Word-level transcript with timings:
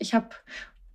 Ich 0.00 0.12
habe 0.12 0.30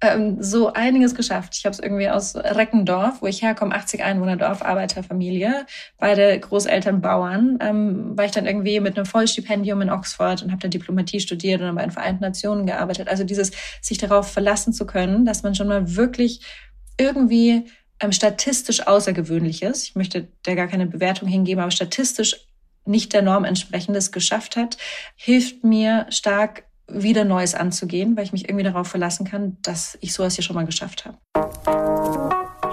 ähm, 0.02 0.44
so 0.44 0.74
einiges 0.74 1.16
geschafft. 1.16 1.56
Ich 1.58 1.66
habe 1.66 1.74
es 1.74 1.80
irgendwie 1.80 2.10
aus 2.10 2.36
Reckendorf, 2.36 3.22
wo 3.22 3.28
ich 3.28 3.42
herkomme, 3.42 3.74
80 3.74 4.04
Einwohner 4.04 4.36
Dorf, 4.36 4.62
Arbeiterfamilie, 4.62 5.66
beide 5.98 6.38
Großeltern 6.40 7.02
Bauern, 7.02 7.58
ähm, 7.62 8.18
war 8.18 8.26
ich 8.26 8.32
dann 8.32 8.46
irgendwie 8.46 8.80
mit 8.80 8.98
einem 8.98 9.06
Vollstipendium 9.06 9.82
in 9.82 9.90
Oxford 9.90 10.44
und 10.44 10.52
habe 10.52 10.62
dann 10.62 10.72
Diplomatie 10.72 11.20
studiert 11.20 11.62
und 11.62 11.68
dann 11.68 11.76
bei 11.76 11.84
den 11.84 11.92
Vereinten 11.92 12.24
Nationen 12.24 12.66
gearbeitet. 12.66 13.08
Also 13.08 13.24
dieses 13.24 13.52
sich 13.82 13.98
darauf 13.98 14.32
verlassen 14.32 14.74
zu 14.74 14.86
können, 14.86 15.26
dass 15.26 15.44
man 15.44 15.56
schon 15.56 15.68
mal 15.68 15.96
wirklich 15.96 16.42
irgendwie 16.98 17.66
ähm, 18.02 18.12
statistisch 18.12 18.86
Außergewöhnliches, 18.86 19.84
ich 19.84 19.96
möchte 19.96 20.28
da 20.44 20.56
gar 20.56 20.68
keine 20.68 20.88
Bewertung 20.88 21.30
hingeben, 21.30 21.62
aber 21.62 21.72
statistisch 21.72 22.36
nicht 22.86 23.14
der 23.14 23.22
Norm 23.22 23.46
entsprechendes 23.46 24.12
geschafft 24.12 24.58
hat, 24.58 24.78
hilft 25.16 25.64
mir 25.64 26.06
stark 26.10 26.66
wieder 26.88 27.26
Neues 27.26 27.56
anzugehen, 27.56 28.16
weil 28.16 28.24
ich 28.26 28.32
mich 28.32 28.48
irgendwie 28.50 28.64
darauf 28.64 28.88
verlassen 28.88 29.26
kann, 29.26 29.58
dass 29.62 29.98
ich 30.02 30.14
sowas 30.14 30.36
hier 30.36 30.44
schon 30.44 30.56
mal 30.56 30.66
geschafft 30.66 31.06
habe. 31.06 31.95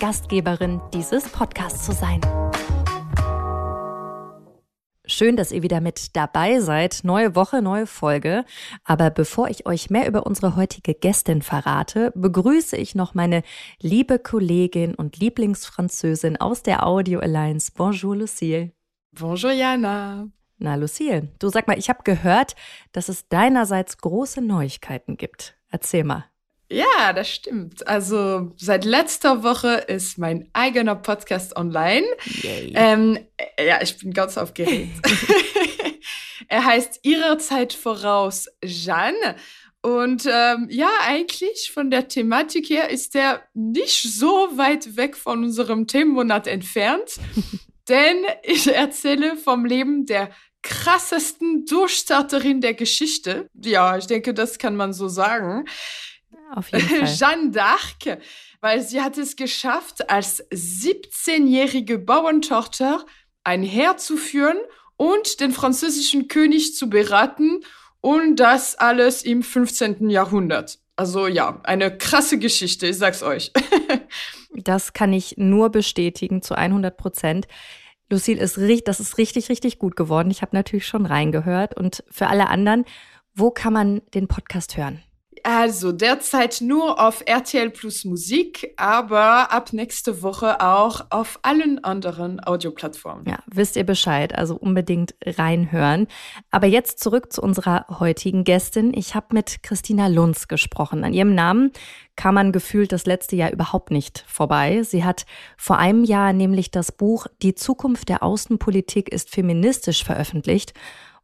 Gastgeberin 0.00 0.80
dieses 0.94 1.28
Podcasts 1.28 1.84
zu 1.84 1.92
sein. 1.92 2.22
Schön, 5.04 5.36
dass 5.36 5.52
ihr 5.52 5.62
wieder 5.62 5.82
mit 5.82 6.16
dabei 6.16 6.60
seid. 6.60 7.00
Neue 7.02 7.34
Woche, 7.36 7.60
neue 7.60 7.86
Folge. 7.86 8.46
Aber 8.84 9.10
bevor 9.10 9.48
ich 9.50 9.66
euch 9.66 9.90
mehr 9.90 10.08
über 10.08 10.24
unsere 10.24 10.56
heutige 10.56 10.94
Gästin 10.94 11.42
verrate, 11.42 12.12
begrüße 12.14 12.78
ich 12.78 12.94
noch 12.94 13.12
meine 13.12 13.42
liebe 13.78 14.18
Kollegin 14.18 14.94
und 14.94 15.18
Lieblingsfranzösin 15.18 16.38
aus 16.38 16.62
der 16.62 16.86
Audio 16.86 17.20
Alliance. 17.20 17.70
Bonjour, 17.76 18.16
Lucille. 18.16 18.72
Bonjour, 19.12 19.52
Jana. 19.52 20.28
Na, 20.56 20.76
Lucille, 20.76 21.28
du 21.38 21.50
sag 21.50 21.66
mal, 21.68 21.78
ich 21.78 21.90
habe 21.90 22.04
gehört, 22.04 22.56
dass 22.92 23.10
es 23.10 23.28
deinerseits 23.28 23.98
große 23.98 24.40
Neuigkeiten 24.40 25.18
gibt. 25.18 25.58
Erzähl 25.70 26.04
mal. 26.04 26.29
Ja, 26.70 27.12
das 27.12 27.28
stimmt. 27.28 27.86
Also 27.88 28.52
seit 28.56 28.84
letzter 28.84 29.42
Woche 29.42 29.84
ist 29.88 30.18
mein 30.18 30.48
eigener 30.52 30.94
Podcast 30.94 31.56
online. 31.56 32.06
Ähm, 32.44 33.18
ja, 33.58 33.82
ich 33.82 33.98
bin 33.98 34.12
ganz 34.12 34.38
aufgeregt. 34.38 34.92
er 36.48 36.64
heißt 36.64 37.00
Ihrer 37.02 37.38
Zeit 37.38 37.72
voraus 37.72 38.48
Jeanne. 38.64 39.36
Und 39.82 40.26
ähm, 40.26 40.68
ja, 40.70 40.90
eigentlich 41.02 41.72
von 41.72 41.90
der 41.90 42.06
Thematik 42.06 42.68
her 42.68 42.90
ist 42.90 43.16
er 43.16 43.42
nicht 43.54 44.02
so 44.02 44.48
weit 44.56 44.96
weg 44.96 45.16
von 45.16 45.42
unserem 45.42 45.86
Themenmonat 45.86 46.46
entfernt. 46.46 47.16
denn 47.88 48.24
ich 48.44 48.72
erzähle 48.72 49.36
vom 49.36 49.64
Leben 49.64 50.06
der 50.06 50.30
krassesten 50.62 51.64
Durchstarterin 51.66 52.60
der 52.60 52.74
Geschichte. 52.74 53.48
Ja, 53.54 53.96
ich 53.96 54.06
denke, 54.06 54.34
das 54.34 54.58
kann 54.58 54.76
man 54.76 54.92
so 54.92 55.08
sagen. 55.08 55.64
Auf 56.54 56.72
jeden 56.72 56.88
Fall. 56.88 57.06
Jeanne 57.06 57.50
d'Arc, 57.50 58.18
weil 58.60 58.80
sie 58.82 59.00
hat 59.00 59.18
es 59.18 59.36
geschafft, 59.36 60.10
als 60.10 60.44
17-jährige 60.50 61.98
Bauerntochter 61.98 63.04
ein 63.44 63.62
Heer 63.62 63.96
zu 63.96 64.16
führen 64.16 64.58
und 64.96 65.40
den 65.40 65.52
französischen 65.52 66.28
König 66.28 66.74
zu 66.76 66.90
beraten 66.90 67.60
und 68.00 68.36
das 68.36 68.74
alles 68.76 69.22
im 69.22 69.42
15. 69.42 70.10
Jahrhundert. 70.10 70.78
Also 70.96 71.26
ja, 71.26 71.60
eine 71.62 71.96
krasse 71.96 72.38
Geschichte, 72.38 72.86
ich 72.86 72.98
sag's 72.98 73.22
euch. 73.22 73.52
das 74.54 74.92
kann 74.92 75.12
ich 75.12 75.36
nur 75.38 75.70
bestätigen 75.70 76.42
zu 76.42 76.54
100 76.54 76.96
Prozent. 76.96 77.46
Lucille, 78.10 78.40
ist, 78.40 78.58
das 78.86 79.00
ist 79.00 79.16
richtig, 79.16 79.48
richtig 79.48 79.78
gut 79.78 79.96
geworden. 79.96 80.30
Ich 80.30 80.42
habe 80.42 80.54
natürlich 80.54 80.86
schon 80.86 81.06
reingehört. 81.06 81.76
Und 81.76 82.04
für 82.10 82.26
alle 82.26 82.48
anderen, 82.48 82.84
wo 83.34 83.50
kann 83.50 83.72
man 83.72 84.02
den 84.12 84.28
Podcast 84.28 84.76
hören? 84.76 85.02
Also 85.44 85.92
derzeit 85.92 86.60
nur 86.60 87.00
auf 87.00 87.22
RTL 87.26 87.70
Plus 87.70 88.04
Musik, 88.04 88.72
aber 88.76 89.52
ab 89.52 89.72
nächste 89.72 90.22
Woche 90.22 90.60
auch 90.60 91.06
auf 91.10 91.38
allen 91.42 91.82
anderen 91.84 92.44
Audioplattformen. 92.44 93.26
Ja, 93.26 93.38
wisst 93.46 93.76
ihr 93.76 93.84
Bescheid, 93.84 94.36
also 94.36 94.56
unbedingt 94.56 95.14
reinhören. 95.24 96.08
Aber 96.50 96.66
jetzt 96.66 97.00
zurück 97.00 97.32
zu 97.32 97.42
unserer 97.42 97.86
heutigen 98.00 98.44
Gästin. 98.44 98.92
Ich 98.94 99.14
habe 99.14 99.28
mit 99.30 99.62
Christina 99.62 100.08
Lunz 100.08 100.48
gesprochen. 100.48 101.04
An 101.04 101.12
ihrem 101.12 101.34
Namen 101.34 101.72
kam 102.16 102.34
man 102.34 102.52
gefühlt 102.52 102.92
das 102.92 103.06
letzte 103.06 103.36
Jahr 103.36 103.52
überhaupt 103.52 103.90
nicht 103.90 104.24
vorbei. 104.26 104.82
Sie 104.82 105.04
hat 105.04 105.24
vor 105.56 105.78
einem 105.78 106.04
Jahr 106.04 106.32
nämlich 106.32 106.70
das 106.70 106.92
Buch 106.92 107.26
Die 107.42 107.54
Zukunft 107.54 108.08
der 108.08 108.22
Außenpolitik 108.22 109.08
ist 109.08 109.30
feministisch 109.30 110.04
veröffentlicht 110.04 110.74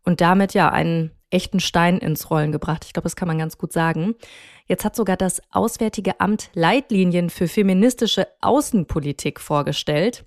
und 0.04 0.20
damit 0.20 0.54
ja 0.54 0.70
einen 0.70 1.10
echten 1.30 1.60
Stein 1.60 1.98
ins 1.98 2.30
Rollen 2.30 2.52
gebracht. 2.52 2.84
Ich 2.84 2.92
glaube, 2.92 3.04
das 3.04 3.16
kann 3.16 3.28
man 3.28 3.38
ganz 3.38 3.58
gut 3.58 3.72
sagen. 3.72 4.14
Jetzt 4.66 4.84
hat 4.84 4.96
sogar 4.96 5.16
das 5.16 5.42
Auswärtige 5.50 6.20
Amt 6.20 6.50
Leitlinien 6.54 7.30
für 7.30 7.48
feministische 7.48 8.26
Außenpolitik 8.40 9.40
vorgestellt. 9.40 10.24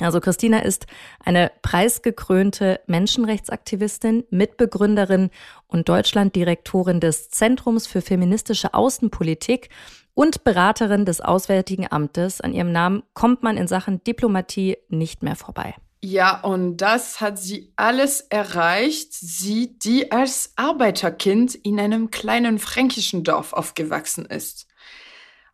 Also 0.00 0.20
Christina 0.20 0.60
ist 0.60 0.86
eine 1.24 1.50
preisgekrönte 1.62 2.80
Menschenrechtsaktivistin, 2.86 4.24
Mitbegründerin 4.30 5.30
und 5.66 5.88
Deutschlanddirektorin 5.88 7.00
des 7.00 7.30
Zentrums 7.30 7.88
für 7.88 8.00
feministische 8.00 8.74
Außenpolitik 8.74 9.70
und 10.14 10.44
Beraterin 10.44 11.04
des 11.04 11.20
Auswärtigen 11.20 11.90
Amtes. 11.90 12.40
An 12.40 12.52
ihrem 12.52 12.70
Namen 12.70 13.02
kommt 13.12 13.42
man 13.42 13.56
in 13.56 13.66
Sachen 13.66 14.02
Diplomatie 14.04 14.76
nicht 14.88 15.22
mehr 15.22 15.36
vorbei. 15.36 15.74
Ja, 16.00 16.40
und 16.40 16.76
das 16.76 17.20
hat 17.20 17.38
sie 17.38 17.72
alles 17.76 18.20
erreicht. 18.20 19.12
Sie, 19.12 19.78
die 19.78 20.12
als 20.12 20.52
Arbeiterkind 20.56 21.54
in 21.56 21.80
einem 21.80 22.10
kleinen 22.10 22.58
fränkischen 22.58 23.24
Dorf 23.24 23.52
aufgewachsen 23.52 24.24
ist. 24.26 24.66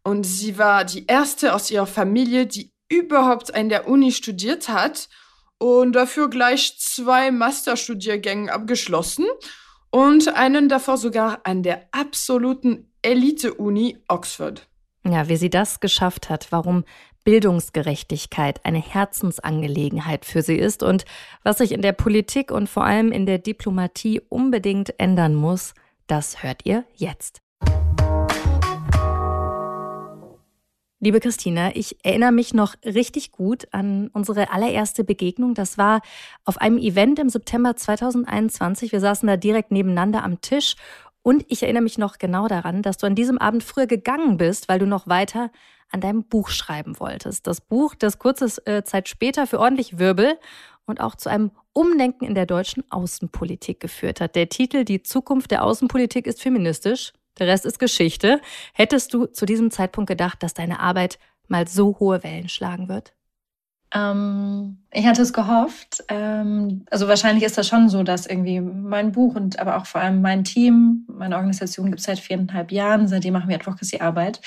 Und 0.02 0.24
sie 0.24 0.58
war 0.58 0.84
die 0.84 1.06
erste 1.06 1.54
aus 1.54 1.70
ihrer 1.70 1.86
Familie, 1.86 2.46
die 2.46 2.72
überhaupt 2.90 3.54
an 3.54 3.70
der 3.70 3.88
Uni 3.88 4.12
studiert 4.12 4.68
hat 4.68 5.08
und 5.58 5.92
dafür 5.94 6.28
gleich 6.28 6.78
zwei 6.78 7.30
Masterstudiergänge 7.30 8.52
abgeschlossen 8.52 9.24
und 9.90 10.34
einen 10.36 10.68
davor 10.68 10.98
sogar 10.98 11.40
an 11.44 11.62
der 11.62 11.88
absoluten 11.92 12.92
Elite-Uni 13.00 13.98
Oxford. 14.08 14.68
Ja, 15.06 15.28
wie 15.28 15.36
sie 15.36 15.50
das 15.50 15.80
geschafft 15.80 16.28
hat, 16.28 16.50
warum 16.50 16.84
Bildungsgerechtigkeit 17.24 18.64
eine 18.64 18.82
Herzensangelegenheit 18.82 20.24
für 20.24 20.42
sie 20.42 20.56
ist 20.56 20.82
und 20.82 21.04
was 21.42 21.58
sich 21.58 21.72
in 21.72 21.82
der 21.82 21.92
Politik 21.92 22.50
und 22.50 22.68
vor 22.68 22.84
allem 22.84 23.12
in 23.12 23.26
der 23.26 23.38
Diplomatie 23.38 24.20
unbedingt 24.28 24.98
ändern 25.00 25.34
muss, 25.34 25.74
das 26.06 26.42
hört 26.42 26.60
ihr 26.64 26.84
jetzt. 26.94 27.40
Liebe 31.04 31.20
Christina, 31.20 31.76
ich 31.76 32.02
erinnere 32.02 32.32
mich 32.32 32.54
noch 32.54 32.76
richtig 32.82 33.30
gut 33.30 33.68
an 33.72 34.08
unsere 34.14 34.50
allererste 34.50 35.04
Begegnung. 35.04 35.52
Das 35.52 35.76
war 35.76 36.00
auf 36.46 36.56
einem 36.56 36.78
Event 36.78 37.18
im 37.18 37.28
September 37.28 37.76
2021. 37.76 38.90
Wir 38.90 39.00
saßen 39.00 39.26
da 39.26 39.36
direkt 39.36 39.70
nebeneinander 39.70 40.24
am 40.24 40.40
Tisch 40.40 40.76
und 41.24 41.46
ich 41.48 41.62
erinnere 41.62 41.82
mich 41.82 41.96
noch 41.96 42.18
genau 42.18 42.48
daran, 42.48 42.82
dass 42.82 42.98
du 42.98 43.06
an 43.06 43.14
diesem 43.14 43.38
Abend 43.38 43.64
früher 43.64 43.86
gegangen 43.86 44.36
bist, 44.36 44.68
weil 44.68 44.78
du 44.78 44.86
noch 44.86 45.08
weiter 45.08 45.50
an 45.90 46.02
deinem 46.02 46.24
Buch 46.24 46.50
schreiben 46.50 47.00
wolltest. 47.00 47.46
Das 47.46 47.62
Buch, 47.62 47.94
das 47.94 48.18
kurze 48.18 48.46
äh, 48.66 48.84
Zeit 48.84 49.08
später 49.08 49.46
für 49.46 49.58
ordentlich 49.58 49.98
Wirbel 49.98 50.38
und 50.84 51.00
auch 51.00 51.14
zu 51.14 51.30
einem 51.30 51.50
Umdenken 51.72 52.26
in 52.26 52.34
der 52.34 52.44
deutschen 52.44 52.84
Außenpolitik 52.90 53.80
geführt 53.80 54.20
hat. 54.20 54.36
Der 54.36 54.50
Titel 54.50 54.84
Die 54.84 55.02
Zukunft 55.02 55.50
der 55.50 55.64
Außenpolitik 55.64 56.26
ist 56.26 56.42
feministisch, 56.42 57.14
der 57.38 57.46
Rest 57.46 57.64
ist 57.64 57.78
Geschichte. 57.78 58.42
Hättest 58.74 59.14
du 59.14 59.24
zu 59.24 59.46
diesem 59.46 59.70
Zeitpunkt 59.70 60.08
gedacht, 60.08 60.42
dass 60.42 60.52
deine 60.52 60.78
Arbeit 60.80 61.18
mal 61.48 61.66
so 61.66 61.98
hohe 61.98 62.22
Wellen 62.22 62.50
schlagen 62.50 62.90
wird? 62.90 63.14
Ähm, 63.94 64.78
ich 64.92 65.06
hatte 65.06 65.22
es 65.22 65.32
gehofft. 65.32 66.04
Ähm, 66.08 66.84
also 66.90 67.08
wahrscheinlich 67.08 67.44
ist 67.44 67.56
das 67.56 67.68
schon 67.68 67.88
so, 67.88 68.02
dass 68.02 68.26
irgendwie 68.26 68.60
mein 68.60 69.12
Buch 69.12 69.34
und 69.36 69.58
aber 69.58 69.76
auch 69.76 69.86
vor 69.86 70.00
allem 70.00 70.20
mein 70.20 70.44
Team, 70.44 71.06
meine 71.08 71.36
Organisation 71.36 71.86
gibt 71.86 72.00
es 72.00 72.06
seit 72.06 72.18
viereinhalb 72.18 72.72
Jahren, 72.72 73.08
seitdem 73.08 73.32
machen 73.34 73.48
wir 73.48 73.56
Advocacy-Arbeit, 73.56 74.40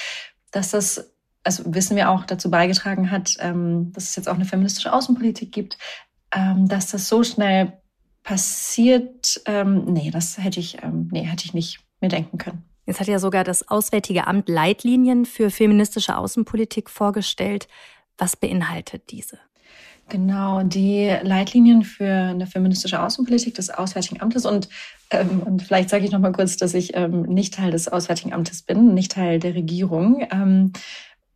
dass 0.52 0.72
das 0.72 1.14
also 1.48 1.64
wissen 1.74 1.96
wir 1.96 2.10
auch, 2.10 2.26
dazu 2.26 2.52
beigetragen 2.52 3.10
hat, 3.10 3.36
ähm, 3.40 3.94
dass 3.94 4.10
es 4.10 4.16
jetzt 4.18 4.28
auch 4.28 4.36
eine 4.36 4.44
feministische 4.44 4.92
Außenpolitik 4.92 5.54
gibt, 5.54 5.78
ähm, 6.36 6.68
dass 6.68 6.92
das 6.92 7.08
so 7.08 7.24
schnell 7.24 7.72
passiert, 8.24 9.42
ähm, 9.46 9.86
nee, 9.86 10.12
das 10.12 10.38
hätte 10.38 10.60
ich, 10.60 10.84
ähm, 10.84 11.08
nee, 11.14 11.24
hätte 11.24 11.46
ich 11.46 11.54
nicht 11.54 11.80
mir 12.02 12.10
denken 12.10 12.38
können. 12.38 12.66
Jetzt 12.86 13.00
hat 13.00 13.08
ja 13.08 13.20
sogar 13.20 13.46
das 13.46 13.68
Auswärtige 13.70 14.28
Amt 14.28 14.50
Leitlinien 14.50 15.26
für 15.26 15.50
feministische 15.50 16.18
Außenpolitik 16.18 16.90
vorgestellt. 16.90 17.70
Was 18.18 18.36
beinhaltet 18.36 19.04
diese? 19.12 19.38
Genau, 20.10 20.64
die 20.64 21.14
Leitlinien 21.22 21.84
für 21.84 22.10
eine 22.10 22.48
feministische 22.48 23.02
Außenpolitik 23.02 23.56
des 23.56 23.70
Auswärtigen 23.70 24.22
Amtes 24.22 24.46
und 24.46 24.70
ähm, 25.10 25.42
und 25.44 25.62
vielleicht 25.62 25.90
sage 25.90 26.06
ich 26.06 26.12
noch 26.12 26.20
mal 26.20 26.32
kurz, 26.32 26.58
dass 26.58 26.74
ich 26.74 26.96
ähm, 26.96 27.24
nicht 27.24 27.54
Teil 27.54 27.72
des 27.72 27.88
Auswärtigen 27.88 28.34
Amtes 28.34 28.62
bin, 28.62 28.94
nicht 28.94 29.12
Teil 29.12 29.40
der 29.40 29.56
Regierung. 29.56 30.26
Ähm, 30.32 30.72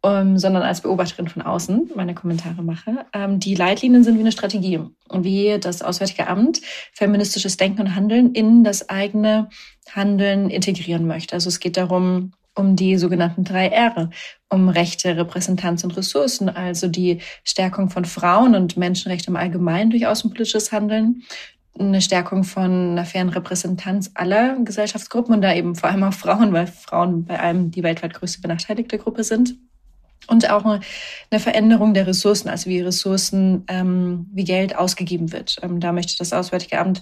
ähm, 0.04 0.38
sondern 0.40 0.64
als 0.64 0.82
Beobachterin 0.82 1.28
von 1.28 1.44
außen 1.44 1.92
meine 1.96 2.16
Kommentare 2.16 2.64
mache. 2.64 3.06
Ähm, 3.14 3.40
die 3.40 3.54
Leitlinien 3.54 4.04
sind 4.04 4.16
wie 4.16 4.22
eine 4.22 4.32
Strategie, 4.32 4.80
wie 5.14 5.60
das 5.60 5.84
Auswärtige 5.84 6.28
Amt 6.28 6.62
feministisches 6.94 7.58
Denken 7.58 7.82
und 7.82 7.96
Handeln 7.96 8.34
in 8.34 8.64
das 8.64 8.90
eigene 8.90 9.50
Handeln 9.92 10.50
integrieren 10.50 11.06
möchte. 11.06 11.36
Also 11.36 11.50
es 11.50 11.60
geht 11.60 11.78
darum, 11.78 12.34
um 12.56 12.76
die 12.76 12.98
sogenannten 12.98 13.44
drei 13.44 13.68
R, 13.68 14.10
um 14.50 14.70
Rechte, 14.70 15.16
Repräsentanz 15.16 15.84
und 15.84 15.96
Ressourcen, 15.96 16.50
also 16.50 16.88
die 16.88 17.20
Stärkung 17.44 17.90
von 17.90 18.06
Frauen 18.06 18.56
und 18.56 18.78
Menschenrechte 18.78 19.30
im 19.30 19.38
Allgemeinen 19.38 19.92
durch 19.92 20.08
außenpolitisches 20.08 20.72
Handeln, 20.72 21.24
eine 21.80 22.02
Stärkung 22.02 22.44
von 22.44 22.92
einer 22.92 23.06
fairen 23.06 23.30
Repräsentanz 23.30 24.12
aller 24.14 24.58
Gesellschaftsgruppen 24.64 25.36
und 25.36 25.42
da 25.42 25.54
eben 25.54 25.76
vor 25.76 25.90
allem 25.90 26.04
auch 26.04 26.14
Frauen, 26.14 26.52
weil 26.52 26.68
Frauen 26.68 27.26
bei 27.26 27.40
allem 27.40 27.72
die 27.72 27.84
weltweit 27.84 28.14
größte 28.14 28.42
benachteiligte 28.42 28.98
Gruppe 28.98 29.24
sind 29.24 29.56
und 30.28 30.50
auch 30.50 30.66
eine 30.66 31.40
Veränderung 31.40 31.94
der 31.94 32.08
Ressourcen, 32.08 32.50
also 32.50 32.70
wie 32.70 32.82
Ressourcen, 32.82 33.64
ähm, 33.68 34.30
wie 34.34 34.44
Geld 34.44 34.76
ausgegeben 34.76 35.32
wird. 35.32 35.58
Ähm, 35.62 35.80
da 35.80 35.92
möchte 35.92 36.18
das 36.18 36.34
Auswärtige 36.34 36.80
Amt 36.80 37.02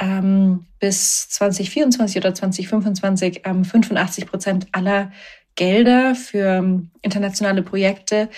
ähm, 0.00 0.66
bis 0.80 1.28
2024 1.28 2.16
oder 2.16 2.34
2025 2.34 3.42
ähm, 3.44 3.64
85 3.64 4.26
Prozent 4.26 4.66
aller 4.72 5.12
Gelder 5.54 6.14
für 6.14 6.58
ähm, 6.58 6.90
internationale 7.02 7.62
Projekte, 7.62 8.30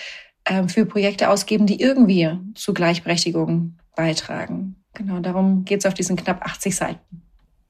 ähm, 0.45 0.67
für 0.69 0.85
Projekte 0.85 1.29
ausgeben, 1.29 1.65
die 1.65 1.79
irgendwie 1.79 2.37
zu 2.53 2.73
Gleichberechtigung 2.73 3.77
beitragen. 3.95 4.75
Genau, 4.93 5.19
darum 5.19 5.63
geht 5.65 5.79
es 5.79 5.85
auf 5.85 5.93
diesen 5.93 6.17
knapp 6.17 6.43
80 6.45 6.75
Seiten. 6.75 7.23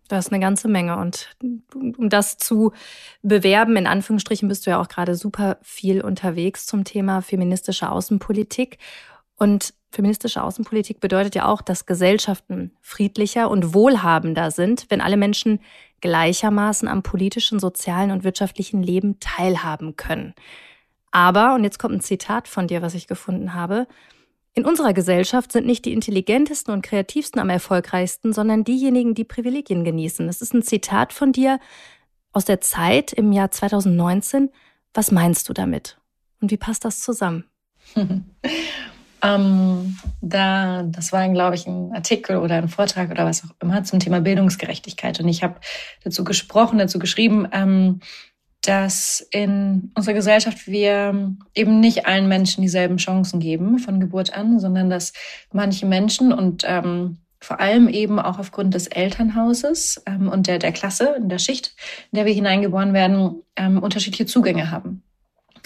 Das 0.09 0.25
ist 0.25 0.33
eine 0.33 0.41
ganze 0.41 0.67
Menge. 0.67 0.97
Und 0.97 1.29
um 1.97 2.09
das 2.09 2.37
zu 2.37 2.73
bewerben, 3.21 3.77
in 3.77 3.87
Anführungsstrichen, 3.87 4.49
bist 4.49 4.65
du 4.65 4.71
ja 4.71 4.81
auch 4.81 4.89
gerade 4.89 5.15
super 5.15 5.57
viel 5.61 6.01
unterwegs 6.01 6.65
zum 6.65 6.83
Thema 6.83 7.21
feministische 7.21 7.89
Außenpolitik. 7.89 8.79
Und 9.43 9.73
feministische 9.91 10.41
Außenpolitik 10.41 11.01
bedeutet 11.01 11.35
ja 11.35 11.49
auch, 11.49 11.61
dass 11.61 11.85
Gesellschaften 11.85 12.71
friedlicher 12.79 13.51
und 13.51 13.73
wohlhabender 13.73 14.51
sind, 14.51 14.85
wenn 14.87 15.01
alle 15.01 15.17
Menschen 15.17 15.59
gleichermaßen 15.99 16.87
am 16.87 17.03
politischen, 17.03 17.59
sozialen 17.59 18.11
und 18.11 18.23
wirtschaftlichen 18.23 18.81
Leben 18.81 19.19
teilhaben 19.19 19.97
können. 19.97 20.33
Aber, 21.11 21.55
und 21.55 21.65
jetzt 21.65 21.77
kommt 21.77 21.95
ein 21.95 21.99
Zitat 21.99 22.47
von 22.47 22.67
dir, 22.67 22.81
was 22.81 22.93
ich 22.93 23.05
gefunden 23.05 23.53
habe, 23.53 23.85
in 24.53 24.63
unserer 24.63 24.93
Gesellschaft 24.93 25.51
sind 25.51 25.65
nicht 25.65 25.83
die 25.83 25.91
intelligentesten 25.91 26.71
und 26.71 26.81
kreativsten 26.81 27.41
am 27.41 27.49
erfolgreichsten, 27.49 28.31
sondern 28.31 28.63
diejenigen, 28.63 29.13
die 29.13 29.25
Privilegien 29.25 29.83
genießen. 29.83 30.25
Das 30.25 30.41
ist 30.41 30.53
ein 30.53 30.63
Zitat 30.63 31.11
von 31.11 31.33
dir 31.33 31.59
aus 32.31 32.45
der 32.45 32.61
Zeit 32.61 33.11
im 33.11 33.33
Jahr 33.33 33.51
2019. 33.51 34.51
Was 34.93 35.11
meinst 35.11 35.49
du 35.49 35.53
damit? 35.53 35.97
Und 36.39 36.49
wie 36.49 36.55
passt 36.55 36.85
das 36.85 37.01
zusammen? 37.01 37.43
ähm, 39.23 39.97
da, 40.21 40.83
das 40.83 41.13
war, 41.13 41.27
glaube 41.29 41.55
ich, 41.55 41.65
ein 41.65 41.93
Artikel 41.93 42.37
oder 42.37 42.55
ein 42.55 42.67
Vortrag 42.67 43.09
oder 43.09 43.25
was 43.25 43.43
auch 43.43 43.55
immer 43.61 43.83
zum 43.83 43.99
Thema 43.99 44.19
Bildungsgerechtigkeit. 44.19 45.19
Und 45.19 45.29
ich 45.29 45.43
habe 45.43 45.55
dazu 46.03 46.23
gesprochen, 46.23 46.77
dazu 46.77 46.99
geschrieben, 46.99 47.47
ähm, 47.51 48.01
dass 48.61 49.25
in 49.31 49.91
unserer 49.95 50.13
Gesellschaft 50.13 50.67
wir 50.67 51.35
eben 51.53 51.79
nicht 51.79 52.05
allen 52.05 52.27
Menschen 52.27 52.61
dieselben 52.61 52.97
Chancen 52.97 53.39
geben 53.39 53.79
von 53.79 53.99
Geburt 53.99 54.33
an, 54.35 54.59
sondern 54.59 54.89
dass 54.89 55.13
manche 55.51 55.85
Menschen 55.85 56.31
und 56.31 56.63
ähm, 56.65 57.17
vor 57.41 57.59
allem 57.59 57.89
eben 57.89 58.19
auch 58.19 58.39
aufgrund 58.39 58.73
des 58.73 58.87
Elternhauses 58.87 60.01
ähm, 60.05 60.29
und 60.29 60.47
der, 60.47 60.59
der 60.59 60.71
Klasse, 60.71 61.15
in 61.17 61.27
der 61.27 61.39
Schicht, 61.39 61.75
in 62.11 62.17
der 62.17 62.25
wir 62.25 62.33
hineingeboren 62.33 62.93
werden, 62.93 63.43
ähm, 63.57 63.83
unterschiedliche 63.83 64.25
Zugänge 64.25 64.71
haben. 64.71 64.92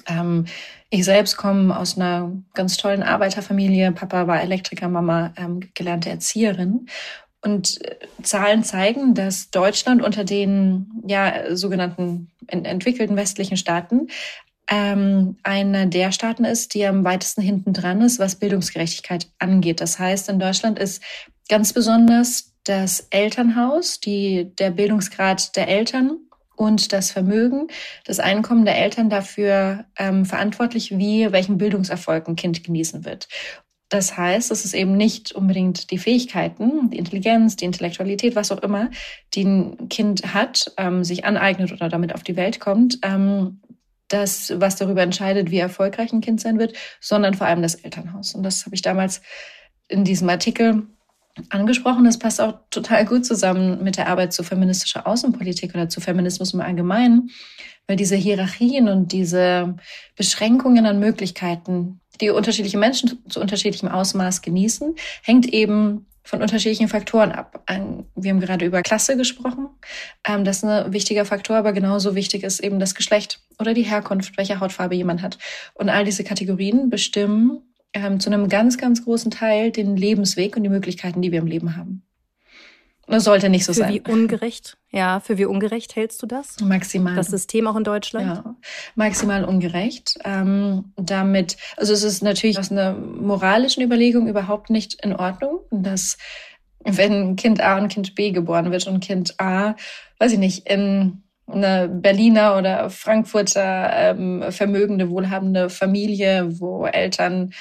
Ähm, 0.07 0.45
ich 0.89 1.05
selbst 1.05 1.37
komme 1.37 1.77
aus 1.77 1.97
einer 1.97 2.31
ganz 2.53 2.77
tollen 2.77 3.03
Arbeiterfamilie. 3.03 3.91
Papa 3.91 4.27
war 4.27 4.41
Elektriker, 4.41 4.87
Mama 4.87 5.33
ähm, 5.37 5.59
gelernte 5.73 6.09
Erzieherin. 6.09 6.87
Und 7.41 7.83
äh, 7.85 7.97
Zahlen 8.23 8.63
zeigen, 8.63 9.13
dass 9.13 9.51
Deutschland 9.51 10.01
unter 10.01 10.23
den 10.23 11.03
ja, 11.05 11.55
sogenannten 11.55 12.31
entwickelten 12.47 13.15
westlichen 13.15 13.57
Staaten 13.57 14.07
ähm, 14.69 15.37
einer 15.43 15.85
der 15.85 16.11
Staaten 16.11 16.43
ist, 16.43 16.73
die 16.73 16.85
am 16.85 17.03
weitesten 17.03 17.41
hinten 17.41 17.73
dran 17.73 18.01
ist, 18.01 18.19
was 18.19 18.35
Bildungsgerechtigkeit 18.35 19.27
angeht. 19.39 19.81
Das 19.81 19.97
heißt, 19.97 20.29
in 20.29 20.39
Deutschland 20.39 20.77
ist 20.77 21.01
ganz 21.47 21.73
besonders 21.73 22.53
das 22.65 23.07
Elternhaus, 23.11 23.99
die, 24.01 24.53
der 24.59 24.71
Bildungsgrad 24.71 25.55
der 25.55 25.69
Eltern 25.69 26.17
und 26.57 26.91
das 26.91 27.11
Vermögen, 27.11 27.67
das 28.03 28.19
Einkommen 28.19 28.65
der 28.65 28.77
Eltern 28.77 29.09
dafür 29.09 29.85
ähm, 29.97 30.25
verantwortlich, 30.25 30.97
wie 30.97 31.31
welchen 31.31 31.57
Bildungserfolg 31.57 32.27
ein 32.27 32.35
Kind 32.35 32.63
genießen 32.63 33.05
wird. 33.05 33.29
Das 33.89 34.17
heißt, 34.17 34.51
es 34.51 34.65
ist 34.65 34.73
eben 34.73 34.97
nicht 34.97 35.31
unbedingt 35.31 35.91
die 35.91 35.97
Fähigkeiten, 35.97 36.89
die 36.89 36.97
Intelligenz, 36.97 37.55
die 37.55 37.65
Intellektualität, 37.65 38.35
was 38.35 38.51
auch 38.51 38.61
immer, 38.61 38.89
die 39.33 39.45
ein 39.45 39.87
Kind 39.87 40.33
hat, 40.33 40.73
ähm, 40.77 41.05
sich 41.05 41.23
aneignet 41.23 41.71
oder 41.71 41.87
damit 41.87 42.13
auf 42.13 42.23
die 42.23 42.35
Welt 42.35 42.59
kommt, 42.59 42.99
ähm, 43.03 43.61
das, 44.09 44.53
was 44.57 44.75
darüber 44.75 45.03
entscheidet, 45.03 45.51
wie 45.51 45.59
erfolgreich 45.59 46.11
ein 46.11 46.21
Kind 46.21 46.41
sein 46.41 46.59
wird, 46.59 46.73
sondern 46.99 47.33
vor 47.33 47.47
allem 47.47 47.61
das 47.61 47.75
Elternhaus. 47.75 48.35
Und 48.35 48.43
das 48.43 48.65
habe 48.65 48.75
ich 48.75 48.81
damals 48.81 49.21
in 49.87 50.03
diesem 50.03 50.27
Artikel 50.29 50.87
angesprochen. 51.49 52.05
Das 52.05 52.19
passt 52.19 52.41
auch 52.41 52.55
total 52.69 53.05
gut 53.05 53.25
zusammen 53.25 53.83
mit 53.83 53.97
der 53.97 54.07
Arbeit 54.07 54.33
zu 54.33 54.43
feministischer 54.43 55.07
Außenpolitik 55.07 55.73
oder 55.73 55.89
zu 55.89 56.01
Feminismus 56.01 56.53
im 56.53 56.61
Allgemeinen, 56.61 57.29
weil 57.87 57.95
diese 57.95 58.15
Hierarchien 58.15 58.89
und 58.89 59.11
diese 59.11 59.75
Beschränkungen 60.15 60.85
an 60.85 60.99
Möglichkeiten, 60.99 61.99
die 62.19 62.29
unterschiedliche 62.29 62.77
Menschen 62.77 63.19
zu 63.29 63.39
unterschiedlichem 63.39 63.89
Ausmaß 63.89 64.41
genießen, 64.41 64.95
hängt 65.23 65.45
eben 65.47 66.07
von 66.27 66.41
unterschiedlichen 66.41 66.89
Faktoren 66.89 67.31
ab. 67.31 67.63
Wir 68.15 68.31
haben 68.31 68.41
gerade 68.41 68.65
über 68.65 68.81
Klasse 68.81 69.15
gesprochen. 69.15 69.69
Ähm, 70.27 70.43
das 70.43 70.57
ist 70.57 70.65
ein 70.65 70.91
wichtiger 70.91 71.23
Faktor, 71.23 71.55
aber 71.55 71.71
genauso 71.71 72.15
wichtig 72.15 72.43
ist 72.43 72.59
eben 72.59 72.79
das 72.79 72.95
Geschlecht 72.95 73.39
oder 73.59 73.73
die 73.73 73.83
Herkunft, 73.83 74.37
welche 74.37 74.59
Hautfarbe 74.59 74.95
jemand 74.95 75.21
hat. 75.21 75.37
Und 75.73 75.87
all 75.89 76.03
diese 76.03 76.25
Kategorien 76.25 76.89
bestimmen 76.89 77.61
ähm, 77.97 78.19
zu 78.19 78.29
einem 78.29 78.49
ganz, 78.49 78.77
ganz 78.77 79.03
großen 79.03 79.31
Teil 79.31 79.71
den 79.71 79.97
Lebensweg 79.97 80.55
und 80.55 80.63
die 80.63 80.69
Möglichkeiten, 80.69 81.21
die 81.21 81.31
wir 81.31 81.39
im 81.39 81.47
Leben 81.47 81.75
haben. 81.75 82.03
Das 83.07 83.23
sollte 83.23 83.49
nicht 83.49 83.63
so 83.63 83.73
für 83.73 83.79
sein. 83.79 83.93
Wie 83.93 84.01
ungerecht? 84.01 84.77
Ja, 84.91 85.21
für 85.21 85.37
wie 85.37 85.45
ungerecht 85.45 85.95
hältst 85.95 86.21
du 86.21 86.27
das? 86.27 86.59
Maximal. 86.59 87.15
Das 87.15 87.27
System 87.27 87.65
auch 87.67 87.77
in 87.77 87.85
Deutschland? 87.85 88.27
Ja, 88.27 88.55
maximal 88.95 89.45
ungerecht. 89.45 90.19
Ähm, 90.25 90.91
damit, 90.97 91.55
also 91.77 91.93
es 91.93 92.03
ist 92.03 92.21
natürlich 92.21 92.59
aus 92.59 92.69
einer 92.69 92.93
moralischen 92.93 93.81
Überlegung 93.81 94.27
überhaupt 94.27 94.69
nicht 94.69 95.01
in 95.05 95.15
Ordnung, 95.15 95.61
dass 95.71 96.17
wenn 96.83 97.37
Kind 97.37 97.61
A 97.61 97.77
und 97.77 97.87
Kind 97.87 98.13
B 98.15 98.31
geboren 98.31 98.71
wird 98.71 98.87
und 98.87 98.99
Kind 98.99 99.39
A, 99.39 99.75
weiß 100.19 100.33
ich 100.33 100.39
nicht, 100.39 100.69
in 100.69 101.23
eine 101.49 101.87
Berliner 101.87 102.57
oder 102.57 102.89
Frankfurter 102.89 103.89
ähm, 103.93 104.43
vermögende, 104.49 105.09
wohlhabende 105.09 105.69
Familie, 105.69 106.59
wo 106.59 106.85
Eltern 106.85 107.53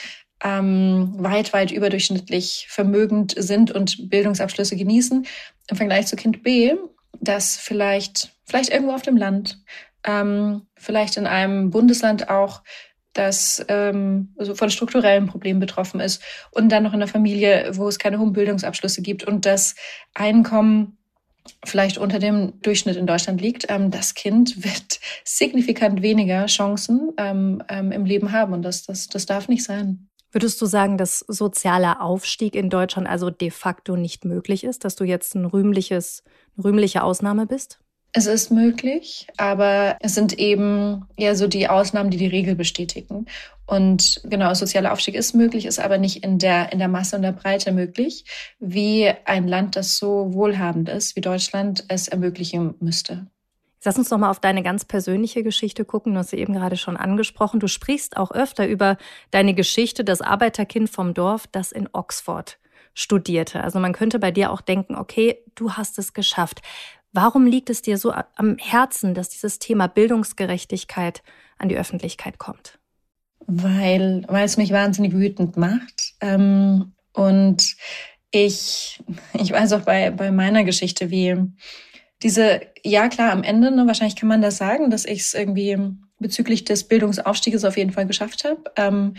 ähm, 0.42 1.14
weit, 1.18 1.52
weit 1.52 1.70
überdurchschnittlich 1.70 2.66
vermögend 2.68 3.34
sind 3.36 3.70
und 3.70 4.10
Bildungsabschlüsse 4.10 4.76
genießen, 4.76 5.26
im 5.68 5.76
Vergleich 5.76 6.06
zu 6.06 6.16
Kind 6.16 6.42
B, 6.42 6.74
das 7.20 7.56
vielleicht, 7.56 8.32
vielleicht 8.44 8.70
irgendwo 8.70 8.92
auf 8.92 9.02
dem 9.02 9.16
Land, 9.16 9.62
ähm, 10.04 10.62
vielleicht 10.76 11.16
in 11.16 11.26
einem 11.26 11.70
Bundesland 11.70 12.28
auch, 12.28 12.62
das 13.12 13.64
ähm, 13.68 14.34
also 14.36 14.54
von 14.54 14.68
strukturellen 14.68 15.26
Problemen 15.26 15.58
betroffen 15.58 16.00
ist. 16.00 16.22
Und 16.50 16.70
dann 16.70 16.82
noch 16.82 16.92
in 16.92 17.00
einer 17.00 17.08
Familie, 17.08 17.70
wo 17.72 17.88
es 17.88 17.98
keine 17.98 18.18
hohen 18.18 18.34
Bildungsabschlüsse 18.34 19.00
gibt 19.00 19.24
und 19.24 19.46
das 19.46 19.74
Einkommen 20.12 20.98
vielleicht 21.64 21.96
unter 21.98 22.18
dem 22.18 22.60
Durchschnitt 22.60 22.96
in 22.96 23.06
Deutschland 23.06 23.40
liegt, 23.40 23.66
ähm, 23.68 23.90
das 23.90 24.14
Kind 24.14 24.64
wird 24.64 25.00
signifikant 25.24 26.02
weniger 26.02 26.46
Chancen 26.46 27.12
ähm, 27.16 27.62
ähm, 27.68 27.92
im 27.92 28.04
Leben 28.04 28.32
haben. 28.32 28.52
Und 28.52 28.62
das, 28.62 28.84
das, 28.84 29.08
das 29.08 29.26
darf 29.26 29.48
nicht 29.48 29.64
sein. 29.64 30.08
Würdest 30.36 30.60
du 30.60 30.66
sagen, 30.66 30.98
dass 30.98 31.20
sozialer 31.20 32.02
Aufstieg 32.02 32.54
in 32.54 32.68
Deutschland 32.68 33.08
also 33.08 33.30
de 33.30 33.50
facto 33.50 33.96
nicht 33.96 34.26
möglich 34.26 34.64
ist, 34.64 34.84
dass 34.84 34.94
du 34.94 35.04
jetzt 35.04 35.34
ein 35.34 35.46
rühmliches, 35.46 36.22
eine 36.58 36.64
rühmliche 36.66 37.04
Ausnahme 37.04 37.46
bist? 37.46 37.80
Es 38.12 38.26
ist 38.26 38.50
möglich, 38.50 39.28
aber 39.38 39.96
es 40.00 40.14
sind 40.14 40.38
eben 40.38 41.06
eher 41.16 41.36
so 41.36 41.46
die 41.46 41.68
Ausnahmen, 41.68 42.10
die 42.10 42.18
die 42.18 42.26
Regel 42.26 42.54
bestätigen. 42.54 43.24
Und 43.64 44.20
genau, 44.24 44.52
sozialer 44.52 44.92
Aufstieg 44.92 45.14
ist 45.14 45.34
möglich, 45.34 45.64
ist 45.64 45.78
aber 45.78 45.96
nicht 45.96 46.22
in 46.22 46.38
der, 46.38 46.70
in 46.70 46.80
der 46.80 46.88
Masse 46.88 47.16
und 47.16 47.22
der 47.22 47.32
Breite 47.32 47.72
möglich, 47.72 48.26
wie 48.58 49.10
ein 49.24 49.48
Land, 49.48 49.74
das 49.74 49.96
so 49.96 50.34
wohlhabend 50.34 50.90
ist 50.90 51.16
wie 51.16 51.22
Deutschland, 51.22 51.86
es 51.88 52.08
ermöglichen 52.08 52.74
müsste. 52.78 53.26
Lass 53.84 53.98
uns 53.98 54.10
noch 54.10 54.18
mal 54.18 54.30
auf 54.30 54.40
deine 54.40 54.62
ganz 54.62 54.84
persönliche 54.84 55.42
Geschichte 55.42 55.84
gucken. 55.84 56.14
Du 56.14 56.18
hast 56.18 56.30
sie 56.30 56.38
eben 56.38 56.54
gerade 56.54 56.76
schon 56.76 56.96
angesprochen. 56.96 57.60
Du 57.60 57.68
sprichst 57.68 58.16
auch 58.16 58.30
öfter 58.32 58.66
über 58.66 58.96
deine 59.30 59.54
Geschichte, 59.54 60.02
das 60.02 60.22
Arbeiterkind 60.22 60.90
vom 60.90 61.14
Dorf, 61.14 61.46
das 61.46 61.72
in 61.72 61.88
Oxford 61.92 62.58
studierte. 62.94 63.62
Also 63.62 63.78
man 63.78 63.92
könnte 63.92 64.18
bei 64.18 64.30
dir 64.30 64.50
auch 64.50 64.60
denken, 64.60 64.96
okay, 64.96 65.38
du 65.54 65.72
hast 65.72 65.98
es 65.98 66.14
geschafft. 66.14 66.62
Warum 67.12 67.46
liegt 67.46 67.70
es 67.70 67.82
dir 67.82 67.98
so 67.98 68.12
am 68.12 68.56
Herzen, 68.58 69.14
dass 69.14 69.28
dieses 69.28 69.58
Thema 69.58 69.86
Bildungsgerechtigkeit 69.86 71.22
an 71.58 71.68
die 71.68 71.76
Öffentlichkeit 71.76 72.38
kommt? 72.38 72.78
Weil, 73.46 74.24
weil 74.28 74.44
es 74.44 74.56
mich 74.56 74.72
wahnsinnig 74.72 75.12
wütend 75.12 75.56
macht. 75.56 76.14
Ähm, 76.20 76.94
und 77.12 77.76
ich, 78.30 79.02
ich 79.34 79.52
weiß 79.52 79.72
auch 79.74 79.82
bei, 79.82 80.10
bei 80.10 80.30
meiner 80.30 80.64
Geschichte, 80.64 81.10
wie 81.10 81.36
diese, 82.22 82.60
ja 82.82 83.08
klar, 83.08 83.32
am 83.32 83.42
Ende, 83.42 83.70
ne, 83.70 83.86
wahrscheinlich 83.86 84.16
kann 84.16 84.28
man 84.28 84.42
das 84.42 84.56
sagen, 84.56 84.90
dass 84.90 85.04
ich 85.04 85.20
es 85.20 85.34
irgendwie 85.34 85.78
bezüglich 86.18 86.64
des 86.64 86.84
Bildungsaufstieges 86.84 87.64
auf 87.64 87.76
jeden 87.76 87.92
Fall 87.92 88.06
geschafft 88.06 88.44
habe. 88.44 88.62
Ähm, 88.76 89.14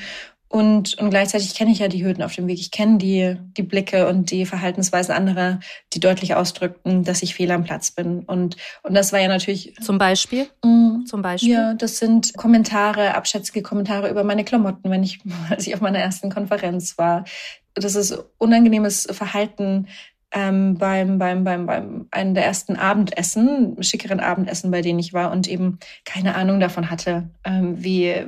und, 0.49 0.97
und 0.97 1.09
gleichzeitig 1.09 1.53
kenne 1.55 1.71
ich 1.71 1.79
ja 1.79 1.89
die 1.89 2.05
Hürden 2.05 2.23
auf 2.23 2.33
dem 2.33 2.47
Weg. 2.47 2.57
Ich 2.59 2.71
kenne 2.71 2.97
die, 2.97 3.35
die 3.57 3.63
Blicke 3.63 4.07
und 4.07 4.31
die 4.31 4.45
Verhaltensweisen 4.45 5.13
anderer, 5.13 5.59
die 5.91 5.99
deutlich 5.99 6.35
ausdrückten, 6.35 7.03
dass 7.03 7.21
ich 7.21 7.35
fehl 7.35 7.51
am 7.51 7.65
Platz 7.65 7.91
bin. 7.91 8.23
Und, 8.23 8.55
und 8.83 8.93
das 8.93 9.11
war 9.11 9.19
ja 9.19 9.27
natürlich. 9.27 9.75
Zum 9.81 9.97
Beispiel? 9.97 10.47
Mm, 10.63 11.05
Zum 11.05 11.21
Beispiel? 11.21 11.51
Ja, 11.51 11.73
das 11.73 11.97
sind 11.97 12.33
Kommentare, 12.37 13.13
abschätzige 13.15 13.61
Kommentare 13.61 14.09
über 14.09 14.23
meine 14.23 14.45
Klamotten, 14.45 14.89
wenn 14.89 15.03
ich, 15.03 15.19
als 15.49 15.67
ich 15.67 15.75
auf 15.75 15.81
meiner 15.81 15.99
ersten 15.99 16.29
Konferenz 16.31 16.97
war. 16.97 17.25
Das 17.73 17.95
ist 17.95 18.17
unangenehmes 18.37 19.07
Verhalten 19.11 19.87
ähm, 20.31 20.77
beim, 20.77 21.17
beim, 21.17 21.43
beim, 21.43 21.65
beim 21.65 22.07
einen 22.11 22.33
der 22.33 22.45
ersten 22.45 22.75
Abendessen, 22.75 23.81
schickeren 23.81 24.19
Abendessen, 24.19 24.71
bei 24.71 24.81
denen 24.81 24.99
ich 24.99 25.13
war 25.13 25.31
und 25.31 25.47
eben 25.47 25.79
keine 26.03 26.35
Ahnung 26.35 26.59
davon 26.59 26.89
hatte, 26.89 27.29
ähm, 27.45 27.81
wie 27.81 28.25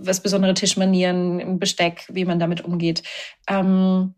was 0.00 0.20
besondere 0.20 0.54
Tischmanieren, 0.54 1.58
Besteck, 1.58 2.06
wie 2.08 2.24
man 2.24 2.38
damit 2.38 2.62
umgeht. 2.62 3.02
Ähm, 3.48 4.14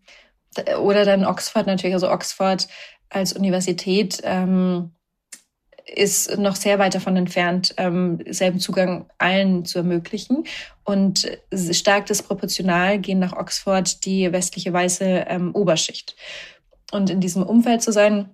oder 0.81 1.05
dann 1.05 1.25
Oxford 1.25 1.67
natürlich, 1.67 1.95
also 1.95 2.11
Oxford 2.11 2.69
als 3.11 3.33
Universität 3.33 4.21
ähm, 4.23 4.93
ist 5.87 6.39
noch 6.39 6.57
sehr 6.57 6.79
weit 6.79 6.95
davon 6.95 7.17
entfernt, 7.17 7.75
ähm, 7.77 8.21
selben 8.29 8.59
Zugang 8.59 9.07
allen 9.19 9.65
zu 9.65 9.79
ermöglichen. 9.79 10.45
Und 10.85 11.27
stark 11.73 12.07
disproportional 12.07 12.99
gehen 12.99 13.19
nach 13.19 13.35
Oxford 13.35 14.05
die 14.05 14.33
westliche 14.33 14.73
weiße 14.73 15.25
ähm, 15.29 15.55
Oberschicht. 15.55 16.17
Und 16.95 17.11
in 17.11 17.19
diesem 17.19 17.43
Umfeld 17.43 17.83
zu 17.83 17.91
sein, 17.91 18.31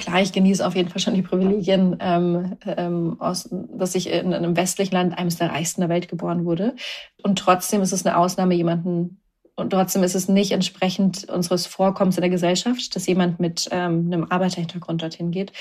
klar, 0.00 0.20
ich 0.20 0.32
genieße 0.32 0.66
auf 0.66 0.74
jeden 0.74 0.88
Fall 0.88 1.00
schon 1.00 1.14
die 1.14 1.22
Privilegien, 1.22 1.96
ähm, 2.00 2.56
ähm, 2.66 3.20
aus, 3.20 3.48
dass 3.52 3.94
ich 3.94 4.10
in 4.10 4.34
einem 4.34 4.56
westlichen 4.56 4.94
Land, 4.94 5.16
eines 5.16 5.36
der 5.36 5.50
reichsten 5.50 5.82
der 5.82 5.88
Welt 5.88 6.08
geboren 6.08 6.44
wurde. 6.44 6.74
Und 7.22 7.38
trotzdem 7.38 7.82
ist 7.82 7.92
es 7.92 8.04
eine 8.04 8.16
Ausnahme, 8.16 8.54
jemanden 8.54 9.20
und 9.54 9.70
trotzdem 9.70 10.02
ist 10.02 10.16
es 10.16 10.28
nicht 10.28 10.50
entsprechend 10.50 11.30
unseres 11.30 11.66
Vorkommens 11.66 12.16
in 12.16 12.22
der 12.22 12.30
Gesellschaft, 12.30 12.96
dass 12.96 13.06
jemand 13.06 13.38
mit 13.38 13.68
ähm, 13.70 14.06
einem 14.12 14.26
Arbeiterhintergrund 14.30 15.02
dorthin 15.02 15.30
geht. 15.30 15.52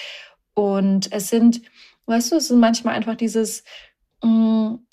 Und 0.56 1.12
es 1.12 1.30
sind, 1.30 1.62
weißt 2.08 2.32
du, 2.32 2.38
es 2.38 2.48
sind 2.48 2.60
manchmal 2.60 2.96
einfach 2.96 3.16
dieses, 3.16 3.64
mh, 4.24 4.30
mm, 4.30 4.88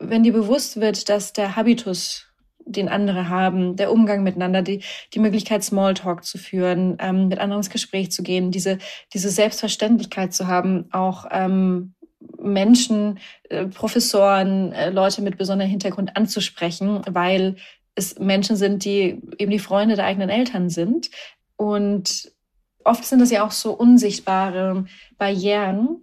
wenn 0.00 0.24
dir 0.24 0.32
bewusst 0.32 0.80
wird, 0.80 1.08
dass 1.08 1.32
der 1.32 1.54
Habitus 1.54 2.26
den 2.66 2.88
andere 2.88 3.28
haben, 3.28 3.76
der 3.76 3.92
Umgang 3.92 4.22
miteinander, 4.22 4.62
die, 4.62 4.82
die 5.12 5.18
Möglichkeit, 5.18 5.62
Smalltalk 5.62 6.24
zu 6.24 6.38
führen, 6.38 6.96
ähm, 7.00 7.28
mit 7.28 7.38
anderen 7.38 7.60
ins 7.60 7.70
Gespräch 7.70 8.10
zu 8.10 8.22
gehen, 8.22 8.50
diese, 8.50 8.78
diese 9.12 9.28
Selbstverständlichkeit 9.30 10.32
zu 10.32 10.46
haben, 10.46 10.86
auch 10.92 11.26
ähm, 11.30 11.94
Menschen, 12.38 13.18
äh, 13.48 13.66
Professoren, 13.66 14.72
äh, 14.72 14.90
Leute 14.90 15.22
mit 15.22 15.36
besonderem 15.36 15.70
Hintergrund 15.70 16.16
anzusprechen, 16.16 17.02
weil 17.08 17.56
es 17.94 18.18
Menschen 18.18 18.56
sind, 18.56 18.84
die 18.84 19.20
eben 19.38 19.50
die 19.50 19.58
Freunde 19.58 19.96
der 19.96 20.06
eigenen 20.06 20.30
Eltern 20.30 20.68
sind. 20.68 21.10
Und 21.56 22.32
oft 22.84 23.04
sind 23.04 23.20
das 23.20 23.30
ja 23.30 23.46
auch 23.46 23.52
so 23.52 23.72
unsichtbare 23.72 24.84
Barrieren, 25.16 26.00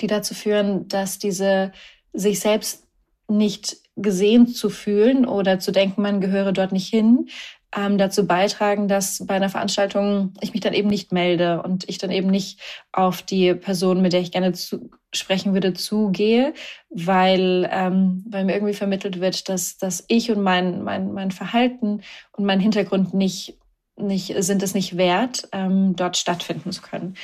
die 0.00 0.06
dazu 0.06 0.34
führen, 0.34 0.88
dass 0.88 1.18
diese 1.18 1.72
sich 2.12 2.40
selbst 2.40 2.86
nicht 3.28 3.76
gesehen 3.96 4.46
zu 4.46 4.70
fühlen 4.70 5.26
oder 5.26 5.58
zu 5.58 5.72
denken, 5.72 6.02
man 6.02 6.20
gehöre 6.20 6.52
dort 6.52 6.72
nicht 6.72 6.88
hin, 6.88 7.28
ähm, 7.76 7.98
dazu 7.98 8.26
beitragen, 8.26 8.88
dass 8.88 9.24
bei 9.26 9.34
einer 9.34 9.48
Veranstaltung 9.48 10.32
ich 10.40 10.52
mich 10.52 10.60
dann 10.60 10.74
eben 10.74 10.88
nicht 10.88 11.12
melde 11.12 11.62
und 11.62 11.88
ich 11.88 11.98
dann 11.98 12.10
eben 12.10 12.28
nicht 12.28 12.60
auf 12.92 13.22
die 13.22 13.54
Person, 13.54 14.02
mit 14.02 14.12
der 14.12 14.20
ich 14.20 14.32
gerne 14.32 14.52
zu 14.52 14.90
sprechen 15.12 15.54
würde, 15.54 15.74
zugehe, 15.74 16.54
weil, 16.90 17.68
ähm, 17.72 18.24
weil 18.28 18.44
mir 18.44 18.54
irgendwie 18.54 18.74
vermittelt 18.74 19.20
wird, 19.20 19.48
dass, 19.48 19.76
dass 19.76 20.04
ich 20.08 20.30
und 20.30 20.42
mein, 20.42 20.82
mein, 20.82 21.12
mein 21.12 21.30
Verhalten 21.30 22.02
und 22.32 22.44
mein 22.44 22.60
Hintergrund 22.60 23.14
nicht, 23.14 23.58
nicht 23.96 24.34
sind 24.38 24.62
es 24.62 24.74
nicht 24.74 24.96
wert, 24.96 25.48
ähm, 25.52 25.94
dort 25.96 26.16
stattfinden 26.16 26.72
zu 26.72 26.82
können. 26.82 27.16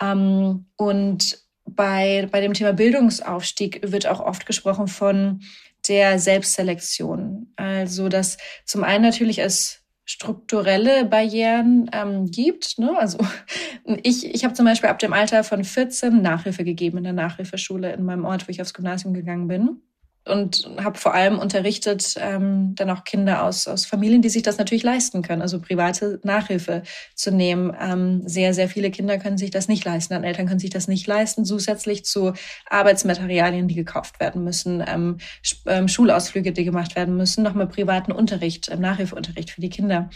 Ähm, 0.00 0.66
und 0.76 1.38
bei, 1.64 2.28
bei 2.30 2.40
dem 2.40 2.54
Thema 2.54 2.72
Bildungsaufstieg 2.72 3.80
wird 3.92 4.06
auch 4.06 4.20
oft 4.20 4.46
gesprochen 4.46 4.88
von 4.88 5.40
der 5.88 6.18
Selbstselektion. 6.18 7.52
Also, 7.56 8.08
dass 8.08 8.36
zum 8.64 8.84
einen 8.84 9.04
natürlich 9.04 9.38
es 9.38 9.82
strukturelle 10.04 11.04
Barrieren 11.04 11.90
ähm, 11.92 12.30
gibt. 12.30 12.78
Ne? 12.78 12.96
Also 12.98 13.18
ich, 14.02 14.24
ich 14.24 14.42
habe 14.42 14.54
zum 14.54 14.64
Beispiel 14.64 14.88
ab 14.88 14.98
dem 14.98 15.12
Alter 15.12 15.44
von 15.44 15.62
14 15.62 16.22
Nachhilfe 16.22 16.64
gegeben 16.64 16.96
in 16.96 17.04
der 17.04 17.12
Nachhilfeschule 17.12 17.92
in 17.92 18.04
meinem 18.04 18.24
Ort, 18.24 18.48
wo 18.48 18.50
ich 18.50 18.62
aufs 18.62 18.72
Gymnasium 18.72 19.12
gegangen 19.12 19.48
bin 19.48 19.82
und 20.24 20.68
habe 20.82 20.98
vor 20.98 21.14
allem 21.14 21.38
unterrichtet 21.38 22.14
ähm, 22.18 22.74
dann 22.74 22.90
auch 22.90 23.04
Kinder 23.04 23.44
aus, 23.44 23.66
aus 23.66 23.86
Familien, 23.86 24.22
die 24.22 24.28
sich 24.28 24.42
das 24.42 24.58
natürlich 24.58 24.82
leisten 24.82 25.22
können, 25.22 25.42
also 25.42 25.60
private 25.60 26.20
Nachhilfe 26.22 26.82
zu 27.14 27.30
nehmen. 27.30 27.74
Ähm, 27.80 28.22
sehr, 28.26 28.54
sehr 28.54 28.68
viele 28.68 28.90
Kinder 28.90 29.18
können 29.18 29.38
sich 29.38 29.50
das 29.50 29.68
nicht 29.68 29.84
leisten, 29.84 30.14
dann 30.14 30.24
Eltern 30.24 30.46
können 30.46 30.60
sich 30.60 30.70
das 30.70 30.88
nicht 30.88 31.06
leisten, 31.06 31.44
zusätzlich 31.44 32.04
zu 32.04 32.32
Arbeitsmaterialien, 32.68 33.68
die 33.68 33.74
gekauft 33.74 34.20
werden 34.20 34.44
müssen, 34.44 34.84
ähm, 34.86 35.18
ähm, 35.66 35.88
Schulausflüge, 35.88 36.52
die 36.52 36.64
gemacht 36.64 36.94
werden 36.96 37.16
müssen, 37.16 37.42
nochmal 37.42 37.68
privaten 37.68 38.12
Unterricht, 38.12 38.70
ähm, 38.70 38.80
Nachhilfeunterricht 38.80 39.50
für 39.50 39.60
die 39.60 39.70
Kinder 39.70 40.10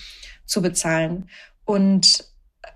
zu 0.45 0.61
bezahlen. 0.61 1.29
Und 1.65 2.32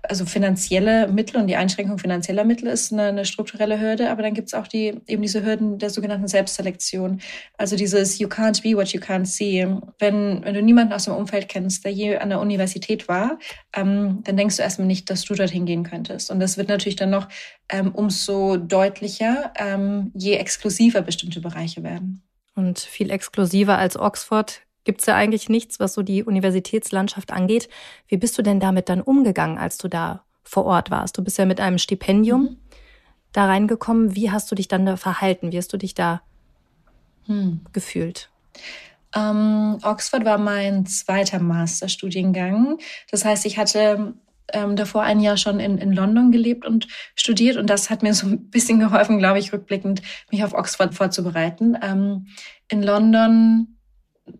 also 0.09 0.25
finanzielle 0.25 1.07
Mittel 1.07 1.37
und 1.37 1.47
die 1.47 1.55
Einschränkung 1.55 1.97
finanzieller 1.97 2.43
Mittel 2.43 2.67
ist 2.67 2.91
eine, 2.91 3.03
eine 3.03 3.25
strukturelle 3.25 3.79
Hürde, 3.79 4.09
aber 4.09 4.23
dann 4.23 4.33
gibt 4.33 4.47
es 4.47 4.53
auch 4.53 4.67
die 4.67 4.99
eben 5.07 5.21
diese 5.21 5.45
Hürden 5.45 5.77
der 5.79 5.89
sogenannten 5.89 6.27
Selbstselektion. 6.27 7.21
Also 7.57 7.75
dieses 7.75 8.19
You 8.19 8.27
can't 8.27 8.61
be 8.61 8.77
what 8.77 8.89
you 8.89 8.99
can't 8.99 9.25
see. 9.25 9.65
Wenn, 9.99 10.43
wenn 10.43 10.53
du 10.53 10.61
niemanden 10.61 10.93
aus 10.93 11.05
dem 11.05 11.13
Umfeld 11.13 11.49
kennst, 11.49 11.85
der 11.85 11.91
je 11.91 12.17
an 12.17 12.29
der 12.29 12.39
Universität 12.39 13.07
war, 13.07 13.39
ähm, 13.75 14.19
dann 14.23 14.37
denkst 14.37 14.57
du 14.57 14.63
erstmal 14.63 14.87
nicht, 14.87 15.09
dass 15.09 15.23
du 15.23 15.33
dorthin 15.33 15.65
gehen 15.65 15.83
könntest. 15.83 16.31
Und 16.31 16.39
das 16.39 16.57
wird 16.57 16.69
natürlich 16.69 16.95
dann 16.95 17.09
noch 17.09 17.27
ähm, 17.69 17.93
umso 17.93 18.57
deutlicher, 18.57 19.53
ähm, 19.57 20.11
je 20.13 20.35
exklusiver 20.35 21.01
bestimmte 21.01 21.41
Bereiche 21.41 21.83
werden. 21.83 22.23
Und 22.55 22.79
viel 22.79 23.11
exklusiver 23.11 23.77
als 23.77 23.97
Oxford 23.97 24.61
gibt 24.87 25.01
es 25.01 25.05
ja 25.05 25.15
eigentlich 25.15 25.49
nichts, 25.49 25.81
was 25.81 25.93
so 25.93 26.01
die 26.01 26.23
Universitätslandschaft 26.23 27.33
angeht. 27.33 27.67
Wie 28.07 28.15
bist 28.15 28.37
du 28.37 28.41
denn 28.41 28.61
damit 28.61 28.87
dann 28.87 29.01
umgegangen, 29.01 29.57
als 29.57 29.77
du 29.77 29.89
da 29.89 30.23
vor 30.43 30.63
Ort 30.63 30.89
warst? 30.89 31.17
Du 31.17 31.23
bist 31.23 31.37
ja 31.37 31.45
mit 31.45 31.59
einem 31.59 31.77
Stipendium 31.77 32.43
mhm. 32.43 32.57
da 33.33 33.47
reingekommen. 33.47 34.15
Wie 34.15 34.31
hast 34.31 34.49
du 34.49 34.55
dich 34.55 34.69
dann 34.69 34.85
da 34.85 34.95
verhalten? 34.95 35.51
Wie 35.51 35.57
hast 35.57 35.73
du 35.73 35.77
dich 35.77 35.93
da 35.93 36.21
hm. 37.25 37.65
gefühlt? 37.73 38.29
Ähm, 39.13 39.77
Oxford 39.83 40.23
war 40.23 40.37
mein 40.37 40.85
zweiter 40.85 41.39
Masterstudiengang. 41.39 42.77
Das 43.11 43.25
heißt, 43.25 43.45
ich 43.45 43.57
hatte 43.57 44.13
ähm, 44.53 44.77
davor 44.77 45.03
ein 45.03 45.19
Jahr 45.19 45.35
schon 45.35 45.59
in, 45.59 45.77
in 45.79 45.91
London 45.91 46.31
gelebt 46.31 46.65
und 46.65 46.87
studiert 47.15 47.57
und 47.57 47.69
das 47.69 47.89
hat 47.89 48.03
mir 48.03 48.13
so 48.13 48.27
ein 48.27 48.49
bisschen 48.49 48.79
geholfen, 48.79 49.17
glaube 49.19 49.39
ich, 49.39 49.51
rückblickend, 49.51 50.01
mich 50.31 50.45
auf 50.45 50.53
Oxford 50.53 50.95
vorzubereiten. 50.95 51.77
Ähm, 51.81 52.27
in 52.69 52.81
London 52.81 53.76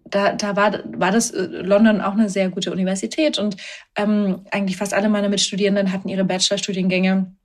da, 0.06 0.34
da 0.34 0.56
war, 0.56 0.79
war 0.86 1.12
das 1.12 1.32
äh, 1.32 1.46
London 1.46 2.01
auch 2.01 2.13
eine 2.13 2.29
sehr 2.29 2.50
gute 2.50 2.72
Universität 2.72 3.39
und 3.39 3.58
ähm, 3.96 4.46
eigentlich 4.51 4.77
fast 4.77 4.94
alle 4.94 5.10
meine 5.10 5.29
Mitstudierenden 5.29 5.91
hatten 5.91 6.10
ihre 6.10 6.25
Bachelorstudiengänge 6.25 7.36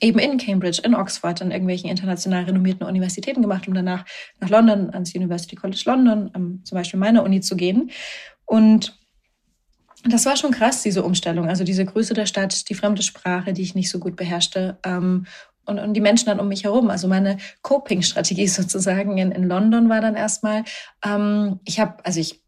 eben 0.00 0.18
in 0.18 0.38
Cambridge, 0.38 0.82
in 0.84 0.94
Oxford, 0.94 1.40
an 1.42 1.50
irgendwelchen 1.50 1.90
international 1.90 2.44
renommierten 2.44 2.86
Universitäten 2.86 3.42
gemacht, 3.42 3.68
um 3.68 3.74
danach 3.74 4.04
nach 4.40 4.48
London, 4.48 4.90
ans 4.90 5.14
University 5.14 5.56
College 5.56 5.82
London, 5.86 6.30
ähm, 6.34 6.60
zum 6.64 6.76
Beispiel 6.76 6.98
meine 6.98 7.22
Uni 7.22 7.40
zu 7.40 7.56
gehen. 7.56 7.90
Und 8.44 8.98
das 10.04 10.26
war 10.26 10.36
schon 10.36 10.52
krass, 10.52 10.82
diese 10.82 11.02
Umstellung. 11.02 11.48
Also 11.48 11.64
diese 11.64 11.84
Größe 11.84 12.14
der 12.14 12.26
Stadt, 12.26 12.68
die 12.68 12.74
fremde 12.74 13.02
Sprache, 13.02 13.52
die 13.52 13.62
ich 13.62 13.74
nicht 13.74 13.90
so 13.90 13.98
gut 13.98 14.16
beherrschte. 14.16 14.78
Ähm, 14.84 15.26
und, 15.66 15.78
und 15.78 15.94
die 15.94 16.00
Menschen 16.00 16.26
dann 16.26 16.40
um 16.40 16.48
mich 16.48 16.64
herum. 16.64 16.90
Also 16.90 17.08
meine 17.08 17.38
Coping-Strategie 17.62 18.48
sozusagen 18.48 19.18
in, 19.18 19.32
in 19.32 19.48
London 19.48 19.88
war 19.88 20.00
dann 20.00 20.16
erstmal, 20.16 20.64
ähm, 21.04 21.60
ich 21.64 21.80
habe, 21.80 22.04
also 22.04 22.20
ich 22.20 22.40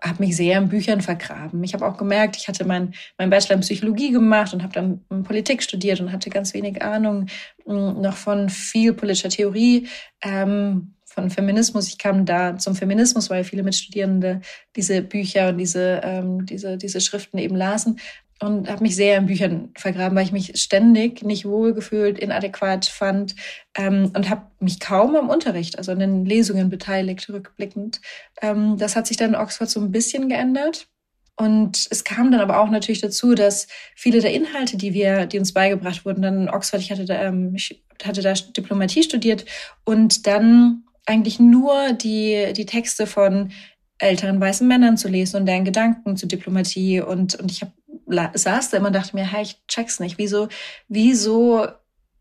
habe 0.00 0.22
mich 0.22 0.36
sehr 0.36 0.58
in 0.58 0.68
Büchern 0.68 1.00
vergraben. 1.00 1.62
Ich 1.64 1.74
habe 1.74 1.86
auch 1.86 1.96
gemerkt, 1.96 2.36
ich 2.36 2.48
hatte 2.48 2.64
mein, 2.64 2.94
mein 3.18 3.30
Bachelor 3.30 3.56
in 3.56 3.60
Psychologie 3.60 4.12
gemacht 4.12 4.54
und 4.54 4.62
habe 4.62 4.72
dann 4.72 5.24
Politik 5.24 5.62
studiert 5.62 6.00
und 6.00 6.12
hatte 6.12 6.30
ganz 6.30 6.54
wenig 6.54 6.82
Ahnung 6.82 7.26
hm, 7.66 8.00
noch 8.00 8.16
von 8.16 8.48
viel 8.48 8.92
politischer 8.92 9.28
Theorie, 9.28 9.88
ähm, 10.22 10.94
von 11.12 11.30
Feminismus. 11.30 11.88
Ich 11.88 11.98
kam 11.98 12.24
da 12.24 12.56
zum 12.56 12.74
Feminismus, 12.74 13.28
weil 13.28 13.44
viele 13.44 13.62
Mitstudierende 13.62 14.40
diese 14.76 15.02
Bücher 15.02 15.50
und 15.50 15.58
diese, 15.58 16.00
ähm, 16.02 16.46
diese, 16.46 16.78
diese 16.78 17.00
Schriften 17.00 17.38
eben 17.38 17.56
lasen 17.56 17.98
und 18.42 18.68
habe 18.68 18.82
mich 18.82 18.96
sehr 18.96 19.18
in 19.18 19.26
Büchern 19.26 19.70
vergraben, 19.76 20.16
weil 20.16 20.24
ich 20.24 20.32
mich 20.32 20.60
ständig 20.60 21.22
nicht 21.22 21.44
wohlgefühlt, 21.44 22.18
inadäquat 22.18 22.86
fand 22.86 23.36
ähm, 23.76 24.10
und 24.16 24.28
habe 24.28 24.42
mich 24.58 24.80
kaum 24.80 25.14
am 25.14 25.28
Unterricht, 25.28 25.78
also 25.78 25.92
an 25.92 26.00
den 26.00 26.24
Lesungen 26.24 26.68
beteiligt, 26.68 27.28
rückblickend. 27.28 28.00
Ähm, 28.40 28.76
das 28.78 28.96
hat 28.96 29.06
sich 29.06 29.16
dann 29.16 29.30
in 29.30 29.36
Oxford 29.36 29.70
so 29.70 29.80
ein 29.80 29.92
bisschen 29.92 30.28
geändert. 30.28 30.88
Und 31.36 31.86
es 31.90 32.02
kam 32.02 32.32
dann 32.32 32.40
aber 32.40 32.60
auch 32.60 32.68
natürlich 32.68 33.00
dazu, 33.00 33.34
dass 33.34 33.68
viele 33.94 34.20
der 34.20 34.34
Inhalte, 34.34 34.76
die 34.76 34.92
wir, 34.92 35.26
die 35.26 35.38
uns 35.38 35.54
beigebracht 35.54 36.04
wurden, 36.04 36.22
dann 36.22 36.42
in 36.42 36.50
Oxford, 36.50 36.80
ich 36.80 36.90
hatte 36.90 37.04
da, 37.04 37.22
ähm, 37.22 37.54
ich 37.54 37.84
hatte 38.04 38.22
da 38.22 38.32
Diplomatie 38.34 39.04
studiert 39.04 39.44
und 39.84 40.26
dann 40.26 40.82
eigentlich 41.06 41.38
nur 41.38 41.92
die, 41.92 42.52
die 42.56 42.66
Texte 42.66 43.06
von 43.06 43.52
älteren 43.98 44.40
weißen 44.40 44.66
Männern 44.66 44.96
zu 44.96 45.08
lesen 45.08 45.36
und 45.36 45.46
deren 45.46 45.64
Gedanken 45.64 46.16
zu 46.16 46.26
Diplomatie 46.26 47.00
und, 47.00 47.36
und 47.36 47.50
ich 47.50 47.62
habe 47.62 47.72
saß 48.06 48.70
da 48.70 48.76
immer 48.76 48.88
und 48.88 48.96
dachte 48.96 49.16
mir, 49.16 49.30
hey, 49.30 49.42
ich 49.42 49.56
check's 49.66 50.00
nicht. 50.00 50.18
Wieso, 50.18 50.48
wieso, 50.88 51.66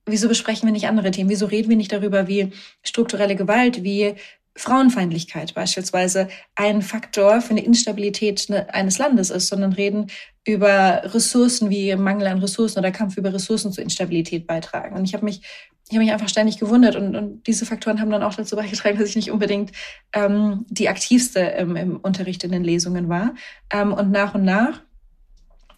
wieso 0.05 0.27
besprechen 0.27 0.67
wir 0.67 0.73
nicht 0.73 0.87
andere 0.87 1.11
Themen? 1.11 1.29
Wieso 1.29 1.45
reden 1.45 1.69
wir 1.69 1.77
nicht 1.77 1.91
darüber, 1.91 2.27
wie 2.27 2.51
strukturelle 2.83 3.35
Gewalt, 3.35 3.83
wie 3.83 4.15
Frauenfeindlichkeit 4.55 5.53
beispielsweise 5.53 6.27
ein 6.55 6.81
Faktor 6.81 7.41
für 7.41 7.51
eine 7.51 7.63
Instabilität 7.63 8.49
ne, 8.49 8.73
eines 8.73 8.97
Landes 8.97 9.29
ist, 9.29 9.47
sondern 9.47 9.73
reden 9.73 10.07
über 10.45 11.01
Ressourcen 11.05 11.69
wie 11.69 11.95
Mangel 11.95 12.27
an 12.27 12.39
Ressourcen 12.39 12.79
oder 12.79 12.91
Kampf 12.91 13.17
über 13.17 13.33
Ressourcen 13.33 13.71
zur 13.71 13.83
Instabilität 13.83 14.47
beitragen. 14.47 14.95
Und 14.95 15.05
ich 15.05 15.13
habe 15.13 15.23
mich, 15.23 15.41
ich 15.87 15.95
habe 15.95 16.03
mich 16.03 16.11
einfach 16.11 16.29
ständig 16.29 16.59
gewundert 16.59 16.95
und, 16.95 17.15
und 17.15 17.47
diese 17.47 17.65
Faktoren 17.65 18.01
haben 18.01 18.11
dann 18.11 18.23
auch 18.23 18.33
dazu 18.33 18.55
beigetragen, 18.55 18.97
dass 18.97 19.09
ich 19.09 19.15
nicht 19.15 19.31
unbedingt 19.31 19.71
ähm, 20.13 20.65
die 20.69 20.89
aktivste 20.89 21.39
im, 21.39 21.75
im 21.75 21.97
Unterricht 21.97 22.43
in 22.43 22.51
den 22.51 22.63
Lesungen 22.63 23.07
war. 23.07 23.35
Ähm, 23.71 23.93
und 23.93 24.11
nach 24.11 24.35
und 24.35 24.43
nach 24.43 24.81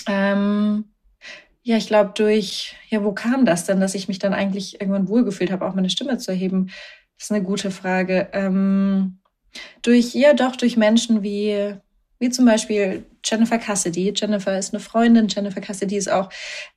ähm, 0.07 0.86
ja, 1.63 1.77
ich 1.77 1.88
glaube 1.88 2.12
durch, 2.15 2.75
ja, 2.89 3.03
wo 3.03 3.13
kam 3.13 3.45
das 3.45 3.65
denn, 3.65 3.79
dass 3.79 3.95
ich 3.95 4.07
mich 4.07 4.19
dann 4.19 4.33
eigentlich 4.33 4.81
irgendwann 4.81 5.07
wohlgefühlt 5.07 5.51
habe, 5.51 5.65
auch 5.65 5.75
meine 5.75 5.89
Stimme 5.89 6.17
zu 6.17 6.31
erheben? 6.31 6.67
Das 7.17 7.27
ist 7.27 7.31
eine 7.31 7.43
gute 7.43 7.72
Frage. 7.72 8.29
Ähm, 8.33 9.19
durch, 9.81 10.13
ja, 10.13 10.33
doch 10.33 10.55
durch 10.55 10.77
Menschen 10.77 11.24
wie, 11.24 11.75
wie 12.19 12.29
zum 12.29 12.45
Beispiel 12.45 13.05
Jennifer 13.24 13.57
Cassidy. 13.57 14.13
Jennifer 14.15 14.57
ist 14.57 14.74
eine 14.74 14.81
Freundin. 14.81 15.27
Jennifer 15.29 15.62
Cassidy 15.62 15.95
ist 15.95 16.12
auch 16.12 16.29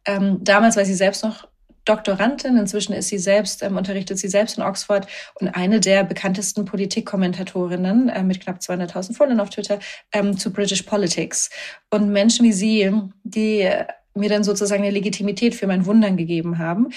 ähm, 0.04 0.38
damals, 0.42 0.76
weil 0.76 0.86
sie 0.86 0.94
selbst 0.94 1.24
noch 1.24 1.48
Doktorandin. 1.86 2.58
Inzwischen 2.58 2.92
ist 2.92 3.08
sie 3.08 3.18
selbst, 3.18 3.62
ähm, 3.62 3.76
unterrichtet 3.76 4.18
sie 4.18 4.28
selbst 4.28 4.58
in 4.58 4.62
Oxford 4.62 5.06
und 5.40 5.48
eine 5.48 5.80
der 5.80 6.04
bekanntesten 6.04 6.66
Politikkommentatorinnen 6.66 8.10
äh, 8.10 8.22
mit 8.22 8.40
knapp 8.40 8.58
200.000 8.58 9.14
Followern 9.14 9.40
auf 9.40 9.50
Twitter 9.50 9.78
ähm, 10.12 10.36
zu 10.36 10.52
British 10.52 10.82
Politics. 10.82 11.48
Und 11.90 12.10
Menschen 12.10 12.44
wie 12.44 12.52
sie, 12.52 12.92
die 13.24 13.70
mir 14.14 14.28
dann 14.28 14.44
sozusagen 14.44 14.82
eine 14.82 14.92
Legitimität 14.92 15.54
für 15.54 15.66
mein 15.66 15.86
Wundern 15.86 16.16
gegeben 16.16 16.58
haben, 16.58 16.88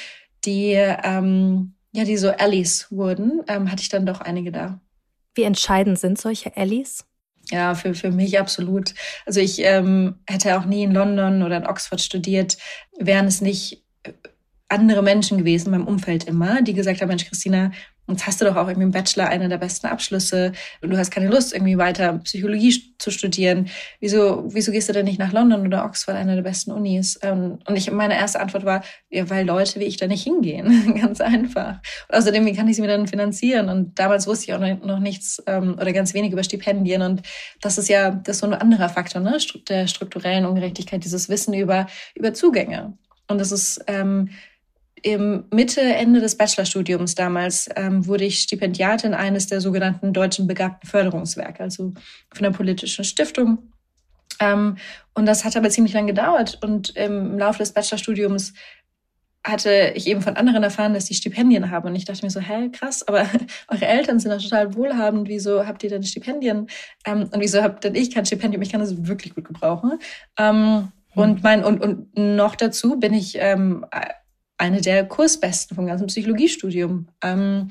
die, 0.46 0.72
ähm, 0.74 1.74
ja, 1.92 2.04
die 2.04 2.18
so 2.18 2.30
Allies 2.30 2.88
wurden, 2.90 3.42
ähm, 3.48 3.72
hatte 3.72 3.82
ich 3.82 3.90
dann 3.90 4.06
doch 4.06 4.22
einige 4.22 4.52
da. 4.52 4.80
Wie 5.36 5.44
entscheidend 5.44 6.00
sind 6.00 6.20
solche 6.20 6.56
Allies? 6.58 7.06
Ja, 7.52 7.76
für, 7.76 7.94
für 7.94 8.12
mich 8.12 8.40
absolut. 8.40 8.94
Also 9.26 9.40
ich 9.40 9.60
ähm, 9.60 10.16
hätte 10.28 10.58
auch 10.58 10.66
nie 10.66 10.84
in 10.84 10.92
London 10.92 11.44
oder 11.44 11.58
in 11.58 11.68
Oxford 11.68 12.02
studiert, 12.02 12.58
wären 12.98 13.26
es 13.26 13.42
nicht 13.42 13.84
andere 14.70 15.02
Menschen 15.02 15.38
gewesen 15.40 15.68
in 15.68 15.72
meinem 15.72 15.88
Umfeld 15.88 16.26
immer, 16.26 16.62
die 16.62 16.74
gesagt 16.74 17.02
haben, 17.02 17.10
Mensch, 17.10 17.26
Christina, 17.26 17.72
jetzt 18.08 18.26
hast 18.26 18.42
du 18.42 18.46
doch 18.46 18.56
auch 18.56 18.68
irgendwie 18.68 18.86
im 18.86 18.92
Bachelor 18.92 19.28
einer 19.28 19.50
der 19.50 19.58
besten 19.58 19.88
Abschlüsse 19.88 20.54
und 20.82 20.90
du 20.90 20.98
hast 20.98 21.12
keine 21.12 21.28
Lust, 21.28 21.54
irgendwie 21.54 21.78
weiter 21.78 22.20
Psychologie 22.20 22.96
zu 22.98 23.12
studieren. 23.12 23.70
Wieso, 24.00 24.44
wieso 24.48 24.72
gehst 24.72 24.90
du 24.90 24.94
denn 24.94 25.06
nicht 25.06 25.20
nach 25.20 25.32
London 25.32 25.66
oder 25.66 25.86
Oxford, 25.86 26.16
einer 26.16 26.36
der 26.36 26.42
besten 26.42 26.72
Unis? 26.72 27.20
Ähm, 27.22 27.60
und 27.68 27.76
ich, 27.76 27.92
meine 27.92 28.16
erste 28.16 28.40
Antwort 28.40 28.66
war, 28.66 28.84
ja, 29.10 29.30
weil 29.30 29.46
Leute 29.46 29.80
wie 29.80 29.86
ich 29.86 29.98
da 29.98 30.08
nicht 30.08 30.24
hingehen. 30.24 30.96
ganz 31.02 31.22
einfach. 31.22 31.80
Und 32.08 32.16
außerdem, 32.16 32.46
wie 32.46 32.54
kann 32.54 32.68
ich 32.68 32.76
sie 32.76 32.82
mir 32.82 32.88
dann 32.88 33.08
finanzieren? 33.08 33.70
Und 33.70 33.98
damals 34.00 34.28
wusste 34.28 34.46
ich 34.46 34.54
auch 34.54 34.60
noch 34.60 35.00
nichts 35.00 35.42
ähm, 35.48 35.76
oder 35.80 35.94
ganz 35.94 36.14
wenig 36.14 36.32
über 36.32 36.44
Stipendien. 36.44 37.02
Und 37.02 37.22
das 37.62 37.78
ist 37.78 37.90
ja, 37.90 38.12
das 38.12 38.38
ist 38.38 38.42
so 38.42 38.48
ein 38.48 38.54
anderer 38.54 38.90
Faktor, 38.90 39.22
ne? 39.22 39.38
Der 39.68 39.88
strukturellen 39.88 40.46
Ungerechtigkeit, 40.46 41.04
dieses 41.04 41.30
Wissen 41.30 41.54
über, 41.54 41.88
über 42.16 42.34
Zugänge. 42.34 42.98
Und 43.28 43.40
das 43.40 43.52
ist, 43.52 43.82
ähm, 43.88 44.30
im 45.04 45.46
Mitte, 45.52 45.82
Ende 45.82 46.20
des 46.20 46.36
Bachelorstudiums 46.38 47.16
damals 47.16 47.70
ähm, 47.76 48.06
wurde 48.06 48.26
ich 48.26 48.40
Stipendiatin 48.40 49.14
eines 49.14 49.48
der 49.48 49.62
sogenannten 49.62 50.14
deutschen 50.14 50.48
begabten 50.48 50.90
Förderungswerke, 50.90 51.64
also 51.64 51.94
von 52.34 52.44
der 52.44 52.52
politischen 52.52 53.04
Stiftung. 53.04 53.60
Ähm, 54.40 54.78
und 55.14 55.26
das 55.26 55.44
hat 55.44 55.58
aber 55.58 55.70
ziemlich 55.70 55.94
lang 55.94 56.08
gedauert. 56.08 56.60
Und 56.64 56.96
im 56.96 57.38
Laufe 57.38 57.60
des 57.60 57.74
Bachelorstudiums 57.74 58.54
hatte 59.44 59.94
ich 59.96 60.08
eben 60.08 60.22
von 60.22 60.36
anderen 60.36 60.64
erfahren, 60.64 60.94
dass 60.94 61.06
die 61.06 61.14
Stipendien 61.14 61.72
haben. 61.72 61.90
Und 61.90 61.96
ich 61.96 62.06
dachte 62.06 62.26
mir 62.26 62.30
so, 62.30 62.40
hä, 62.40 62.70
krass, 62.72 63.08
aber 63.08 63.26
eure 63.68 63.86
Eltern 63.86 64.20
sind 64.20 64.32
doch 64.32 64.42
total 64.42 64.76
wohlhabend. 64.76 65.28
Wieso 65.28 65.66
habt 65.66 65.84
ihr 65.84 65.90
denn 65.90 66.04
Stipendien? 66.04 66.68
Ähm, 67.06 67.30
und 67.32 67.40
wieso 67.40 67.62
habt 67.62 67.84
denn 67.84 67.96
ich 67.96 68.14
kein 68.14 68.26
Stipendium? 68.26 68.62
Ich 68.62 68.72
kann 68.72 68.82
das 68.82 69.08
wirklich 69.08 69.36
gut 69.36 69.46
gebrauchen. 69.46 70.00
Ähm, 70.38 70.92
hm. 71.12 71.24
Und 71.24 71.44
mein, 71.44 71.64
und, 71.64 71.82
und 71.82 72.18
noch 72.18 72.56
dazu 72.56 73.00
bin 73.00 73.14
ich 73.14 73.38
ähm, 73.40 73.86
eine 74.60 74.82
der 74.82 75.08
Kursbesten 75.08 75.76
vom 75.76 75.88
ganzen 75.88 76.08
Psychologiestudium. 76.08 77.08
Ähm, 77.24 77.70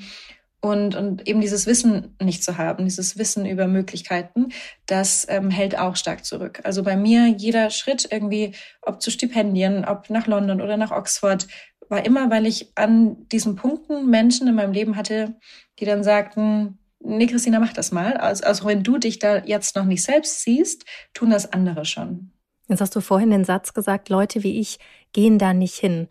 und, 0.61 0.95
und 0.95 1.25
eben 1.25 1.39
dieses 1.39 1.67
Wissen 1.67 2.15
nicht 2.21 2.43
zu 2.43 2.57
haben, 2.57 2.83
dieses 2.83 3.17
Wissen 3.17 3.45
über 3.45 3.67
Möglichkeiten, 3.67 4.49
das 4.87 5.25
ähm, 5.29 5.49
hält 5.49 5.79
auch 5.79 5.95
stark 5.95 6.25
zurück. 6.25 6.59
Also 6.65 6.83
bei 6.83 6.97
mir 6.97 7.27
jeder 7.27 7.69
Schritt 7.69 8.09
irgendwie, 8.11 8.55
ob 8.81 9.01
zu 9.01 9.09
Stipendien, 9.09 9.85
ob 9.85 10.09
nach 10.09 10.27
London 10.27 10.59
oder 10.59 10.75
nach 10.75 10.91
Oxford, 10.91 11.47
war 11.87 12.05
immer, 12.05 12.29
weil 12.29 12.45
ich 12.45 12.73
an 12.75 13.27
diesen 13.29 13.55
Punkten 13.55 14.09
Menschen 14.09 14.47
in 14.49 14.55
meinem 14.55 14.73
Leben 14.73 14.97
hatte, 14.97 15.35
die 15.79 15.85
dann 15.85 16.03
sagten, 16.03 16.77
nee, 16.99 17.27
Christina, 17.27 17.59
mach 17.59 17.73
das 17.73 17.91
mal. 17.91 18.17
Also, 18.17 18.43
also 18.43 18.65
wenn 18.65 18.83
du 18.83 18.97
dich 18.97 19.19
da 19.19 19.37
jetzt 19.37 19.77
noch 19.77 19.85
nicht 19.85 20.03
selbst 20.03 20.41
siehst, 20.41 20.83
tun 21.13 21.29
das 21.29 21.53
andere 21.53 21.85
schon. 21.85 22.31
Jetzt 22.67 22.81
hast 22.81 22.95
du 22.95 23.01
vorhin 23.01 23.31
den 23.31 23.45
Satz 23.45 23.73
gesagt, 23.73 24.09
Leute 24.09 24.43
wie 24.43 24.59
ich 24.59 24.77
gehen 25.13 25.39
da 25.39 25.53
nicht 25.53 25.75
hin. 25.75 26.07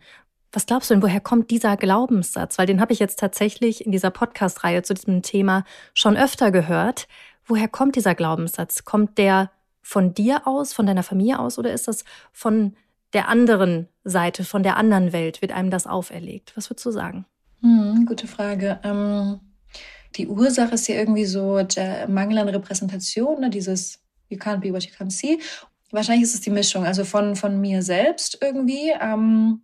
Was 0.51 0.65
glaubst 0.65 0.89
du 0.89 0.95
denn, 0.95 1.03
woher 1.03 1.19
kommt 1.19 1.51
dieser 1.51 1.77
Glaubenssatz? 1.77 2.57
Weil 2.57 2.65
den 2.65 2.81
habe 2.81 2.91
ich 2.91 2.99
jetzt 2.99 3.19
tatsächlich 3.19 3.85
in 3.85 3.91
dieser 3.91 4.09
Podcast-Reihe 4.09 4.81
zu 4.81 4.93
diesem 4.93 5.21
Thema 5.21 5.63
schon 5.93 6.17
öfter 6.17 6.51
gehört. 6.51 7.07
Woher 7.45 7.67
kommt 7.67 7.95
dieser 7.95 8.15
Glaubenssatz? 8.15 8.83
Kommt 8.83 9.17
der 9.17 9.51
von 9.81 10.13
dir 10.13 10.47
aus, 10.47 10.73
von 10.73 10.85
deiner 10.85 11.03
Familie 11.03 11.39
aus 11.39 11.59
oder 11.59 11.71
ist 11.71 11.87
das 11.87 12.03
von 12.31 12.75
der 13.13 13.27
anderen 13.27 13.87
Seite, 14.03 14.43
von 14.43 14.63
der 14.63 14.77
anderen 14.77 15.13
Welt? 15.13 15.41
Wird 15.41 15.51
einem 15.51 15.69
das 15.69 15.87
auferlegt? 15.87 16.53
Was 16.55 16.69
würdest 16.69 16.85
du 16.85 16.91
sagen? 16.91 17.25
Hm, 17.61 18.05
gute 18.07 18.27
Frage. 18.27 18.79
Ähm, 18.83 19.39
die 20.15 20.27
Ursache 20.27 20.75
ist 20.75 20.87
ja 20.87 20.95
irgendwie 20.95 21.25
so 21.25 21.61
der 21.61 22.07
Mangel 22.07 22.39
an 22.39 22.49
Repräsentation, 22.49 23.41
ne? 23.41 23.49
dieses 23.49 23.99
You 24.29 24.37
can't 24.37 24.59
be 24.59 24.71
what 24.71 24.83
you 24.83 24.91
can't 24.91 25.11
see. 25.11 25.39
Wahrscheinlich 25.91 26.23
ist 26.23 26.35
es 26.35 26.41
die 26.41 26.51
Mischung, 26.51 26.85
also 26.85 27.03
von, 27.03 27.35
von 27.35 27.59
mir 27.59 27.81
selbst 27.81 28.37
irgendwie. 28.41 28.93
Ähm, 28.99 29.61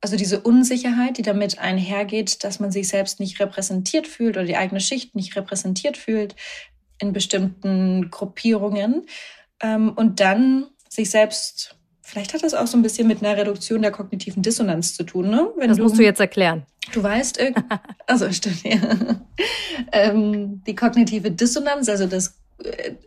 also 0.00 0.16
diese 0.16 0.40
Unsicherheit, 0.40 1.18
die 1.18 1.22
damit 1.22 1.58
einhergeht, 1.58 2.44
dass 2.44 2.60
man 2.60 2.70
sich 2.70 2.88
selbst 2.88 3.20
nicht 3.20 3.40
repräsentiert 3.40 4.06
fühlt 4.06 4.36
oder 4.36 4.46
die 4.46 4.56
eigene 4.56 4.80
Schicht 4.80 5.14
nicht 5.14 5.34
repräsentiert 5.36 5.96
fühlt 5.96 6.36
in 7.00 7.12
bestimmten 7.12 8.10
Gruppierungen 8.10 9.06
ähm, 9.60 9.92
und 9.94 10.20
dann 10.20 10.66
sich 10.88 11.10
selbst 11.10 11.78
Vielleicht 12.08 12.32
hat 12.32 12.42
das 12.42 12.54
auch 12.54 12.66
so 12.66 12.78
ein 12.78 12.80
bisschen 12.80 13.06
mit 13.06 13.22
einer 13.22 13.36
Reduktion 13.36 13.82
der 13.82 13.90
kognitiven 13.90 14.42
Dissonanz 14.42 14.94
zu 14.94 15.02
tun, 15.02 15.28
ne? 15.28 15.50
Wenn 15.58 15.68
das 15.68 15.76
du, 15.76 15.82
musst 15.82 15.98
du 15.98 16.02
jetzt 16.02 16.20
erklären. 16.20 16.64
Du 16.94 17.02
weißt, 17.02 17.38
also 18.06 18.32
stimmt 18.32 18.62
ja. 18.62 18.78
ähm, 19.92 20.62
die 20.66 20.74
kognitive 20.74 21.30
Dissonanz, 21.30 21.86
also 21.90 22.06
das 22.06 22.37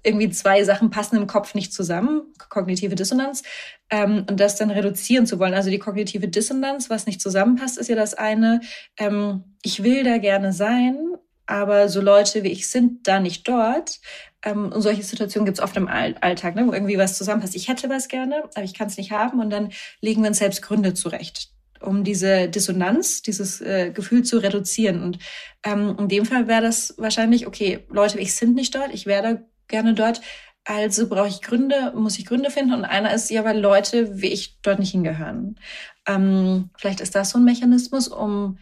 irgendwie 0.04 0.30
zwei 0.30 0.64
Sachen 0.64 0.90
passen 0.90 1.18
im 1.18 1.28
Kopf 1.28 1.54
nicht 1.54 1.74
zusammen, 1.74 2.22
kognitive 2.50 2.96
Dissonanz, 2.96 3.44
ähm, 3.90 4.26
und 4.30 4.40
das 4.40 4.56
dann 4.56 4.72
reduzieren 4.72 5.26
zu 5.26 5.40
wollen. 5.40 5.54
Also 5.54 5.70
die 5.70 5.80
kognitive 5.80 6.28
Dissonanz, 6.28 6.90
was 6.90 7.06
nicht 7.06 7.22
zusammenpasst, 7.22 7.78
ist 7.78 7.90
ja 7.90 7.96
das 7.96 8.14
eine, 8.14 8.62
ähm, 8.98 9.44
ich 9.62 9.84
will 9.84 10.04
da 10.04 10.18
gerne 10.18 10.54
sein, 10.54 10.98
aber 11.46 11.90
so 11.90 12.02
Leute 12.02 12.44
wie 12.44 12.50
ich 12.50 12.70
sind 12.70 13.08
da 13.08 13.20
nicht 13.20 13.48
dort. 13.48 14.00
Ähm, 14.44 14.72
und 14.72 14.82
solche 14.82 15.04
Situationen 15.04 15.46
gibt 15.46 15.60
es 15.60 15.64
oft 15.64 15.76
im 15.78 15.88
Alltag, 15.88 16.56
ne, 16.56 16.66
wo 16.66 16.72
irgendwie 16.74 16.98
was 16.98 17.18
zusammenpasst. 17.18 17.56
Ich 17.56 17.68
hätte 17.68 17.90
was 17.90 18.08
gerne, 18.08 18.44
aber 18.56 18.64
ich 18.64 18.74
kann 18.74 18.88
es 18.88 18.98
nicht 18.98 19.12
haben 19.12 19.40
und 19.40 19.50
dann 19.50 19.72
legen 20.00 20.24
wir 20.24 20.30
uns 20.30 20.40
selbst 20.40 20.62
Gründe 20.62 20.94
zurecht 20.94 21.52
um 21.82 22.04
diese 22.04 22.48
Dissonanz, 22.50 23.22
dieses 23.22 23.62
äh, 23.62 23.92
Gefühl 23.92 24.24
zu 24.24 24.38
reduzieren. 24.38 25.04
Und 25.04 25.20
ähm, 25.64 25.96
in 26.00 26.08
dem 26.08 26.26
Fall 26.26 26.48
wäre 26.48 26.62
das 26.62 26.96
wahrscheinlich, 26.98 27.48
okay, 27.48 27.86
Leute, 27.90 28.20
ich 28.20 28.36
sind 28.36 28.56
nicht 28.56 28.76
dort, 28.76 28.94
ich 28.94 29.06
wäre 29.06 29.46
gerne 29.68 29.94
dort, 29.94 30.22
Also 30.64 31.08
brauche 31.10 31.28
ich 31.28 31.42
Gründe, 31.42 31.92
muss 31.96 32.20
ich 32.20 32.26
Gründe 32.26 32.52
finden. 32.52 32.74
Und 32.74 32.86
einer 32.86 33.14
ist 33.14 33.30
ja, 33.32 33.44
weil 33.44 33.60
Leute 33.60 34.22
wie 34.22 34.28
ich 34.28 34.60
dort 34.62 34.80
nicht 34.80 34.92
hingehören. 34.92 35.60
Ähm, 36.08 36.70
vielleicht 36.78 37.02
ist 37.02 37.16
das 37.16 37.32
so 37.32 37.40
ein 37.40 37.46
Mechanismus, 37.46 38.08
um 38.08 38.58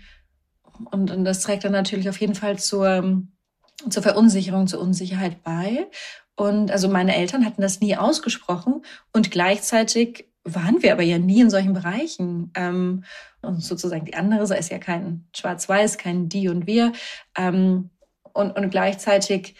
und, 0.91 1.11
und 1.11 1.25
das 1.25 1.41
trägt 1.41 1.65
dann 1.65 1.73
natürlich 1.73 2.09
auf 2.09 2.19
jeden 2.19 2.35
Fall 2.35 2.57
zur, 2.57 3.23
zur 3.89 4.03
Verunsicherung, 4.03 4.67
zur 4.67 4.79
Unsicherheit 4.79 5.43
bei. 5.43 5.87
Und 6.35 6.71
also 6.71 6.87
meine 6.87 7.15
Eltern 7.15 7.45
hatten 7.45 7.61
das 7.61 7.81
nie 7.81 7.97
ausgesprochen 7.97 8.83
und 9.11 9.29
gleichzeitig 9.29 10.28
waren 10.43 10.81
wir 10.81 10.93
aber 10.93 11.03
ja 11.03 11.17
nie 11.17 11.41
in 11.41 11.49
solchen 11.49 11.73
Bereichen. 11.73 12.51
Ähm, 12.55 13.03
und 13.41 13.63
sozusagen 13.63 14.05
die 14.05 14.15
andere 14.15 14.47
Seite 14.47 14.59
ist 14.59 14.71
ja 14.71 14.79
kein 14.79 15.27
Schwarz-Weiß, 15.35 15.97
kein 15.97 16.29
Die 16.29 16.49
und 16.49 16.67
Wir. 16.67 16.93
Ähm, 17.37 17.89
und, 18.33 18.51
und 18.51 18.69
gleichzeitig, 18.69 19.55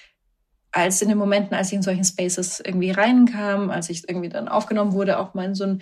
als 0.72 1.02
in 1.02 1.10
den 1.10 1.18
Momenten, 1.18 1.56
als 1.56 1.70
ich 1.70 1.74
in 1.74 1.82
solchen 1.82 2.04
Spaces 2.04 2.60
irgendwie 2.60 2.92
reinkam, 2.92 3.70
als 3.72 3.90
ich 3.90 4.08
irgendwie 4.08 4.30
dann 4.30 4.48
aufgenommen 4.48 4.94
wurde, 4.94 5.20
auch 5.20 5.34
mal 5.34 5.46
in 5.46 5.56
so 5.56 5.66
ein 5.66 5.82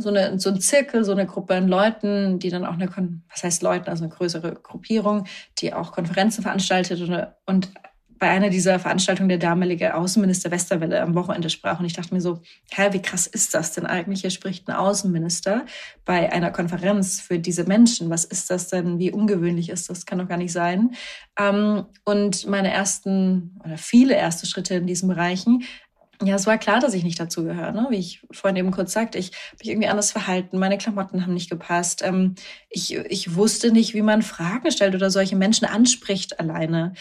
so, 0.00 0.10
eine, 0.10 0.38
so 0.38 0.50
ein 0.50 0.60
Zirkel, 0.60 1.04
so 1.04 1.10
eine 1.10 1.26
Gruppe 1.26 1.56
an 1.56 1.66
Leuten, 1.66 2.38
die 2.38 2.50
dann 2.50 2.64
auch 2.64 2.74
eine, 2.74 2.88
was 3.28 3.42
heißt 3.42 3.62
Leuten, 3.62 3.90
also 3.90 4.04
eine 4.04 4.12
größere 4.12 4.54
Gruppierung, 4.54 5.26
die 5.58 5.74
auch 5.74 5.90
Konferenzen 5.90 6.42
veranstaltet 6.42 7.00
und, 7.00 7.26
und 7.46 7.72
bei 8.18 8.28
einer 8.28 8.50
dieser 8.50 8.78
Veranstaltungen 8.78 9.28
der 9.28 9.38
damalige 9.38 9.94
Außenminister 9.94 10.50
Westerwelle 10.50 11.00
am 11.02 11.14
Wochenende 11.14 11.50
sprach. 11.50 11.78
Und 11.78 11.86
ich 11.86 11.92
dachte 11.92 12.14
mir 12.14 12.20
so, 12.20 12.40
hä, 12.70 12.88
wie 12.92 13.02
krass 13.02 13.26
ist 13.26 13.54
das 13.54 13.72
denn 13.72 13.86
eigentlich? 13.86 14.22
Hier 14.22 14.30
spricht 14.30 14.68
ein 14.68 14.74
Außenminister 14.74 15.64
bei 16.04 16.32
einer 16.32 16.50
Konferenz 16.50 17.20
für 17.20 17.38
diese 17.38 17.64
Menschen. 17.64 18.10
Was 18.10 18.24
ist 18.24 18.50
das 18.50 18.68
denn? 18.68 18.98
Wie 18.98 19.12
ungewöhnlich 19.12 19.68
ist 19.68 19.90
das? 19.90 20.06
Kann 20.06 20.18
doch 20.18 20.28
gar 20.28 20.38
nicht 20.38 20.52
sein. 20.52 20.92
Ähm, 21.38 21.86
und 22.04 22.46
meine 22.46 22.72
ersten 22.72 23.58
oder 23.64 23.78
viele 23.78 24.14
erste 24.14 24.46
Schritte 24.46 24.74
in 24.74 24.86
diesen 24.86 25.08
Bereichen 25.08 25.64
ja, 26.22 26.34
es 26.34 26.46
war 26.46 26.58
klar, 26.58 26.80
dass 26.80 26.94
ich 26.94 27.04
nicht 27.04 27.20
dazu 27.20 27.44
gehöre, 27.44 27.70
ne? 27.70 27.86
wie 27.90 27.98
ich 27.98 28.22
vorhin 28.32 28.56
eben 28.56 28.72
kurz 28.72 28.92
sagte. 28.92 29.18
Ich 29.18 29.26
habe 29.28 29.58
mich 29.60 29.68
irgendwie 29.68 29.88
anders 29.88 30.10
verhalten, 30.10 30.58
meine 30.58 30.76
Klamotten 30.76 31.22
haben 31.22 31.34
nicht 31.34 31.48
gepasst. 31.48 32.02
Ähm, 32.04 32.34
ich, 32.70 32.96
ich 32.96 33.36
wusste 33.36 33.70
nicht, 33.70 33.94
wie 33.94 34.02
man 34.02 34.22
Fragen 34.22 34.70
stellt 34.72 34.96
oder 34.96 35.10
solche 35.10 35.36
Menschen 35.36 35.66
anspricht 35.66 36.40
alleine. 36.40 36.94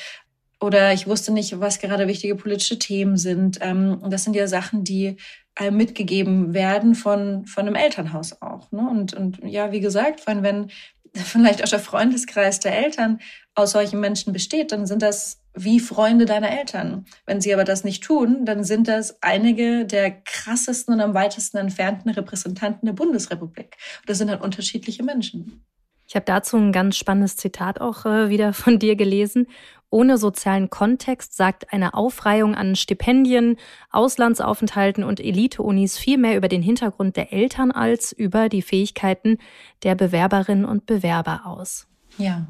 Oder 0.60 0.94
ich 0.94 1.08
wusste 1.08 1.32
nicht, 1.32 1.60
was 1.60 1.80
gerade 1.80 2.08
wichtige 2.08 2.36
politische 2.36 2.80
Themen 2.80 3.18
sind. 3.18 3.60
Ähm, 3.62 4.02
das 4.10 4.24
sind 4.24 4.36
ja 4.36 4.48
Sachen, 4.48 4.84
die 4.84 5.18
einem 5.56 5.78
mitgegeben 5.78 6.54
werden 6.54 6.96
von, 6.96 7.46
von 7.46 7.68
einem 7.68 7.76
Elternhaus 7.76 8.42
auch. 8.42 8.72
Ne? 8.72 8.88
Und, 8.90 9.14
und 9.14 9.40
ja, 9.44 9.72
wie 9.72 9.80
gesagt, 9.80 10.26
wenn, 10.26 10.44
wenn 10.44 10.70
vielleicht 11.14 11.64
auch 11.64 11.70
der 11.70 11.80
Freundeskreis 11.80 12.60
der 12.60 12.78
Eltern 12.78 13.20
aus 13.56 13.72
solchen 13.72 14.00
Menschen 14.00 14.34
besteht, 14.34 14.72
dann 14.72 14.86
sind 14.86 15.02
das 15.02 15.42
wie 15.54 15.80
Freunde 15.80 16.26
deiner 16.26 16.52
Eltern. 16.52 17.06
Wenn 17.26 17.42
sie 17.42 17.54
aber 17.54 17.64
das 17.64 17.84
nicht 17.84 18.04
tun, 18.04 18.46
dann 18.46 18.64
sind 18.64 18.88
das 18.88 19.22
einige 19.22 19.86
der 19.86 20.12
krassesten 20.12 20.94
und 20.94 21.02
am 21.02 21.16
weitesten 21.16 21.58
entfernten 21.58 22.12
Repräsentanten 22.12 22.86
der 22.86 22.94
Bundesrepublik. 22.94 23.78
Und 24.02 24.10
das 24.10 24.20
sind 24.20 24.30
dann 24.30 24.42
unterschiedliche 24.42 25.04
Menschen. 25.04 25.64
Ich 26.08 26.16
habe 26.16 26.26
dazu 26.26 26.56
ein 26.56 26.72
ganz 26.72 26.96
spannendes 26.96 27.36
Zitat 27.36 27.82
auch 27.82 28.06
äh, 28.06 28.30
wieder 28.30 28.54
von 28.54 28.80
dir 28.80 28.96
gelesen. 28.96 29.48
Ohne 29.90 30.18
sozialen 30.18 30.70
Kontext 30.70 31.36
sagt 31.36 31.72
eine 31.72 31.94
Aufreihung 31.94 32.56
an 32.56 32.76
Stipendien, 32.76 33.58
Auslandsaufenthalten 33.90 35.04
und 35.04 35.20
Elite-Unis 35.20 35.98
viel 35.98 36.18
mehr 36.18 36.36
über 36.36 36.50
den 36.50 36.62
Hintergrund 36.62 37.16
der 37.16 37.32
Eltern 37.32 37.72
als 37.72 38.12
über 38.12 38.50
die 38.50 38.62
Fähigkeiten 38.62 39.38
der 39.84 39.96
Bewerberinnen 39.96 40.66
und 40.66 40.86
Bewerber 40.86 41.46
aus. 41.46 41.88
Ja. 42.18 42.48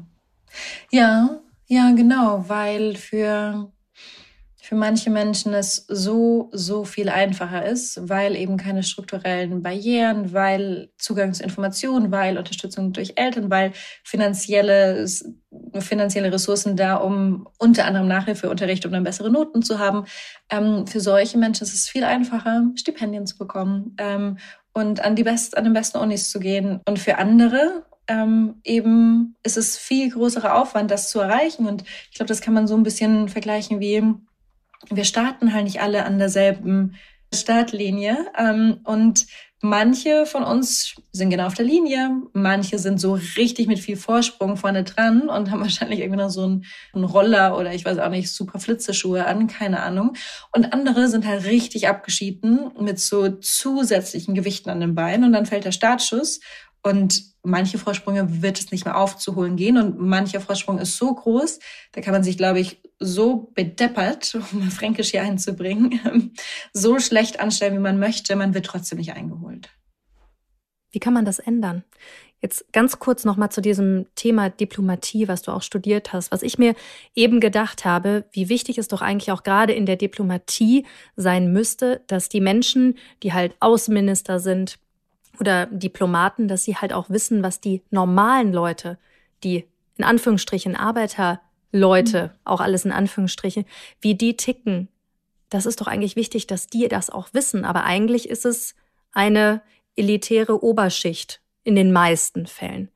Ja, 0.90 1.40
ja, 1.66 1.92
genau, 1.92 2.48
weil 2.48 2.96
für 2.96 3.70
für 4.68 4.74
manche 4.74 5.08
Menschen 5.08 5.54
es 5.54 5.86
so, 5.88 6.50
so 6.52 6.84
viel 6.84 7.08
einfacher 7.08 7.64
ist, 7.64 8.06
weil 8.06 8.36
eben 8.36 8.58
keine 8.58 8.82
strukturellen 8.82 9.62
Barrieren, 9.62 10.34
weil 10.34 10.90
Zugang 10.98 11.32
zu 11.32 11.42
Informationen, 11.42 12.12
weil 12.12 12.36
Unterstützung 12.36 12.92
durch 12.92 13.14
Eltern, 13.16 13.48
weil 13.50 13.72
finanzielle, 14.04 15.06
finanzielle 15.78 16.30
Ressourcen 16.30 16.76
da, 16.76 16.96
um 16.96 17.48
unter 17.56 17.86
anderem 17.86 18.08
Nachhilfeunterricht, 18.08 18.84
um 18.84 18.92
dann 18.92 19.04
bessere 19.04 19.30
Noten 19.30 19.62
zu 19.62 19.78
haben. 19.78 20.04
Ähm, 20.50 20.86
für 20.86 21.00
solche 21.00 21.38
Menschen 21.38 21.62
ist 21.62 21.72
es 21.72 21.88
viel 21.88 22.04
einfacher, 22.04 22.64
Stipendien 22.74 23.26
zu 23.26 23.38
bekommen 23.38 23.96
ähm, 23.96 24.36
und 24.74 25.02
an 25.02 25.16
die 25.16 25.24
best, 25.24 25.56
an 25.56 25.64
den 25.64 25.72
besten 25.72 25.96
Unis 25.96 26.28
zu 26.28 26.40
gehen. 26.40 26.82
Und 26.86 26.98
für 26.98 27.16
andere 27.16 27.86
ähm, 28.06 28.60
eben 28.64 29.34
ist 29.42 29.56
es 29.56 29.78
viel 29.78 30.10
größerer 30.10 30.60
Aufwand, 30.60 30.90
das 30.90 31.08
zu 31.08 31.20
erreichen. 31.20 31.66
Und 31.66 31.84
ich 32.10 32.16
glaube, 32.16 32.28
das 32.28 32.42
kann 32.42 32.52
man 32.52 32.66
so 32.66 32.76
ein 32.76 32.82
bisschen 32.82 33.30
vergleichen 33.30 33.80
wie 33.80 34.02
wir 34.90 35.04
starten 35.04 35.52
halt 35.52 35.64
nicht 35.64 35.80
alle 35.80 36.04
an 36.04 36.18
derselben 36.18 36.96
Startlinie. 37.32 38.26
Ähm, 38.36 38.80
und 38.84 39.26
manche 39.60 40.24
von 40.24 40.44
uns 40.44 40.94
sind 41.12 41.30
genau 41.30 41.46
auf 41.46 41.54
der 41.54 41.64
Linie, 41.64 42.10
manche 42.32 42.78
sind 42.78 43.00
so 43.00 43.18
richtig 43.36 43.66
mit 43.66 43.80
viel 43.80 43.96
Vorsprung 43.96 44.56
vorne 44.56 44.84
dran 44.84 45.28
und 45.28 45.50
haben 45.50 45.60
wahrscheinlich 45.60 46.00
irgendwie 46.00 46.22
noch 46.22 46.30
so 46.30 46.44
einen, 46.44 46.64
einen 46.92 47.04
Roller 47.04 47.58
oder 47.58 47.74
ich 47.74 47.84
weiß 47.84 47.98
auch 47.98 48.10
nicht, 48.10 48.30
super 48.32 48.60
Flitzeschuhe 48.60 49.26
an, 49.26 49.46
keine 49.46 49.82
Ahnung. 49.82 50.14
Und 50.52 50.72
andere 50.72 51.08
sind 51.08 51.26
halt 51.26 51.44
richtig 51.44 51.88
abgeschieden 51.88 52.70
mit 52.80 52.98
so 53.00 53.28
zusätzlichen 53.28 54.34
Gewichten 54.34 54.70
an 54.70 54.80
den 54.80 54.94
Beinen 54.94 55.24
und 55.24 55.32
dann 55.32 55.46
fällt 55.46 55.64
der 55.64 55.72
Startschuss 55.72 56.40
und 56.82 57.22
manche 57.42 57.78
Vorsprünge 57.78 58.42
wird 58.42 58.58
es 58.58 58.70
nicht 58.70 58.84
mehr 58.84 58.96
aufzuholen 58.96 59.56
gehen 59.56 59.78
und 59.78 59.98
mancher 59.98 60.40
Vorsprung 60.40 60.78
ist 60.78 60.96
so 60.96 61.14
groß, 61.14 61.58
da 61.92 62.00
kann 62.00 62.12
man 62.12 62.22
sich, 62.22 62.36
glaube 62.36 62.60
ich, 62.60 62.80
so 62.98 63.50
bedeppert, 63.54 64.34
um 64.52 64.60
mal 64.60 64.70
Fränkisch 64.70 65.10
hier 65.10 65.22
einzubringen, 65.22 66.34
so 66.72 66.98
schlecht 66.98 67.40
anstellen, 67.40 67.74
wie 67.74 67.80
man 67.80 67.98
möchte, 67.98 68.36
man 68.36 68.54
wird 68.54 68.66
trotzdem 68.66 68.98
nicht 68.98 69.12
eingeholt. 69.12 69.70
Wie 70.90 71.00
kann 71.00 71.12
man 71.12 71.26
das 71.26 71.38
ändern? 71.38 71.84
Jetzt 72.40 72.72
ganz 72.72 73.00
kurz 73.00 73.24
nochmal 73.24 73.50
zu 73.50 73.60
diesem 73.60 74.06
Thema 74.14 74.48
Diplomatie, 74.48 75.26
was 75.26 75.42
du 75.42 75.50
auch 75.50 75.62
studiert 75.62 76.12
hast. 76.12 76.30
Was 76.30 76.42
ich 76.42 76.56
mir 76.56 76.74
eben 77.14 77.40
gedacht 77.40 77.84
habe, 77.84 78.24
wie 78.30 78.48
wichtig 78.48 78.78
es 78.78 78.86
doch 78.86 79.02
eigentlich 79.02 79.32
auch 79.32 79.42
gerade 79.42 79.72
in 79.72 79.86
der 79.86 79.96
Diplomatie 79.96 80.86
sein 81.16 81.52
müsste, 81.52 82.02
dass 82.06 82.28
die 82.28 82.40
Menschen, 82.40 82.96
die 83.24 83.32
halt 83.32 83.56
Außenminister 83.58 84.38
sind, 84.38 84.78
oder 85.40 85.66
Diplomaten, 85.66 86.48
dass 86.48 86.64
sie 86.64 86.76
halt 86.76 86.92
auch 86.92 87.10
wissen, 87.10 87.42
was 87.42 87.60
die 87.60 87.82
normalen 87.90 88.52
Leute, 88.52 88.98
die 89.44 89.66
in 89.96 90.04
Anführungsstrichen 90.04 90.76
Arbeiterleute, 90.76 92.22
mhm. 92.32 92.38
auch 92.44 92.60
alles 92.60 92.84
in 92.84 92.92
Anführungsstrichen, 92.92 93.64
wie 94.00 94.14
die 94.14 94.36
ticken. 94.36 94.88
Das 95.50 95.66
ist 95.66 95.80
doch 95.80 95.86
eigentlich 95.86 96.16
wichtig, 96.16 96.46
dass 96.46 96.66
die 96.66 96.88
das 96.88 97.10
auch 97.10 97.28
wissen. 97.32 97.64
Aber 97.64 97.84
eigentlich 97.84 98.28
ist 98.28 98.44
es 98.44 98.74
eine 99.12 99.62
elitäre 99.96 100.62
Oberschicht 100.62 101.40
in 101.64 101.74
den 101.74 101.92
meisten 101.92 102.46
Fällen. 102.46 102.90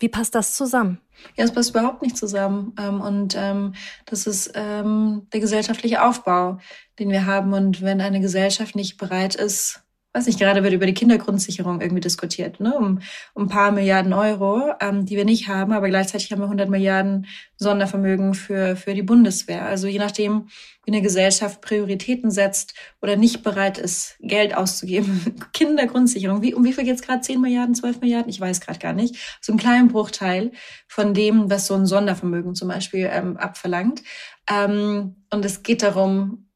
Wie 0.00 0.08
passt 0.08 0.34
das 0.34 0.54
zusammen? 0.54 1.00
Ja, 1.36 1.44
es 1.44 1.52
passt 1.52 1.70
überhaupt 1.70 2.02
nicht 2.02 2.16
zusammen. 2.16 2.74
Ähm, 2.78 3.00
und 3.00 3.34
ähm, 3.36 3.74
das 4.06 4.26
ist 4.26 4.52
ähm, 4.54 5.26
der 5.32 5.40
gesellschaftliche 5.40 6.04
Aufbau, 6.04 6.58
den 6.98 7.10
wir 7.10 7.26
haben. 7.26 7.52
Und 7.52 7.82
wenn 7.82 8.00
eine 8.00 8.20
Gesellschaft 8.20 8.76
nicht 8.76 8.96
bereit 8.96 9.34
ist, 9.34 9.82
weiß 10.14 10.26
nicht, 10.26 10.38
gerade 10.38 10.62
wird 10.62 10.72
über 10.72 10.86
die 10.86 10.94
Kindergrundsicherung 10.94 11.80
irgendwie 11.80 12.00
diskutiert, 12.00 12.60
ne? 12.60 12.74
um, 12.74 13.00
um 13.34 13.44
ein 13.44 13.48
paar 13.48 13.72
Milliarden 13.72 14.12
Euro, 14.12 14.72
ähm, 14.80 15.04
die 15.04 15.16
wir 15.16 15.24
nicht 15.24 15.48
haben, 15.48 15.72
aber 15.72 15.88
gleichzeitig 15.88 16.32
haben 16.32 16.40
wir 16.40 16.44
100 16.44 16.70
Milliarden 16.70 17.26
Sondervermögen 17.56 18.34
für, 18.34 18.74
für 18.74 18.94
die 18.94 19.02
Bundeswehr. 19.02 19.66
Also 19.66 19.86
je 19.86 19.98
nachdem, 19.98 20.48
wie 20.84 20.92
eine 20.92 21.02
Gesellschaft 21.02 21.60
Prioritäten 21.60 22.30
setzt 22.30 22.72
oder 23.02 23.16
nicht 23.16 23.42
bereit 23.42 23.76
ist, 23.76 24.16
Geld 24.20 24.56
auszugeben. 24.56 25.34
Kindergrundsicherung, 25.52 26.40
wie, 26.40 26.54
um 26.54 26.64
wie 26.64 26.72
viel 26.72 26.84
geht's 26.84 27.02
gerade? 27.02 27.20
10 27.20 27.40
Milliarden, 27.40 27.74
12 27.74 28.00
Milliarden? 28.00 28.30
Ich 28.30 28.40
weiß 28.40 28.62
gerade 28.62 28.78
gar 28.78 28.94
nicht. 28.94 29.38
So 29.42 29.52
ein 29.52 29.58
kleinen 29.58 29.88
Bruchteil 29.88 30.52
von 30.86 31.12
dem, 31.12 31.50
was 31.50 31.66
so 31.66 31.74
ein 31.74 31.84
Sondervermögen 31.84 32.54
zum 32.54 32.68
Beispiel 32.68 33.10
ähm, 33.12 33.36
abverlangt. 33.36 34.02
Ähm, 34.50 35.16
und 35.30 35.44
es 35.44 35.62
geht 35.62 35.82
darum, 35.82 36.47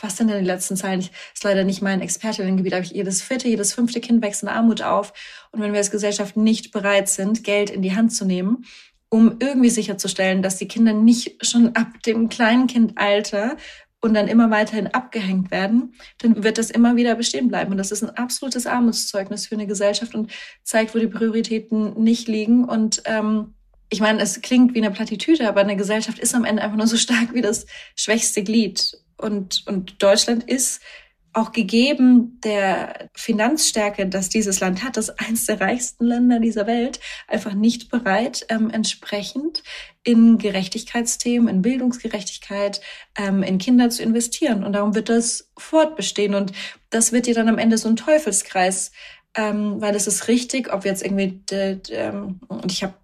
was 0.00 0.16
sind 0.16 0.28
denn 0.28 0.40
die 0.40 0.46
letzten 0.46 0.76
Zahlen? 0.76 1.00
Ich 1.00 1.10
ist 1.34 1.44
leider 1.44 1.64
nicht 1.64 1.82
mein 1.82 2.00
Expertinnengebiet, 2.00 2.74
aber 2.74 2.82
ich, 2.82 2.92
jedes 2.92 3.22
vierte, 3.22 3.48
jedes 3.48 3.72
fünfte 3.72 4.00
Kind 4.00 4.22
wächst 4.22 4.42
in 4.42 4.48
Armut 4.48 4.82
auf. 4.82 5.12
Und 5.52 5.60
wenn 5.60 5.72
wir 5.72 5.78
als 5.78 5.90
Gesellschaft 5.90 6.36
nicht 6.36 6.72
bereit 6.72 7.08
sind, 7.08 7.44
Geld 7.44 7.70
in 7.70 7.82
die 7.82 7.94
Hand 7.94 8.12
zu 8.12 8.24
nehmen, 8.24 8.64
um 9.08 9.36
irgendwie 9.40 9.70
sicherzustellen, 9.70 10.42
dass 10.42 10.56
die 10.56 10.68
Kinder 10.68 10.92
nicht 10.92 11.46
schon 11.46 11.74
ab 11.76 12.02
dem 12.04 12.28
Kleinkindalter 12.28 13.56
und 14.00 14.14
dann 14.14 14.28
immer 14.28 14.50
weiterhin 14.50 14.88
abgehängt 14.88 15.50
werden, 15.50 15.94
dann 16.18 16.44
wird 16.44 16.58
das 16.58 16.70
immer 16.70 16.96
wieder 16.96 17.14
bestehen 17.14 17.48
bleiben. 17.48 17.72
Und 17.72 17.78
das 17.78 17.92
ist 17.92 18.02
ein 18.02 18.10
absolutes 18.10 18.66
Armutszeugnis 18.66 19.46
für 19.46 19.54
eine 19.54 19.66
Gesellschaft 19.66 20.14
und 20.14 20.30
zeigt, 20.62 20.94
wo 20.94 20.98
die 20.98 21.06
Prioritäten 21.06 22.00
nicht 22.02 22.28
liegen. 22.28 22.64
Und 22.64 23.02
ähm, 23.06 23.54
ich 23.88 24.00
meine, 24.00 24.20
es 24.20 24.42
klingt 24.42 24.74
wie 24.74 24.82
eine 24.82 24.90
Plattitüde, 24.90 25.48
aber 25.48 25.60
eine 25.60 25.76
Gesellschaft 25.76 26.18
ist 26.18 26.34
am 26.34 26.44
Ende 26.44 26.62
einfach 26.62 26.76
nur 26.76 26.86
so 26.86 26.96
stark 26.96 27.32
wie 27.32 27.42
das 27.42 27.66
schwächste 27.94 28.42
Glied 28.42 28.98
und, 29.18 29.64
und 29.66 30.02
Deutschland 30.02 30.44
ist 30.44 30.80
auch 31.36 31.52
gegeben 31.52 32.40
der 32.42 33.10
Finanzstärke, 33.14 34.06
dass 34.06 34.30
dieses 34.30 34.60
Land 34.60 34.82
hat, 34.82 34.96
das 34.96 35.10
eines 35.10 35.44
der 35.44 35.60
reichsten 35.60 36.06
Länder 36.06 36.40
dieser 36.40 36.66
Welt, 36.66 36.98
einfach 37.28 37.52
nicht 37.52 37.90
bereit, 37.90 38.46
ähm, 38.48 38.70
entsprechend 38.70 39.62
in 40.02 40.38
Gerechtigkeitsthemen, 40.38 41.48
in 41.48 41.60
Bildungsgerechtigkeit, 41.60 42.80
ähm, 43.18 43.42
in 43.42 43.58
Kinder 43.58 43.90
zu 43.90 44.02
investieren. 44.02 44.64
Und 44.64 44.72
darum 44.72 44.94
wird 44.94 45.10
das 45.10 45.50
fortbestehen. 45.58 46.34
Und 46.34 46.52
das 46.88 47.12
wird 47.12 47.26
dir 47.26 47.34
dann 47.34 47.50
am 47.50 47.58
Ende 47.58 47.76
so 47.76 47.88
ein 47.90 47.96
Teufelskreis, 47.96 48.92
ähm, 49.36 49.78
weil 49.78 49.94
es 49.94 50.06
ist 50.06 50.28
richtig, 50.28 50.72
ob 50.72 50.86
jetzt 50.86 51.04
irgendwie, 51.04 51.42
ähm, 51.90 52.40
und 52.48 52.72
ich 52.72 52.82
habe 52.82 52.94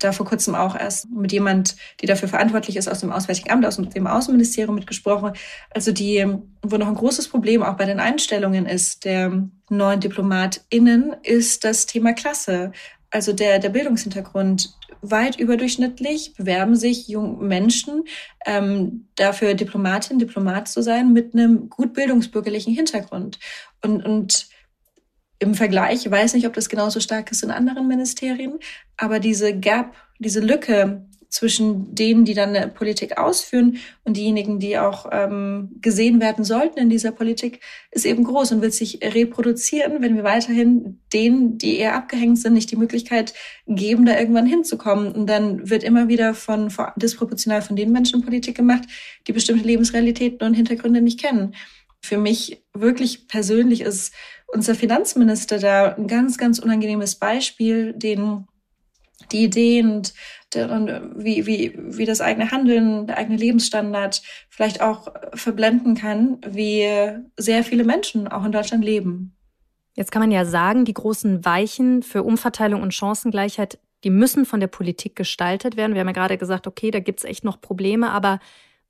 da 0.00 0.12
vor 0.12 0.26
kurzem 0.26 0.54
auch 0.54 0.78
erst 0.78 1.10
mit 1.10 1.32
jemand, 1.32 1.76
die 2.00 2.06
dafür 2.06 2.28
verantwortlich 2.28 2.76
ist, 2.76 2.88
aus 2.88 3.00
dem 3.00 3.12
Auswärtigen 3.12 3.50
Amt, 3.50 3.66
aus 3.66 3.76
dem 3.76 4.06
Außenministerium 4.06 4.74
mitgesprochen. 4.74 5.32
Also 5.70 5.92
die, 5.92 6.26
wo 6.62 6.76
noch 6.76 6.88
ein 6.88 6.94
großes 6.94 7.28
Problem 7.28 7.62
auch 7.62 7.76
bei 7.76 7.84
den 7.84 8.00
Einstellungen 8.00 8.66
ist 8.66 9.04
der 9.04 9.48
neuen 9.68 10.00
DiplomatInnen, 10.00 11.16
ist 11.22 11.64
das 11.64 11.86
Thema 11.86 12.12
Klasse. 12.12 12.72
Also 13.10 13.32
der, 13.32 13.58
der 13.58 13.70
Bildungshintergrund 13.70 14.74
weit 15.02 15.38
überdurchschnittlich 15.38 16.34
bewerben 16.36 16.76
sich 16.76 17.08
junge 17.08 17.42
Menschen 17.42 18.04
ähm, 18.46 19.08
dafür, 19.16 19.54
Diplomatin, 19.54 20.18
Diplomat 20.18 20.68
zu 20.68 20.82
sein 20.82 21.12
mit 21.12 21.34
einem 21.34 21.68
gut 21.70 21.94
bildungsbürgerlichen 21.94 22.74
Hintergrund. 22.74 23.38
Und, 23.82 24.04
und 24.04 24.48
im 25.40 25.54
Vergleich, 25.54 26.06
ich 26.06 26.10
weiß 26.10 26.34
nicht, 26.34 26.46
ob 26.46 26.52
das 26.52 26.68
genauso 26.68 27.00
stark 27.00 27.32
ist 27.32 27.42
in 27.42 27.50
anderen 27.50 27.88
Ministerien, 27.88 28.58
aber 28.96 29.18
diese 29.18 29.58
Gap, 29.58 29.94
diese 30.18 30.40
Lücke 30.40 31.06
zwischen 31.30 31.94
denen, 31.94 32.24
die 32.24 32.34
dann 32.34 32.54
eine 32.54 32.68
Politik 32.68 33.16
ausführen 33.16 33.78
und 34.04 34.16
diejenigen, 34.16 34.58
die 34.58 34.78
auch 34.78 35.06
ähm, 35.12 35.70
gesehen 35.80 36.20
werden 36.20 36.44
sollten 36.44 36.78
in 36.78 36.90
dieser 36.90 37.12
Politik, 37.12 37.60
ist 37.92 38.04
eben 38.04 38.24
groß 38.24 38.52
und 38.52 38.62
wird 38.62 38.74
sich 38.74 38.98
reproduzieren, 39.02 40.02
wenn 40.02 40.16
wir 40.16 40.24
weiterhin 40.24 41.00
denen, 41.12 41.56
die 41.56 41.78
eher 41.78 41.94
abgehängt 41.94 42.40
sind, 42.40 42.54
nicht 42.54 42.70
die 42.70 42.76
Möglichkeit 42.76 43.32
geben, 43.68 44.06
da 44.06 44.18
irgendwann 44.18 44.46
hinzukommen. 44.46 45.12
Und 45.12 45.26
dann 45.28 45.70
wird 45.70 45.84
immer 45.84 46.08
wieder 46.08 46.34
von, 46.34 46.68
von 46.68 46.86
disproportional 46.96 47.62
von 47.62 47.76
den 47.76 47.92
Menschen 47.92 48.22
Politik 48.22 48.56
gemacht, 48.56 48.82
die 49.28 49.32
bestimmte 49.32 49.64
Lebensrealitäten 49.64 50.46
und 50.46 50.54
Hintergründe 50.54 51.00
nicht 51.00 51.20
kennen. 51.20 51.54
Für 52.02 52.18
mich 52.18 52.64
wirklich 52.74 53.28
persönlich 53.28 53.82
ist 53.82 54.12
unser 54.52 54.74
Finanzminister 54.74 55.58
da 55.58 55.94
ein 55.94 56.06
ganz, 56.06 56.38
ganz 56.38 56.58
unangenehmes 56.58 57.16
Beispiel, 57.16 57.92
den 57.92 58.46
die 59.32 59.44
Ideen 59.44 59.92
und, 59.92 60.14
und 60.56 61.12
wie, 61.16 61.46
wie, 61.46 61.74
wie 61.76 62.04
das 62.04 62.20
eigene 62.20 62.50
Handeln, 62.50 63.06
der 63.06 63.18
eigene 63.18 63.36
Lebensstandard 63.36 64.22
vielleicht 64.48 64.80
auch 64.80 65.08
verblenden 65.34 65.94
kann, 65.94 66.38
wie 66.46 66.86
sehr 67.36 67.64
viele 67.64 67.84
Menschen 67.84 68.28
auch 68.28 68.44
in 68.44 68.52
Deutschland 68.52 68.84
leben. 68.84 69.36
Jetzt 69.94 70.12
kann 70.12 70.20
man 70.20 70.30
ja 70.30 70.44
sagen, 70.44 70.84
die 70.84 70.94
großen 70.94 71.44
Weichen 71.44 72.02
für 72.02 72.22
Umverteilung 72.22 72.82
und 72.82 72.94
Chancengleichheit, 72.94 73.78
die 74.04 74.10
müssen 74.10 74.46
von 74.46 74.60
der 74.60 74.68
Politik 74.68 75.16
gestaltet 75.16 75.76
werden. 75.76 75.94
Wir 75.94 76.00
haben 76.00 76.08
ja 76.08 76.14
gerade 76.14 76.38
gesagt, 76.38 76.66
okay, 76.66 76.90
da 76.90 77.00
gibt 77.00 77.20
es 77.20 77.24
echt 77.24 77.44
noch 77.44 77.60
Probleme, 77.60 78.10
aber 78.10 78.40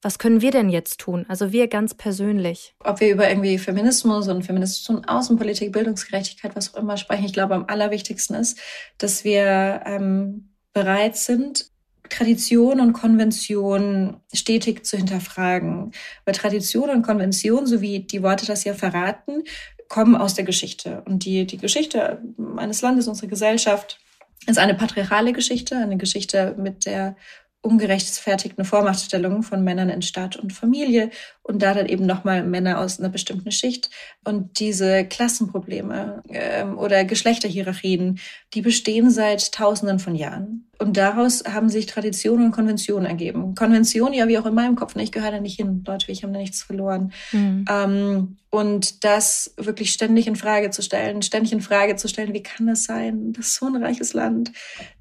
was 0.02 0.18
können 0.18 0.40
wir 0.40 0.50
denn 0.50 0.70
jetzt 0.70 0.98
tun? 0.98 1.26
Also 1.28 1.52
wir 1.52 1.68
ganz 1.68 1.94
persönlich. 1.94 2.74
Ob 2.84 3.00
wir 3.00 3.10
über 3.10 3.28
irgendwie 3.28 3.58
Feminismus 3.58 4.28
und 4.28 4.44
Feminismus 4.44 4.88
und 4.88 5.08
Außenpolitik, 5.08 5.72
Bildungsgerechtigkeit, 5.72 6.56
was 6.56 6.74
auch 6.74 6.78
immer 6.78 6.96
sprechen, 6.96 7.26
ich 7.26 7.32
glaube, 7.32 7.54
am 7.54 7.66
allerwichtigsten 7.68 8.36
ist, 8.36 8.58
dass 8.98 9.24
wir 9.24 9.82
ähm, 9.84 10.50
bereit 10.72 11.16
sind, 11.16 11.70
Tradition 12.08 12.80
und 12.80 12.92
Konvention 12.92 14.20
stetig 14.32 14.84
zu 14.84 14.96
hinterfragen. 14.96 15.92
Weil 16.24 16.34
Tradition 16.34 16.90
und 16.90 17.02
Konvention, 17.02 17.66
so 17.66 17.80
wie 17.80 18.00
die 18.00 18.22
Worte 18.22 18.46
das 18.46 18.64
ja 18.64 18.74
verraten, 18.74 19.44
kommen 19.88 20.16
aus 20.16 20.34
der 20.34 20.44
Geschichte. 20.44 21.02
Und 21.06 21.24
die, 21.24 21.46
die 21.46 21.58
Geschichte 21.58 22.22
eines 22.56 22.80
Landes, 22.80 23.06
unsere 23.06 23.28
Gesellschaft, 23.28 24.00
ist 24.46 24.58
eine 24.58 24.74
patriarchale 24.74 25.32
Geschichte, 25.32 25.76
eine 25.76 25.98
Geschichte 25.98 26.54
mit 26.58 26.86
der 26.86 27.16
ungerechtfertigten 27.62 28.64
Vormachtstellungen 28.64 29.42
von 29.42 29.62
Männern 29.62 29.90
in 29.90 30.02
Staat 30.02 30.36
und 30.36 30.52
Familie 30.52 31.10
und 31.42 31.62
da 31.62 31.74
dann 31.74 31.86
eben 31.86 32.06
nochmal 32.06 32.42
Männer 32.42 32.80
aus 32.80 32.98
einer 32.98 33.10
bestimmten 33.10 33.52
Schicht. 33.52 33.90
Und 34.24 34.60
diese 34.60 35.04
Klassenprobleme 35.04 36.22
ähm, 36.28 36.78
oder 36.78 37.04
Geschlechterhierarchien, 37.04 38.18
die 38.54 38.62
bestehen 38.62 39.10
seit 39.10 39.52
Tausenden 39.52 39.98
von 39.98 40.14
Jahren. 40.14 40.69
Und 40.80 40.96
daraus 40.96 41.44
haben 41.44 41.68
sich 41.68 41.84
Traditionen 41.84 42.46
und 42.46 42.52
Konventionen 42.52 43.04
ergeben. 43.04 43.54
Konventionen, 43.54 44.14
ja, 44.14 44.28
wie 44.28 44.38
auch 44.38 44.46
in 44.46 44.54
meinem 44.54 44.76
Kopf, 44.76 44.94
ne? 44.94 45.02
ich 45.02 45.12
gehöre 45.12 45.32
da 45.32 45.38
nicht 45.38 45.56
hin. 45.56 45.84
Leute, 45.86 46.10
ich 46.10 46.22
habe 46.22 46.32
da 46.32 46.38
nichts 46.38 46.62
verloren. 46.62 47.12
Mhm. 47.32 47.66
Ähm, 47.68 48.36
und 48.48 49.04
das 49.04 49.52
wirklich 49.58 49.92
ständig 49.92 50.26
in 50.26 50.36
Frage 50.36 50.70
zu 50.70 50.80
stellen, 50.80 51.20
ständig 51.20 51.52
in 51.52 51.60
Frage 51.60 51.96
zu 51.96 52.08
stellen, 52.08 52.32
wie 52.32 52.42
kann 52.42 52.66
das 52.66 52.84
sein, 52.84 53.34
dass 53.34 53.56
so 53.56 53.66
ein 53.66 53.76
reiches 53.76 54.14
Land 54.14 54.52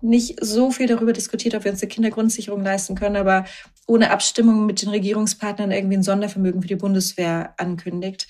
nicht 0.01 0.43
so 0.43 0.69
viel 0.69 0.87
darüber 0.87 1.13
diskutiert, 1.13 1.55
ob 1.55 1.63
wir 1.63 1.71
uns 1.71 1.81
eine 1.81 1.87
Kindergrundsicherung 1.87 2.61
leisten 2.61 2.95
können, 2.95 3.15
aber 3.15 3.45
ohne 3.87 4.11
Abstimmung 4.11 4.65
mit 4.65 4.81
den 4.81 4.89
Regierungspartnern 4.89 5.71
irgendwie 5.71 5.95
ein 5.95 6.03
Sondervermögen 6.03 6.61
für 6.61 6.67
die 6.67 6.75
Bundeswehr 6.75 7.53
ankündigt. 7.55 8.27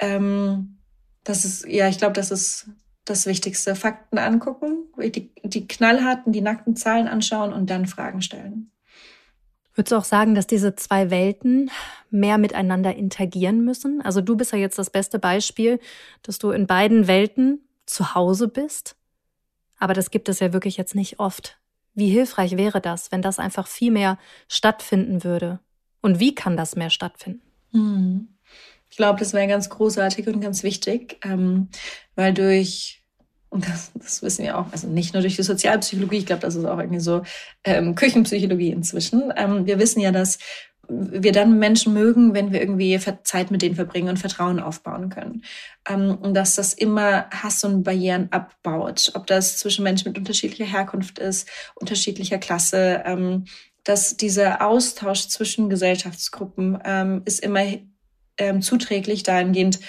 Ähm, 0.00 0.78
das 1.22 1.44
ist, 1.44 1.64
ja, 1.68 1.88
ich 1.88 1.98
glaube, 1.98 2.14
das 2.14 2.32
ist 2.32 2.66
das 3.10 3.26
Wichtigste. 3.26 3.74
Fakten 3.74 4.18
angucken, 4.18 4.84
die, 4.98 5.30
die 5.42 5.66
knallharten, 5.66 6.32
die 6.32 6.40
nackten 6.40 6.76
Zahlen 6.76 7.08
anschauen 7.08 7.52
und 7.52 7.70
dann 7.70 7.86
Fragen 7.86 8.22
stellen. 8.22 8.70
Würdest 9.74 9.92
du 9.92 9.96
auch 9.96 10.04
sagen, 10.04 10.34
dass 10.34 10.48
diese 10.48 10.74
zwei 10.74 11.10
Welten 11.10 11.70
mehr 12.10 12.36
miteinander 12.36 12.96
interagieren 12.96 13.64
müssen? 13.64 14.00
Also 14.02 14.20
du 14.20 14.36
bist 14.36 14.52
ja 14.52 14.58
jetzt 14.58 14.78
das 14.78 14.90
beste 14.90 15.20
Beispiel, 15.20 15.78
dass 16.22 16.38
du 16.38 16.50
in 16.50 16.66
beiden 16.66 17.06
Welten 17.06 17.60
zu 17.86 18.14
Hause 18.14 18.48
bist. 18.48 18.96
Aber 19.78 19.94
das 19.94 20.10
gibt 20.10 20.28
es 20.28 20.40
ja 20.40 20.52
wirklich 20.52 20.76
jetzt 20.76 20.96
nicht 20.96 21.20
oft. 21.20 21.58
Wie 21.94 22.08
hilfreich 22.08 22.56
wäre 22.56 22.80
das, 22.80 23.12
wenn 23.12 23.22
das 23.22 23.38
einfach 23.38 23.68
viel 23.68 23.92
mehr 23.92 24.18
stattfinden 24.48 25.22
würde? 25.22 25.60
Und 26.00 26.18
wie 26.18 26.34
kann 26.34 26.56
das 26.56 26.76
mehr 26.76 26.90
stattfinden? 26.90 27.42
Hm. 27.72 28.28
Ich 28.90 28.96
glaube, 28.96 29.18
das 29.18 29.32
wäre 29.32 29.46
ganz 29.46 29.68
großartig 29.68 30.26
und 30.26 30.40
ganz 30.40 30.62
wichtig, 30.62 31.18
ähm, 31.24 31.68
weil 32.14 32.32
durch, 32.32 32.97
und 33.50 33.66
das, 33.66 33.92
das 33.94 34.22
wissen 34.22 34.44
wir 34.44 34.58
auch, 34.58 34.66
also 34.72 34.88
nicht 34.88 35.14
nur 35.14 35.22
durch 35.22 35.36
die 35.36 35.42
Sozialpsychologie, 35.42 36.18
ich 36.18 36.26
glaube, 36.26 36.42
das 36.42 36.54
ist 36.54 36.64
auch 36.64 36.78
irgendwie 36.78 37.00
so 37.00 37.22
ähm, 37.64 37.94
Küchenpsychologie 37.94 38.70
inzwischen. 38.70 39.32
Ähm, 39.36 39.66
wir 39.66 39.78
wissen 39.78 40.00
ja, 40.00 40.12
dass 40.12 40.38
wir 40.90 41.32
dann 41.32 41.58
Menschen 41.58 41.92
mögen, 41.92 42.34
wenn 42.34 42.52
wir 42.52 42.60
irgendwie 42.60 42.98
Zeit 43.22 43.50
mit 43.50 43.60
denen 43.60 43.74
verbringen 43.74 44.08
und 44.08 44.18
Vertrauen 44.18 44.58
aufbauen 44.58 45.10
können. 45.10 45.44
Ähm, 45.88 46.16
und 46.20 46.34
dass 46.34 46.54
das 46.54 46.72
immer 46.72 47.28
Hass 47.30 47.64
und 47.64 47.82
Barrieren 47.82 48.28
abbaut. 48.30 49.12
Ob 49.14 49.26
das 49.26 49.58
zwischen 49.58 49.82
Menschen 49.82 50.08
mit 50.08 50.18
unterschiedlicher 50.18 50.70
Herkunft 50.70 51.18
ist, 51.18 51.48
unterschiedlicher 51.74 52.38
Klasse, 52.38 53.02
ähm, 53.04 53.44
dass 53.84 54.16
dieser 54.16 54.66
Austausch 54.66 55.28
zwischen 55.28 55.70
Gesellschaftsgruppen 55.70 56.78
ähm, 56.84 57.22
ist 57.24 57.40
immer 57.40 57.64
zuträglich 58.60 59.24
dahingehend, 59.24 59.80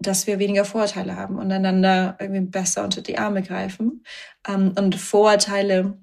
dass 0.00 0.26
wir 0.26 0.38
weniger 0.38 0.64
Vorurteile 0.64 1.16
haben 1.16 1.38
und 1.38 1.52
einander 1.52 2.16
irgendwie 2.18 2.40
besser 2.40 2.84
unter 2.84 3.02
die 3.02 3.18
Arme 3.18 3.42
greifen. 3.42 4.02
und 4.46 4.94
Vorurteile 4.96 5.98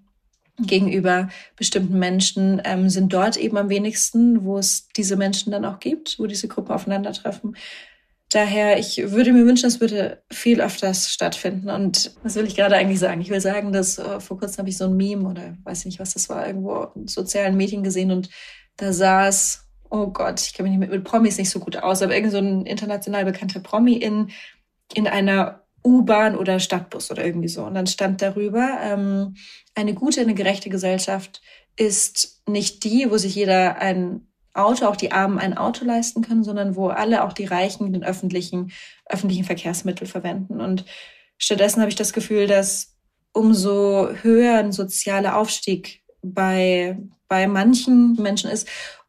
gegenüber 0.60 1.30
bestimmten 1.56 2.00
Menschen 2.00 2.62
ähm, 2.66 2.90
sind 2.90 3.14
dort 3.14 3.38
eben 3.38 3.58
am 3.58 3.70
wenigsten, 3.70 4.44
wo 4.44 4.58
es 4.58 4.88
diese 4.96 5.16
Menschen 5.16 5.52
dann 5.52 5.66
auch 5.66 5.80
gibt, 5.80 6.18
wo 6.20 6.26
diese 6.26 6.48
Gruppen 6.48 6.72
aufeinandertreffen. 6.72 7.56
Daher, 8.30 8.78
ich 8.78 8.98
würde 9.12 9.32
mir 9.32 9.46
wünschen, 9.46 9.68
es 9.68 9.80
würde 9.80 10.22
viel 10.32 10.60
öfters 10.60 11.10
stattfinden. 11.10 11.70
Und 11.70 12.12
was 12.24 12.36
will 12.36 12.46
ich 12.46 12.56
gerade 12.56 12.76
eigentlich 12.76 13.00
sagen? 13.00 13.22
Ich 13.22 13.30
will 13.30 13.40
sagen, 13.40 13.72
dass 13.72 14.00
äh, 14.00 14.20
vor 14.20 14.38
kurzem 14.38 14.60
habe 14.60 14.70
ich 14.70 14.78
so 14.78 14.86
ein 14.86 14.98
Meme 14.98 15.30
oder 15.30 15.56
weiß 15.64 15.86
nicht, 15.86 16.00
was 16.00 16.14
das 16.14 16.28
war, 16.28 16.46
irgendwo 16.46 16.88
in 16.96 17.08
sozialen 17.08 17.56
Medien 17.56 17.84
gesehen 17.84 18.12
und 18.12 18.30
da 18.76 18.92
saß, 18.94 19.67
oh 19.90 20.08
Gott, 20.08 20.42
ich 20.42 20.54
kenne 20.54 20.70
mich 20.70 20.78
mit, 20.78 20.90
mit 20.90 21.04
Promis 21.04 21.38
nicht 21.38 21.50
so 21.50 21.60
gut 21.60 21.78
aus, 21.78 22.02
aber 22.02 22.16
irgend 22.16 22.32
so 22.32 22.38
ein 22.38 22.66
international 22.66 23.26
bekannter 23.26 23.60
Promi 23.60 23.94
in, 23.94 24.30
in 24.94 25.08
einer 25.08 25.64
U-Bahn 25.84 26.36
oder 26.36 26.60
Stadtbus 26.60 27.12
oder 27.12 27.26
irgendwie 27.26 27.48
so. 27.48 27.64
Und 27.64 27.76
dann 27.76 27.88
stand 27.88 28.22
darüber, 28.22 28.78
ähm, 28.82 29.36
eine 29.76 29.94
gute, 29.94 30.22
eine 30.22 30.34
gerechte 30.34 30.70
Gesellschaft 30.70 31.42
ist 31.78 32.42
nicht 32.48 32.84
die, 32.84 33.10
wo 33.10 33.18
sich 33.18 33.36
jeder 33.36 33.78
ein 33.78 34.28
Auto, 34.54 34.86
auch 34.86 34.96
die 34.96 35.12
Armen 35.12 35.38
ein 35.38 35.56
Auto 35.56 35.86
leisten 35.86 36.24
können, 36.24 36.44
sondern 36.44 36.76
wo 36.76 36.88
alle, 36.88 37.24
auch 37.24 37.34
die 37.34 37.46
Reichen, 37.46 37.94
den 37.94 38.04
öffentlichen, 38.04 38.72
öffentlichen 39.06 39.44
Verkehrsmittel 39.44 40.08
verwenden. 40.08 40.60
Und 40.60 40.86
stattdessen 41.38 41.80
habe 41.80 41.90
ich 41.90 41.96
das 41.96 42.12
Gefühl, 42.12 42.48
dass 42.48 42.96
umso 43.34 44.10
höher 44.24 44.58
ein 44.58 44.72
sozialer 44.72 45.38
Aufstieg 45.38 46.02
bei, 46.24 46.98
bei 47.28 47.48
manchen 47.48 48.16
Menschen 48.16 48.50
ist, 48.50 48.68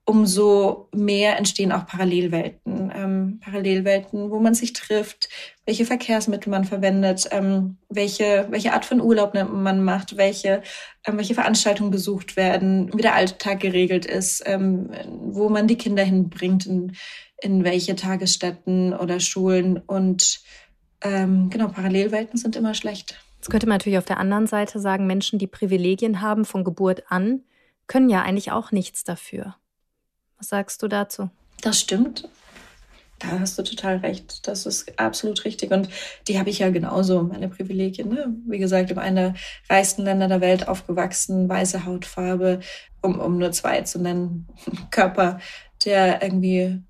umso 0.09 0.89
mehr 0.95 1.37
entstehen 1.37 1.71
auch 1.71 1.87
Parallelwelten. 1.87 2.91
Ähm, 2.97 3.41
Parallelwelten, 3.45 4.31
wo 4.31 4.41
man 4.41 4.55
sich 4.55 4.73
trifft, 4.73 5.29
welche 5.67 5.85
Verkehrsmittel 5.85 6.51
man 6.51 6.65
verwendet, 6.65 7.29
ähm, 7.31 7.77
welche, 7.91 8.47
welche 8.49 8.73
Art 8.73 8.87
von 8.87 9.03
Urlaub 9.03 9.35
man 9.35 9.85
macht, 9.85 10.17
welche, 10.17 10.63
ähm, 11.05 11.19
welche 11.19 11.35
Veranstaltungen 11.35 11.91
besucht 11.91 12.37
werden, 12.37 12.91
wie 12.95 13.03
der 13.03 13.17
Alltag 13.17 13.61
geregelt 13.61 14.07
ist, 14.07 14.43
ähm, 14.47 14.91
wo 15.21 15.51
man 15.51 15.67
die 15.67 15.77
Kinder 15.77 16.05
hinbringt, 16.05 16.65
in, 16.65 16.97
in 17.43 17.63
welche 17.63 17.95
Tagesstätten 17.95 18.95
oder 18.95 19.21
Schulen. 19.21 19.77
Und 19.77 20.41
ähm, 21.03 21.51
genau, 21.51 21.69
Parallelwelten 21.69 22.39
sind 22.39 22.57
immer 22.57 22.73
schlecht. 22.73 23.21
Jetzt 23.37 23.51
könnte 23.51 23.67
man 23.67 23.77
natürlich 23.77 23.99
auf 23.99 24.07
der 24.07 24.21
anderen 24.21 24.47
Seite 24.47 24.81
sagen, 24.81 25.07
Menschen, 25.07 25.39
die 25.39 25.47
Privilegien 25.47 26.23
haben 26.23 26.47
von 26.47 26.65
Geburt 26.65 27.03
an, 27.11 27.43
können 27.87 28.09
ja 28.09 28.23
eigentlich 28.23 28.53
auch 28.53 28.73
nichts 28.73 29.05
dafür. 29.05 29.57
Was 30.39 30.49
sagst 30.49 30.83
du 30.83 30.89
dazu? 30.89 31.31
Das 31.61 31.81
stimmt. 31.81 32.29
Da 33.19 33.41
hast 33.41 33.59
du 33.59 33.63
total 33.63 33.97
recht. 33.97 34.47
Das 34.47 34.65
ist 34.65 34.99
absolut 34.99 35.45
richtig. 35.45 35.73
Und 35.73 35.89
die 36.29 36.39
habe 36.39 36.51
ich 36.51 36.61
ja 36.61 36.71
genauso, 36.71 37.23
meine 37.25 37.49
Privilegien. 37.49 38.09
Ne? 38.09 38.33
Wie 38.47 38.59
gesagt, 38.59 38.91
in 38.93 38.99
einer 38.99 39.33
der 39.33 39.35
reichsten 39.69 40.03
Länder 40.03 40.29
der 40.29 40.41
Welt 40.41 40.69
aufgewachsen, 40.69 41.49
weiße 41.49 41.85
Hautfarbe, 41.85 42.61
um, 43.03 43.19
um 43.19 43.39
nur 43.39 43.51
zwei 43.51 43.81
zu 43.83 44.01
nennen, 44.01 44.47
Körper, 44.91 45.41
der 45.85 46.23
irgendwie 46.23 46.81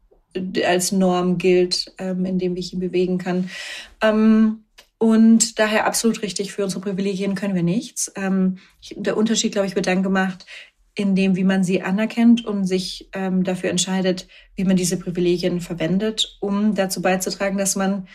als 0.65 0.93
Norm 0.93 1.39
gilt, 1.39 1.93
ähm, 1.99 2.27
in 2.27 2.39
dem 2.39 2.57
ich 2.57 2.75
ihn 2.75 2.81
bewegen 2.81 3.17
kann. 3.17 3.49
Ähm, 4.03 4.65
und 4.99 5.59
daher 5.59 5.87
absolut 5.87 6.23
richtig, 6.23 6.53
für 6.53 6.65
unsere 6.65 6.83
Privilegien 6.83 7.35
können 7.37 7.55
wir 7.55 7.63
nichts. 7.63 8.13
Ähm, 8.17 8.59
der 8.95 9.17
Unterschied, 9.17 9.53
glaube 9.53 9.69
ich, 9.69 9.77
wird 9.77 9.87
dann 9.87 10.03
gemacht, 10.03 10.45
in 10.99 11.15
dem, 11.15 11.37
wie 11.37 11.45
man 11.45 11.63
sie 11.63 11.81
anerkennt 11.81 12.45
und 12.45 12.65
sich 12.65 13.09
ähm, 13.13 13.45
dafür 13.45 13.71
entscheidet, 13.71 14.27
wie 14.57 14.65
man 14.65 14.77
diese 14.77 14.99
Privilegien 14.99 15.61
verwendet, 15.61 16.37
um 16.41 16.75
dazu 16.75 17.01
beizutragen, 17.01 17.57
dass 17.57 17.77
man, 17.77 18.09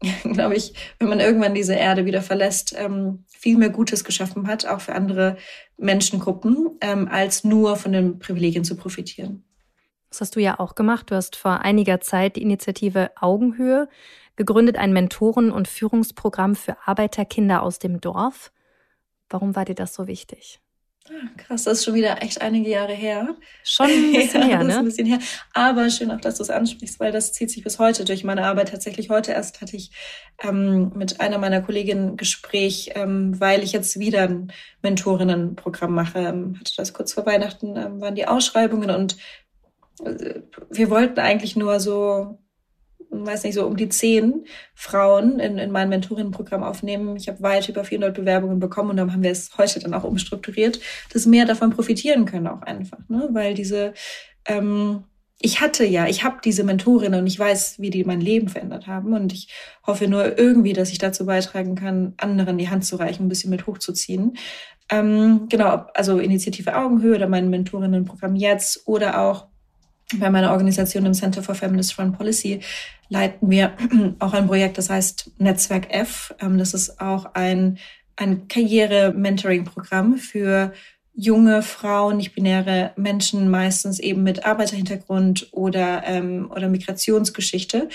glaube 0.22 0.54
ich, 0.54 0.72
wenn 1.00 1.08
man 1.08 1.18
irgendwann 1.18 1.54
diese 1.54 1.74
Erde 1.74 2.04
wieder 2.04 2.22
verlässt, 2.22 2.76
ähm, 2.78 3.24
viel 3.26 3.58
mehr 3.58 3.70
Gutes 3.70 4.04
geschaffen 4.04 4.46
hat, 4.46 4.66
auch 4.66 4.80
für 4.80 4.94
andere 4.94 5.36
Menschengruppen, 5.78 6.78
ähm, 6.80 7.08
als 7.10 7.42
nur 7.42 7.74
von 7.74 7.90
den 7.90 8.20
Privilegien 8.20 8.62
zu 8.62 8.76
profitieren. 8.76 9.42
Das 10.08 10.20
hast 10.20 10.36
du 10.36 10.40
ja 10.40 10.60
auch 10.60 10.76
gemacht. 10.76 11.10
Du 11.10 11.16
hast 11.16 11.34
vor 11.34 11.62
einiger 11.62 12.00
Zeit 12.00 12.36
die 12.36 12.42
Initiative 12.42 13.10
Augenhöhe 13.20 13.88
gegründet, 14.36 14.78
ein 14.78 14.92
Mentoren- 14.92 15.50
und 15.50 15.66
Führungsprogramm 15.66 16.54
für 16.54 16.76
Arbeiterkinder 16.86 17.64
aus 17.64 17.80
dem 17.80 18.00
Dorf. 18.00 18.52
Warum 19.28 19.56
war 19.56 19.64
dir 19.64 19.74
das 19.74 19.92
so 19.92 20.06
wichtig? 20.06 20.60
Krass, 21.36 21.64
das 21.64 21.78
ist 21.78 21.84
schon 21.84 21.94
wieder 21.94 22.22
echt 22.22 22.40
einige 22.40 22.70
Jahre 22.70 22.92
her. 22.92 23.36
Schon 23.64 23.86
ein 23.86 24.12
bisschen 24.12 24.42
ja, 24.42 24.48
her, 24.48 24.64
ne? 24.64 24.78
ein 24.78 24.84
bisschen 24.84 25.06
her. 25.06 25.18
Aber 25.54 25.88
schön 25.90 26.10
auch, 26.10 26.20
dass 26.20 26.36
du 26.36 26.42
es 26.42 26.50
ansprichst, 26.50 27.00
weil 27.00 27.12
das 27.12 27.32
zieht 27.32 27.50
sich 27.50 27.64
bis 27.64 27.78
heute 27.78 28.04
durch 28.04 28.24
meine 28.24 28.44
Arbeit. 28.44 28.70
Tatsächlich 28.70 29.10
heute 29.10 29.32
erst 29.32 29.60
hatte 29.60 29.76
ich 29.76 29.90
ähm, 30.42 30.92
mit 30.94 31.20
einer 31.20 31.38
meiner 31.38 31.62
Kolleginnen 31.62 32.10
ein 32.10 32.16
Gespräch, 32.16 32.92
ähm, 32.94 33.40
weil 33.40 33.62
ich 33.62 33.72
jetzt 33.72 33.98
wieder 33.98 34.22
ein 34.22 34.52
Mentorinnenprogramm 34.82 35.94
mache. 35.94 36.18
Ähm, 36.18 36.56
hatte 36.58 36.72
das 36.76 36.92
kurz 36.92 37.12
vor 37.12 37.26
Weihnachten, 37.26 37.76
ähm, 37.76 38.00
waren 38.00 38.14
die 38.14 38.26
Ausschreibungen 38.26 38.90
und 38.90 39.16
äh, 40.04 40.40
wir 40.70 40.90
wollten 40.90 41.20
eigentlich 41.20 41.56
nur 41.56 41.80
so 41.80 42.38
weiß 43.10 43.44
nicht, 43.44 43.54
so 43.54 43.66
um 43.66 43.76
die 43.76 43.88
zehn 43.88 44.44
Frauen 44.74 45.38
in, 45.40 45.58
in 45.58 45.70
mein 45.70 45.88
Mentorinnenprogramm 45.88 46.62
aufnehmen. 46.62 47.16
Ich 47.16 47.28
habe 47.28 47.42
weit 47.42 47.68
über 47.68 47.84
400 47.84 48.14
Bewerbungen 48.14 48.60
bekommen 48.60 48.90
und 48.90 48.96
dann 48.96 49.12
haben 49.12 49.22
wir 49.22 49.30
es 49.30 49.56
heute 49.56 49.80
dann 49.80 49.94
auch 49.94 50.04
umstrukturiert, 50.04 50.80
dass 51.12 51.26
mehr 51.26 51.46
davon 51.46 51.70
profitieren 51.70 52.26
können 52.26 52.46
auch 52.46 52.62
einfach, 52.62 52.98
ne? 53.08 53.28
weil 53.32 53.54
diese 53.54 53.94
ähm, 54.46 55.04
ich 55.40 55.60
hatte 55.60 55.84
ja, 55.84 56.06
ich 56.06 56.24
habe 56.24 56.38
diese 56.44 56.64
Mentorinnen 56.64 57.20
und 57.20 57.26
ich 57.26 57.38
weiß, 57.38 57.76
wie 57.78 57.90
die 57.90 58.04
mein 58.04 58.20
Leben 58.20 58.48
verändert 58.48 58.88
haben. 58.88 59.12
Und 59.12 59.32
ich 59.32 59.48
hoffe 59.86 60.08
nur 60.08 60.36
irgendwie, 60.36 60.72
dass 60.72 60.90
ich 60.90 60.98
dazu 60.98 61.26
beitragen 61.26 61.76
kann, 61.76 62.14
anderen 62.16 62.58
die 62.58 62.68
Hand 62.68 62.84
zu 62.84 62.96
reichen, 62.96 63.26
ein 63.26 63.28
bisschen 63.28 63.50
mit 63.50 63.66
hochzuziehen. 63.66 64.36
Ähm, 64.90 65.46
genau, 65.48 65.86
also 65.94 66.18
Initiative 66.18 66.76
Augenhöhe 66.76 67.14
oder 67.14 67.28
mein 67.28 67.50
Mentorinnenprogramm 67.50 68.34
jetzt 68.34 68.88
oder 68.88 69.20
auch 69.20 69.46
bei 70.16 70.30
meiner 70.30 70.52
Organisation 70.52 71.04
im 71.06 71.12
Center 71.12 71.42
for 71.42 71.54
Feminist 71.54 71.92
Foreign 71.92 72.12
Policy 72.12 72.60
leiten 73.08 73.50
wir 73.50 73.72
auch 74.18 74.32
ein 74.32 74.46
Projekt, 74.46 74.78
das 74.78 74.90
heißt 74.90 75.32
Netzwerk 75.38 75.92
F. 75.92 76.34
Ähm, 76.40 76.58
das 76.58 76.74
ist 76.74 77.00
auch 77.00 77.34
ein, 77.34 77.78
ein 78.16 78.48
Karriere-Mentoring-Programm 78.48 80.16
für 80.16 80.72
junge 81.14 81.62
Frauen, 81.62 82.18
nicht-binäre 82.18 82.92
Menschen, 82.96 83.50
meistens 83.50 83.98
eben 83.98 84.22
mit 84.22 84.46
Arbeiterhintergrund 84.46 85.48
oder, 85.50 86.04
ähm, 86.06 86.50
oder 86.54 86.68
Migrationsgeschichte. 86.68 87.88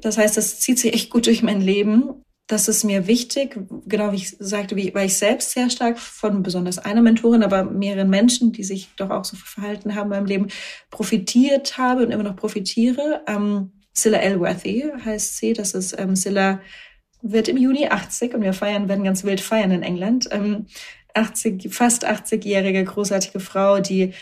Das 0.00 0.18
heißt, 0.18 0.36
das 0.36 0.60
zieht 0.60 0.78
sich 0.78 0.94
echt 0.94 1.10
gut 1.10 1.26
durch 1.26 1.42
mein 1.42 1.60
Leben 1.60 2.22
das 2.48 2.66
ist 2.66 2.82
mir 2.82 3.06
wichtig, 3.06 3.60
genau 3.86 4.10
wie 4.10 4.16
ich 4.16 4.34
sagte, 4.38 4.74
wie, 4.74 4.92
weil 4.94 5.06
ich 5.06 5.18
selbst 5.18 5.50
sehr 5.50 5.68
stark 5.68 5.98
von 5.98 6.42
besonders 6.42 6.78
einer 6.78 7.02
Mentorin, 7.02 7.42
aber 7.42 7.62
mehreren 7.62 8.08
Menschen, 8.08 8.52
die 8.52 8.64
sich 8.64 8.88
doch 8.96 9.10
auch 9.10 9.24
so 9.24 9.36
verhalten 9.36 9.94
haben 9.94 10.06
in 10.06 10.16
meinem 10.16 10.26
Leben, 10.26 10.48
profitiert 10.90 11.76
habe 11.76 12.04
und 12.04 12.10
immer 12.10 12.22
noch 12.22 12.36
profitiere. 12.36 13.22
Ähm, 13.26 13.72
Silla 13.92 14.18
Elworthy 14.18 14.90
heißt 15.04 15.36
sie. 15.36 15.52
Das 15.52 15.74
ist 15.74 15.98
ähm, 15.98 16.16
Silla 16.16 16.60
wird 17.20 17.48
im 17.48 17.58
Juni 17.58 17.88
80 17.88 18.32
und 18.34 18.42
wir 18.42 18.54
feiern, 18.54 18.88
werden 18.88 19.04
ganz 19.04 19.24
wild 19.24 19.42
feiern 19.42 19.70
in 19.70 19.82
England. 19.82 20.28
Ähm, 20.30 20.66
80, 21.12 21.68
fast 21.70 22.08
80-jährige 22.08 22.82
großartige 22.84 23.40
Frau, 23.40 23.80
die 23.80 24.14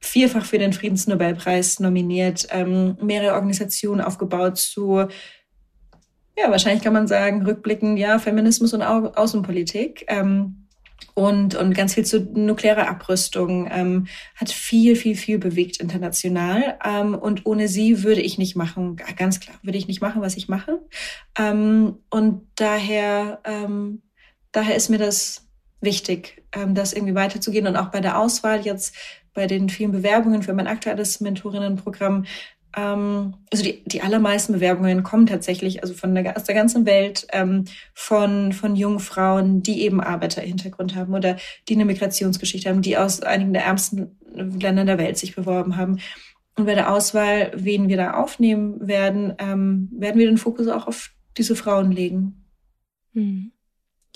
vierfach 0.00 0.44
für 0.44 0.58
den 0.58 0.72
Friedensnobelpreis 0.72 1.78
nominiert, 1.78 2.48
ähm, 2.50 2.96
mehrere 3.00 3.34
Organisationen 3.34 4.00
aufgebaut 4.00 4.56
zu 4.58 5.06
ja, 6.40 6.50
wahrscheinlich 6.50 6.82
kann 6.82 6.92
man 6.92 7.06
sagen, 7.06 7.44
rückblickend, 7.44 7.98
ja, 7.98 8.18
Feminismus 8.18 8.72
und 8.72 8.82
Au 8.82 9.06
Außenpolitik. 9.14 10.04
Ähm, 10.08 10.66
und, 11.14 11.54
und 11.54 11.74
ganz 11.74 11.94
viel 11.94 12.04
zu 12.04 12.20
nuklearer 12.20 12.88
Abrüstung, 12.88 13.68
ähm, 13.70 14.06
hat 14.36 14.50
viel, 14.50 14.96
viel, 14.96 15.16
viel 15.16 15.38
bewegt 15.38 15.78
international. 15.78 16.78
Ähm, 16.84 17.14
und 17.14 17.46
ohne 17.46 17.68
sie 17.68 18.02
würde 18.02 18.20
ich 18.20 18.38
nicht 18.38 18.56
machen, 18.56 18.96
ganz 19.16 19.40
klar, 19.40 19.56
würde 19.62 19.78
ich 19.78 19.88
nicht 19.88 20.00
machen, 20.00 20.22
was 20.22 20.36
ich 20.36 20.48
mache. 20.48 20.80
Ähm, 21.38 21.96
und 22.10 22.46
daher, 22.56 23.40
ähm, 23.44 24.02
daher 24.52 24.76
ist 24.76 24.88
mir 24.88 24.98
das 24.98 25.46
wichtig, 25.80 26.42
ähm, 26.52 26.74
das 26.74 26.92
irgendwie 26.92 27.14
weiterzugehen. 27.14 27.66
Und 27.66 27.76
auch 27.76 27.90
bei 27.90 28.00
der 28.00 28.18
Auswahl 28.18 28.60
jetzt, 28.60 28.94
bei 29.34 29.46
den 29.46 29.68
vielen 29.68 29.92
Bewerbungen 29.92 30.42
für 30.42 30.54
mein 30.54 30.66
aktuelles 30.66 31.20
Mentorinnenprogramm, 31.20 32.24
ähm, 32.76 33.34
also 33.50 33.64
die, 33.64 33.82
die 33.84 34.02
allermeisten 34.02 34.52
Bewerbungen 34.52 35.02
kommen 35.02 35.26
tatsächlich 35.26 35.82
also 35.82 35.94
von 35.94 36.14
der, 36.14 36.36
aus 36.36 36.44
der 36.44 36.54
ganzen 36.54 36.86
Welt 36.86 37.26
ähm, 37.32 37.64
von, 37.94 38.52
von 38.52 38.76
jungen 38.76 39.00
Frauen, 39.00 39.62
die 39.62 39.82
eben 39.82 40.00
Arbeiterhintergrund 40.00 40.94
haben 40.94 41.14
oder 41.14 41.36
die 41.68 41.74
eine 41.74 41.84
Migrationsgeschichte 41.84 42.68
haben, 42.68 42.82
die 42.82 42.96
aus 42.96 43.22
einigen 43.22 43.52
der 43.52 43.64
ärmsten 43.64 44.18
Länder 44.34 44.84
der 44.84 44.98
Welt 44.98 45.18
sich 45.18 45.34
beworben 45.34 45.76
haben. 45.76 45.98
Und 46.56 46.66
bei 46.66 46.74
der 46.74 46.92
Auswahl, 46.92 47.52
wen 47.54 47.88
wir 47.88 47.96
da 47.96 48.14
aufnehmen 48.14 48.86
werden, 48.86 49.34
ähm, 49.38 49.88
werden 49.92 50.18
wir 50.18 50.26
den 50.26 50.38
Fokus 50.38 50.68
auch 50.68 50.86
auf 50.86 51.10
diese 51.36 51.56
Frauen 51.56 51.90
legen. 51.90 52.44
Hm. 53.14 53.52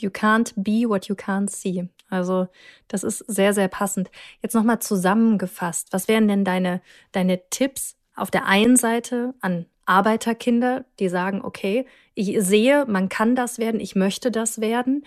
You 0.00 0.10
can't 0.10 0.52
be 0.56 0.88
what 0.88 1.06
you 1.06 1.14
can't 1.14 1.50
see. 1.50 1.88
Also 2.08 2.48
das 2.88 3.02
ist 3.04 3.18
sehr, 3.18 3.54
sehr 3.54 3.68
passend. 3.68 4.10
Jetzt 4.42 4.54
nochmal 4.54 4.80
zusammengefasst. 4.80 5.88
Was 5.92 6.08
wären 6.08 6.28
denn 6.28 6.44
deine, 6.44 6.82
deine 7.12 7.40
Tipps 7.50 7.96
auf 8.14 8.30
der 8.30 8.46
einen 8.46 8.76
Seite 8.76 9.34
an 9.40 9.66
Arbeiterkinder, 9.86 10.84
die 10.98 11.08
sagen, 11.08 11.42
okay, 11.42 11.86
ich 12.14 12.36
sehe, 12.40 12.86
man 12.86 13.08
kann 13.08 13.36
das 13.36 13.58
werden, 13.58 13.80
ich 13.80 13.94
möchte 13.94 14.30
das 14.30 14.60
werden. 14.60 15.04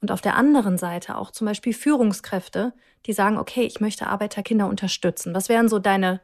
Und 0.00 0.10
auf 0.10 0.20
der 0.20 0.36
anderen 0.36 0.78
Seite 0.78 1.16
auch 1.16 1.30
zum 1.30 1.46
Beispiel 1.46 1.72
Führungskräfte, 1.72 2.72
die 3.06 3.12
sagen, 3.12 3.38
okay, 3.38 3.62
ich 3.62 3.80
möchte 3.80 4.06
Arbeiterkinder 4.08 4.68
unterstützen. 4.68 5.34
Was 5.34 5.48
wären 5.48 5.68
so 5.68 5.78
deine, 5.78 6.20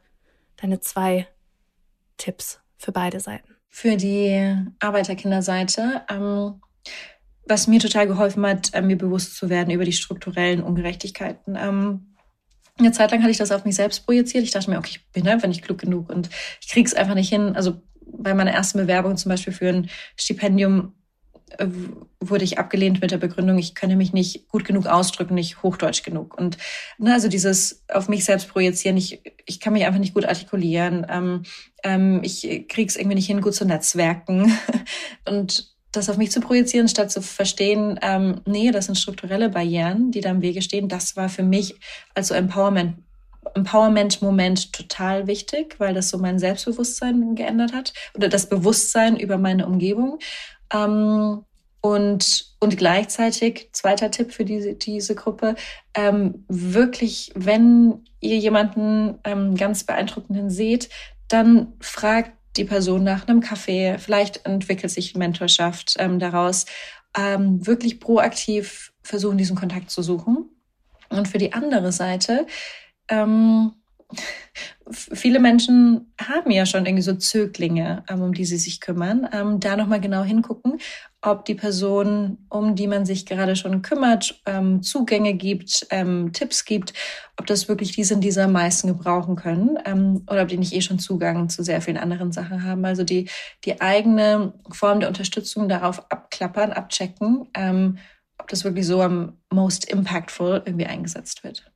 deine 0.57 0.81
zwei 0.81 1.29
Tipps 2.16 2.61
für 2.77 2.92
beide 2.92 3.21
Seiten? 3.21 3.57
Für 3.68 3.97
die 3.97 4.57
Arbeiterkinderseite, 4.81 6.03
ähm, 6.11 6.61
was 7.47 7.66
mir 7.66 7.81
total 7.81 8.07
geholfen 8.07 8.45
hat, 8.47 8.75
äh, 8.75 8.83
mir 8.83 8.99
bewusst 8.99 9.37
zu 9.37 9.49
werden 9.49 9.71
über 9.71 9.85
die 9.85 9.92
strukturellen 9.92 10.62
Ungerechtigkeiten. 10.62 11.57
Ähm, 11.57 12.12
eine 12.79 12.93
Zeit 12.93 13.11
lang 13.11 13.21
hatte 13.21 13.31
ich 13.31 13.39
das 13.39 13.53
auf 13.53 13.65
mich 13.65 13.77
selbst 13.77 14.05
projiziert. 14.05 14.45
Ich 14.45 14.51
dachte 14.51 14.71
mir, 14.71 14.79
okay, 14.79 14.93
ich 14.93 15.13
bin 15.13 15.29
einfach 15.29 15.49
nicht 15.49 15.63
klug 15.63 15.79
genug 15.79 16.11
und 16.11 16.31
ich 16.61 16.69
krieg's 16.69 16.95
einfach 16.95 17.15
nicht 17.15 17.29
hin. 17.29 17.55
Also 17.55 17.81
bei 18.05 18.35
meiner 18.35 18.53
ersten 18.53 18.79
Bewerbung 18.79 19.17
zum 19.17 19.31
Beispiel 19.31 19.53
für 19.53 19.69
ein 19.69 19.91
Stipendium 20.17 20.95
äh, 21.59 21.67
wurde 22.21 22.45
ich 22.45 22.59
abgelehnt 22.59 23.01
mit 23.01 23.11
der 23.11 23.19
Begründung, 23.19 23.59
ich 23.59 23.75
könne 23.75 23.97
mich 23.97 24.13
nicht 24.13 24.49
gut 24.49 24.65
genug 24.65 24.87
ausdrücken, 24.87 25.35
nicht 25.35 25.63
hochdeutsch 25.63 26.03
genug. 26.03 26.39
Und 26.39 26.57
ne, 26.99 27.13
also 27.13 27.29
dieses 27.29 27.85
auf 27.89 28.09
mich 28.09 28.25
selbst 28.25 28.49
projizieren, 28.49 28.97
ich, 28.97 29.23
ich 29.45 29.61
kann 29.61 29.73
mich 29.73 29.85
einfach 29.85 30.01
nicht 30.01 30.15
gut 30.15 30.25
artikulieren, 30.25 31.07
ähm, 31.09 31.43
ähm, 31.83 32.21
ich 32.23 32.67
krieg's 32.69 32.97
irgendwie 32.97 33.17
nicht 33.17 33.27
hin, 33.27 33.41
gut 33.41 33.55
zu 33.55 33.65
netzwerken. 33.65 34.57
und 35.29 35.72
das 35.92 36.09
auf 36.09 36.16
mich 36.16 36.33
zu 36.33 36.40
projizieren, 36.40 36.88
statt 36.88 37.11
zu 37.11 37.22
verstehen, 37.22 38.01
ähm, 38.03 38.40
nee, 38.47 38.70
das 38.70 38.86
sind 38.86 38.97
strukturelle 38.97 39.51
Barrieren, 39.51 40.11
die 40.11 40.20
da 40.20 40.30
im 40.30 40.43
Wege 40.43 40.62
stehen, 40.62 40.88
das 40.88 41.16
war 41.16 41.28
für 41.28 41.43
mich 41.43 41.76
als 42.14 42.28
so 42.28 42.34
Empowerment 42.34 42.97
Empowerment-Moment 43.55 44.72
total 44.72 45.26
wichtig, 45.26 45.74
weil 45.78 45.95
das 45.95 46.09
so 46.09 46.16
mein 46.16 46.38
Selbstbewusstsein 46.38 47.34
geändert 47.34 47.72
hat 47.72 47.93
oder 48.14 48.28
das 48.28 48.49
Bewusstsein 48.49 49.16
über 49.16 49.36
meine 49.36 49.66
Umgebung. 49.66 50.20
Ähm, 50.72 51.45
und, 51.80 52.55
und 52.61 52.76
gleichzeitig, 52.76 53.70
zweiter 53.72 54.12
Tipp 54.12 54.32
für 54.32 54.45
diese, 54.45 54.74
diese 54.74 55.16
Gruppe, 55.16 55.57
ähm, 55.95 56.45
wirklich, 56.49 57.32
wenn 57.34 58.05
ihr 58.20 58.38
jemanden 58.38 59.18
ähm, 59.24 59.57
ganz 59.57 59.82
beeindruckenden 59.82 60.49
seht, 60.49 60.88
dann 61.26 61.72
fragt 61.80 62.32
die 62.57 62.64
Person 62.64 63.05
nach 63.05 63.26
einem 63.26 63.40
Kaffee. 63.40 63.96
Vielleicht 63.98 64.44
entwickelt 64.46 64.92
sich 64.92 65.14
Mentorschaft 65.14 65.94
ähm, 65.98 66.18
daraus. 66.18 66.66
Ähm, 67.16 67.66
wirklich 67.66 68.00
proaktiv 68.00 68.92
versuchen, 69.03 69.38
diesen 69.38 69.57
Kontakt 69.57 69.90
zu 69.90 70.03
suchen. 70.03 70.48
Und 71.09 71.28
für 71.28 71.38
die 71.38 71.53
andere 71.53 71.92
Seite, 71.92 72.46
ähm, 73.09 73.72
viele 74.91 75.41
Menschen 75.41 76.13
haben 76.21 76.51
ja 76.51 76.67
schon 76.67 76.87
irgendwie 76.87 77.03
so 77.03 77.15
Zöglinge, 77.15 78.05
ähm, 78.09 78.23
um 78.23 78.35
die 78.35 78.45
sie 78.45 78.59
sich 78.59 78.81
kümmern. 78.81 79.29
Ähm, 79.33 79.61
da 79.61 79.77
nochmal 79.77 80.01
genau 80.01 80.23
hingucken, 80.23 80.79
ob 81.21 81.45
die 81.45 81.55
Person, 81.55 82.39
um 82.49 82.75
die 82.75 82.87
man 82.87 83.07
sich 83.07 83.27
gerade 83.27 83.57
schon 83.57 83.83
kümmert, 83.83 84.41
ähm, 84.45 84.83
Zugänge 84.83 85.35
gibt, 85.35 85.87
Tipps 86.33 86.65
gibt, 86.65 86.93
ob 87.37 87.47
das 87.47 87.69
wirklich 87.69 87.93
die 87.93 88.03
sind, 88.03 88.25
die 88.25 88.33
sie 88.33 88.43
am 88.43 88.53
meisten 88.53 88.89
gebrauchen 88.89 89.37
können 89.37 89.77
oder 90.29 90.43
ob 90.43 90.49
die 90.49 90.59
nicht 90.59 90.73
eh 90.73 90.81
schon 90.81 90.99
Zugang 90.99 91.49
zu 91.49 91.63
sehr 91.63 91.81
vielen 91.81 91.97
anderen 91.97 92.33
Sachen 92.33 92.65
haben. 92.65 92.85
Also 92.85 93.05
die, 93.05 93.29
die 93.65 93.81
eigene 93.81 94.55
Form 94.73 94.99
der 94.99 95.09
Unterstützung 95.09 95.69
darauf 95.69 96.11
abklappern, 96.11 96.73
abchecken, 96.73 97.47
ob 98.39 98.49
das 98.49 98.65
wirklich 98.65 98.87
so 98.87 99.01
am 99.01 99.39
most 99.51 99.85
impactful 99.89 100.63
irgendwie 100.65 100.87
eingesetzt 100.87 101.45
wird. 101.45 101.71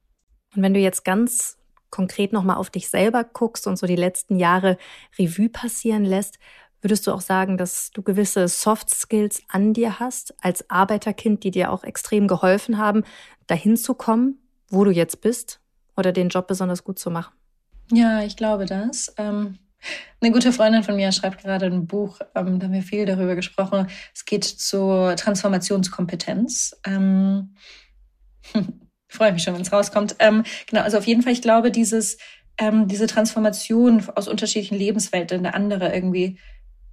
Und 0.56 0.62
wenn 0.62 0.74
du 0.74 0.80
jetzt 0.80 1.04
ganz 1.04 1.56
konkret 1.90 2.32
nochmal 2.32 2.56
auf 2.56 2.70
dich 2.70 2.88
selber 2.88 3.24
guckst 3.24 3.66
und 3.66 3.76
so 3.78 3.86
die 3.86 3.96
letzten 3.96 4.38
Jahre 4.38 4.76
Revue 5.18 5.48
passieren 5.48 6.04
lässt, 6.04 6.38
würdest 6.82 7.06
du 7.06 7.12
auch 7.12 7.20
sagen, 7.20 7.56
dass 7.58 7.90
du 7.90 8.02
gewisse 8.02 8.48
Soft 8.48 8.90
Skills 8.90 9.42
an 9.48 9.72
dir 9.72 9.98
hast 9.98 10.34
als 10.42 10.68
Arbeiterkind, 10.70 11.42
die 11.42 11.50
dir 11.50 11.72
auch 11.72 11.84
extrem 11.84 12.28
geholfen 12.28 12.78
haben, 12.78 13.04
dahin 13.46 13.76
zu 13.76 13.94
kommen, 13.94 14.38
wo 14.68 14.84
du 14.84 14.90
jetzt 14.90 15.20
bist 15.20 15.60
oder 15.96 16.12
den 16.12 16.28
Job 16.28 16.46
besonders 16.46 16.84
gut 16.84 16.98
zu 16.98 17.10
machen? 17.10 17.34
Ja, 17.92 18.22
ich 18.22 18.36
glaube 18.36 18.66
das. 18.66 19.14
Ähm 19.16 19.58
eine 20.20 20.32
gute 20.32 20.52
Freundin 20.52 20.82
von 20.82 20.96
mir 20.96 21.12
schreibt 21.12 21.42
gerade 21.42 21.66
ein 21.66 21.86
Buch, 21.86 22.18
ähm, 22.34 22.58
da 22.58 22.66
haben 22.66 22.72
wir 22.72 22.82
viel 22.82 23.06
darüber 23.06 23.34
gesprochen. 23.34 23.88
Es 24.14 24.24
geht 24.24 24.44
zur 24.44 25.14
Transformationskompetenz. 25.16 26.76
Ähm, 26.84 27.54
freue 29.16 29.32
mich 29.32 29.42
schon, 29.42 29.54
wenn 29.54 29.62
es 29.62 29.72
rauskommt. 29.72 30.16
Ähm, 30.18 30.44
genau, 30.68 30.82
also 30.82 30.98
auf 30.98 31.06
jeden 31.06 31.22
Fall, 31.22 31.32
ich 31.32 31.42
glaube, 31.42 31.70
dieses, 31.70 32.18
ähm, 32.58 32.88
diese 32.88 33.06
Transformation 33.06 34.02
aus 34.14 34.28
unterschiedlichen 34.28 34.78
Lebenswelten 34.78 35.40
in 35.40 35.46
eine 35.46 35.54
andere 35.54 35.94
irgendwie 35.94 36.38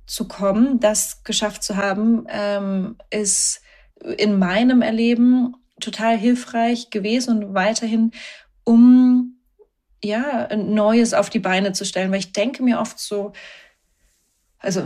zu 0.06 0.28
kommen, 0.28 0.80
das 0.80 1.24
geschafft 1.24 1.64
zu 1.64 1.78
haben, 1.78 2.26
ähm, 2.30 2.98
ist 3.10 3.62
in 4.18 4.38
meinem 4.38 4.82
Erleben 4.82 5.56
total 5.80 6.18
hilfreich 6.18 6.90
gewesen 6.90 7.44
und 7.44 7.54
weiterhin, 7.54 8.12
um 8.64 9.38
ja, 10.04 10.54
Neues 10.56 11.14
auf 11.14 11.30
die 11.30 11.40
Beine 11.40 11.72
zu 11.72 11.86
stellen, 11.86 12.12
weil 12.12 12.20
ich 12.20 12.34
denke 12.34 12.62
mir 12.62 12.80
oft 12.80 13.00
so, 13.00 13.32
also 14.60 14.84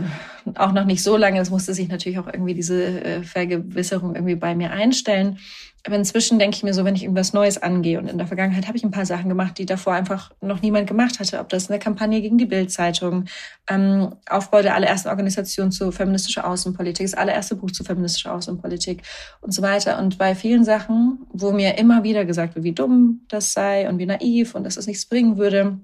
auch 0.56 0.72
noch 0.72 0.84
nicht 0.84 1.02
so 1.02 1.16
lange, 1.16 1.40
es 1.40 1.50
musste 1.50 1.74
sich 1.74 1.88
natürlich 1.88 2.18
auch 2.18 2.26
irgendwie 2.26 2.54
diese 2.54 3.04
äh, 3.04 3.22
Vergewisserung 3.22 4.14
irgendwie 4.14 4.34
bei 4.34 4.54
mir 4.54 4.70
einstellen. 4.70 5.38
Aber 5.86 5.96
inzwischen 5.96 6.38
denke 6.38 6.56
ich 6.56 6.62
mir 6.62 6.74
so, 6.74 6.84
wenn 6.84 6.96
ich 6.96 7.04
irgendwas 7.04 7.32
Neues 7.32 7.56
angehe 7.56 7.98
und 7.98 8.08
in 8.08 8.18
der 8.18 8.26
Vergangenheit 8.26 8.66
habe 8.66 8.76
ich 8.76 8.84
ein 8.84 8.90
paar 8.90 9.06
Sachen 9.06 9.28
gemacht, 9.28 9.58
die 9.58 9.66
davor 9.66 9.94
einfach 9.94 10.32
noch 10.40 10.60
niemand 10.60 10.86
gemacht 10.86 11.20
hatte, 11.20 11.38
ob 11.38 11.48
das 11.48 11.70
eine 11.70 11.78
Kampagne 11.78 12.20
gegen 12.20 12.36
die 12.36 12.46
Bildzeitung, 12.46 13.26
ähm, 13.68 14.14
Aufbau 14.28 14.60
der 14.60 14.74
allerersten 14.74 15.08
Organisation 15.08 15.70
zu 15.70 15.92
feministischer 15.92 16.46
Außenpolitik, 16.46 17.06
das 17.06 17.14
allererste 17.14 17.56
Buch 17.56 17.70
zu 17.70 17.84
feministischer 17.84 18.34
Außenpolitik 18.34 19.02
und 19.40 19.52
so 19.52 19.62
weiter. 19.62 19.98
Und 19.98 20.18
bei 20.18 20.34
vielen 20.34 20.64
Sachen, 20.64 21.26
wo 21.32 21.52
mir 21.52 21.78
immer 21.78 22.02
wieder 22.02 22.24
gesagt 22.24 22.54
wird, 22.54 22.64
wie 22.64 22.72
dumm 22.72 23.22
das 23.28 23.52
sei 23.52 23.88
und 23.88 23.98
wie 23.98 24.06
naiv 24.06 24.54
und 24.54 24.64
dass 24.64 24.76
es 24.76 24.86
nichts 24.86 25.06
bringen 25.06 25.38
würde, 25.38 25.78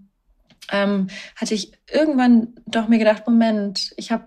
ähm, 0.73 1.09
hatte 1.37 1.55
ich 1.55 1.73
irgendwann 1.91 2.55
doch 2.67 2.89
mir 2.89 2.99
gedacht, 2.99 3.27
Moment, 3.27 3.93
ich 3.97 4.11
habe 4.11 4.27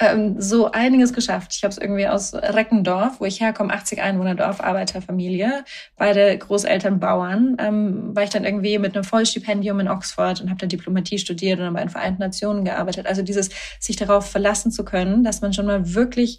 ähm, 0.00 0.40
so 0.40 0.72
einiges 0.72 1.12
geschafft. 1.12 1.54
Ich 1.54 1.62
habe 1.62 1.72
es 1.72 1.78
irgendwie 1.78 2.08
aus 2.08 2.34
Reckendorf, 2.34 3.20
wo 3.20 3.26
ich 3.26 3.40
herkomme, 3.40 3.72
80 3.72 4.00
Einwohner 4.00 4.34
Dorf, 4.34 4.60
Arbeiterfamilie, 4.60 5.64
beide 5.96 6.36
Großeltern 6.38 6.98
Bauern, 6.98 7.56
ähm, 7.60 8.16
war 8.16 8.22
ich 8.22 8.30
dann 8.30 8.44
irgendwie 8.44 8.78
mit 8.78 8.94
einem 8.96 9.04
Vollstipendium 9.04 9.78
in 9.80 9.88
Oxford 9.88 10.40
und 10.40 10.48
habe 10.48 10.58
dann 10.58 10.70
Diplomatie 10.70 11.18
studiert 11.18 11.60
und 11.60 11.74
bei 11.74 11.80
den 11.80 11.90
Vereinten 11.90 12.22
Nationen 12.22 12.64
gearbeitet. 12.64 13.06
Also 13.06 13.22
dieses, 13.22 13.50
sich 13.78 13.96
darauf 13.96 14.30
verlassen 14.30 14.72
zu 14.72 14.84
können, 14.84 15.22
dass 15.22 15.42
man 15.42 15.52
schon 15.52 15.66
mal 15.66 15.94
wirklich 15.94 16.38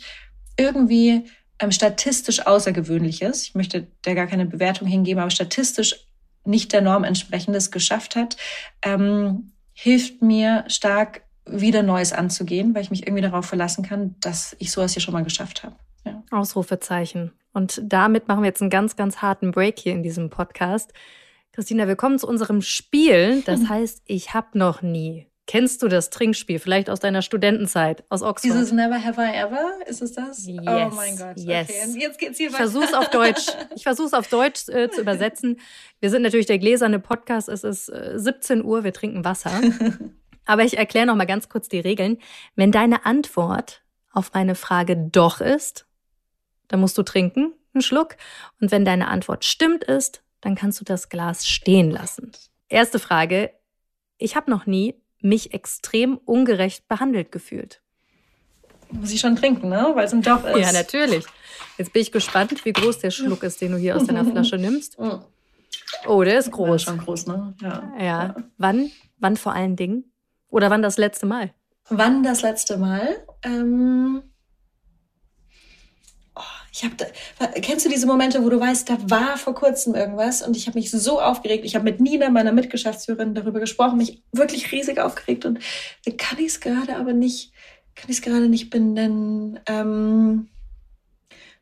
irgendwie 0.57 1.25
ähm, 1.59 1.71
statistisch 1.71 2.45
Außergewöhnliches, 2.45 3.43
ich 3.43 3.55
möchte 3.55 3.87
da 4.01 4.15
gar 4.15 4.25
keine 4.25 4.47
Bewertung 4.47 4.87
hingeben, 4.87 5.21
aber 5.21 5.29
statistisch 5.29 6.07
nicht 6.43 6.73
der 6.73 6.81
Norm 6.81 7.03
entsprechendes 7.03 7.69
geschafft 7.69 8.15
hat, 8.15 8.37
ähm, 8.81 9.51
hilft 9.73 10.23
mir 10.23 10.63
stark, 10.67 11.21
wieder 11.45 11.83
Neues 11.83 12.13
anzugehen, 12.13 12.75
weil 12.75 12.83
ich 12.83 12.91
mich 12.91 13.07
irgendwie 13.07 13.23
darauf 13.23 13.45
verlassen 13.45 13.83
kann, 13.83 14.15
dass 14.19 14.55
ich 14.59 14.71
sowas 14.71 14.93
hier 14.93 15.01
schon 15.01 15.13
mal 15.13 15.23
geschafft 15.23 15.63
habe. 15.63 15.75
Ja. 16.05 16.23
Ausrufezeichen. 16.31 17.31
Und 17.53 17.81
damit 17.83 18.27
machen 18.27 18.43
wir 18.43 18.47
jetzt 18.47 18.61
einen 18.61 18.69
ganz, 18.69 18.95
ganz 18.95 19.21
harten 19.21 19.51
Break 19.51 19.79
hier 19.79 19.93
in 19.93 20.03
diesem 20.03 20.29
Podcast. 20.29 20.93
Christina, 21.51 21.87
wir 21.87 21.95
kommen 21.95 22.17
zu 22.17 22.27
unserem 22.27 22.61
Spiel. 22.61 23.41
Das 23.45 23.61
heißt, 23.69 24.03
ich 24.05 24.33
habe 24.33 24.57
noch 24.57 24.81
nie. 24.81 25.27
Kennst 25.47 25.83
du 25.83 25.89
das 25.89 26.09
Trinkspiel? 26.11 26.59
Vielleicht 26.59 26.89
aus 26.89 27.01
deiner 27.01 27.21
Studentenzeit, 27.21 28.05
aus 28.07 28.21
Oxford? 28.21 28.53
Dieses 28.53 28.71
Never 28.71 29.03
Have 29.03 29.21
I 29.21 29.35
Ever? 29.35 29.85
Ist 29.85 30.01
es 30.01 30.13
das? 30.13 30.45
Yes. 30.45 30.61
Oh 30.65 30.95
mein 30.95 31.17
Gott. 31.17 31.37
Yes. 31.37 31.67
Okay. 31.67 31.99
Jetzt 31.99 32.19
geht's 32.19 32.37
hier 32.37 32.51
ich 32.51 32.55
versuch's 32.55 32.93
auf 32.93 33.09
Deutsch. 33.09 33.47
Ich 33.75 33.83
versuch's 33.83 34.13
auf 34.13 34.29
Deutsch 34.29 34.69
äh, 34.69 34.89
zu 34.89 35.01
übersetzen. 35.01 35.59
Wir 35.99 36.09
sind 36.09 36.21
natürlich 36.21 36.45
der 36.45 36.59
gläserne 36.59 36.99
Podcast. 36.99 37.49
Es 37.49 37.65
ist 37.65 37.89
äh, 37.89 38.13
17 38.15 38.63
Uhr. 38.63 38.85
Wir 38.85 38.93
trinken 38.93 39.25
Wasser. 39.25 39.51
Aber 40.51 40.65
ich 40.65 40.77
erkläre 40.77 41.05
noch 41.05 41.15
mal 41.15 41.23
ganz 41.23 41.47
kurz 41.47 41.69
die 41.69 41.79
Regeln. 41.79 42.17
Wenn 42.57 42.73
deine 42.73 43.05
Antwort 43.05 43.83
auf 44.11 44.35
eine 44.35 44.55
Frage 44.55 44.97
doch 44.97 45.39
ist, 45.39 45.85
dann 46.67 46.81
musst 46.81 46.97
du 46.97 47.03
trinken, 47.03 47.53
einen 47.73 47.81
Schluck. 47.81 48.17
Und 48.59 48.69
wenn 48.69 48.83
deine 48.83 49.07
Antwort 49.07 49.45
stimmt 49.45 49.85
ist, 49.85 50.23
dann 50.41 50.55
kannst 50.55 50.81
du 50.81 50.83
das 50.83 51.07
Glas 51.07 51.47
stehen 51.47 51.89
lassen. 51.89 52.33
Erste 52.67 52.99
Frage. 52.99 53.51
Ich 54.17 54.35
habe 54.35 54.51
noch 54.51 54.65
nie 54.65 54.95
mich 55.21 55.53
extrem 55.53 56.17
ungerecht 56.17 56.85
behandelt 56.89 57.31
gefühlt. 57.31 57.81
Muss 58.89 59.13
ich 59.13 59.21
schon 59.21 59.37
trinken, 59.37 59.69
ne? 59.69 59.93
Weil 59.93 60.03
es 60.03 60.11
ein 60.11 60.21
Doch 60.21 60.43
ist. 60.43 60.59
Ja, 60.59 60.73
natürlich. 60.73 61.23
Jetzt 61.77 61.93
bin 61.93 62.01
ich 62.01 62.11
gespannt, 62.11 62.65
wie 62.65 62.73
groß 62.73 62.99
der 62.99 63.11
Schluck 63.11 63.43
ist, 63.43 63.61
den 63.61 63.71
du 63.71 63.77
hier 63.77 63.95
aus 63.95 64.05
deiner 64.05 64.25
Flasche 64.29 64.57
nimmst. 64.57 64.97
Oh, 66.05 66.23
der 66.25 66.39
ist 66.39 66.51
groß. 66.51 66.83
Ja, 66.83 66.91
schon 66.91 66.97
groß, 66.97 67.27
ne? 67.27 67.53
Ja. 67.61 67.93
ja. 67.97 68.03
ja. 68.03 68.35
Wann? 68.57 68.91
Wann 69.17 69.37
vor 69.37 69.53
allen 69.53 69.77
Dingen? 69.77 70.10
Oder 70.51 70.69
wann 70.69 70.83
das 70.83 70.97
letzte 70.97 71.25
Mal? 71.25 71.53
Wann 71.89 72.23
das 72.23 72.43
letzte 72.43 72.77
Mal? 72.77 73.25
Ähm 73.41 74.21
oh, 76.35 76.41
ich 76.71 76.83
habe, 76.83 76.95
kennst 77.61 77.85
du 77.85 77.89
diese 77.89 78.05
Momente, 78.05 78.43
wo 78.43 78.49
du 78.49 78.59
weißt, 78.59 78.89
da 78.89 78.97
war 79.09 79.37
vor 79.37 79.55
kurzem 79.55 79.95
irgendwas 79.95 80.41
und 80.41 80.55
ich 80.55 80.67
habe 80.67 80.77
mich 80.77 80.91
so 80.91 81.19
aufgeregt. 81.19 81.65
Ich 81.65 81.73
habe 81.73 81.85
mit 81.85 81.99
Nina, 81.99 82.29
meiner 82.29 82.51
Mitgeschäftsführerin, 82.51 83.33
darüber 83.33 83.59
gesprochen, 83.59 83.97
mich 83.97 84.21
wirklich 84.31 84.71
riesig 84.71 84.99
aufgeregt 84.99 85.45
und 85.45 85.59
kann 86.17 86.37
ich 86.37 86.47
es 86.47 86.59
gerade 86.59 86.97
aber 86.97 87.13
nicht, 87.13 87.51
kann 87.95 88.09
ich 88.09 88.17
es 88.17 88.21
gerade 88.21 88.47
nicht 88.47 88.69
benennen. 88.69 89.59
Ähm 89.67 90.49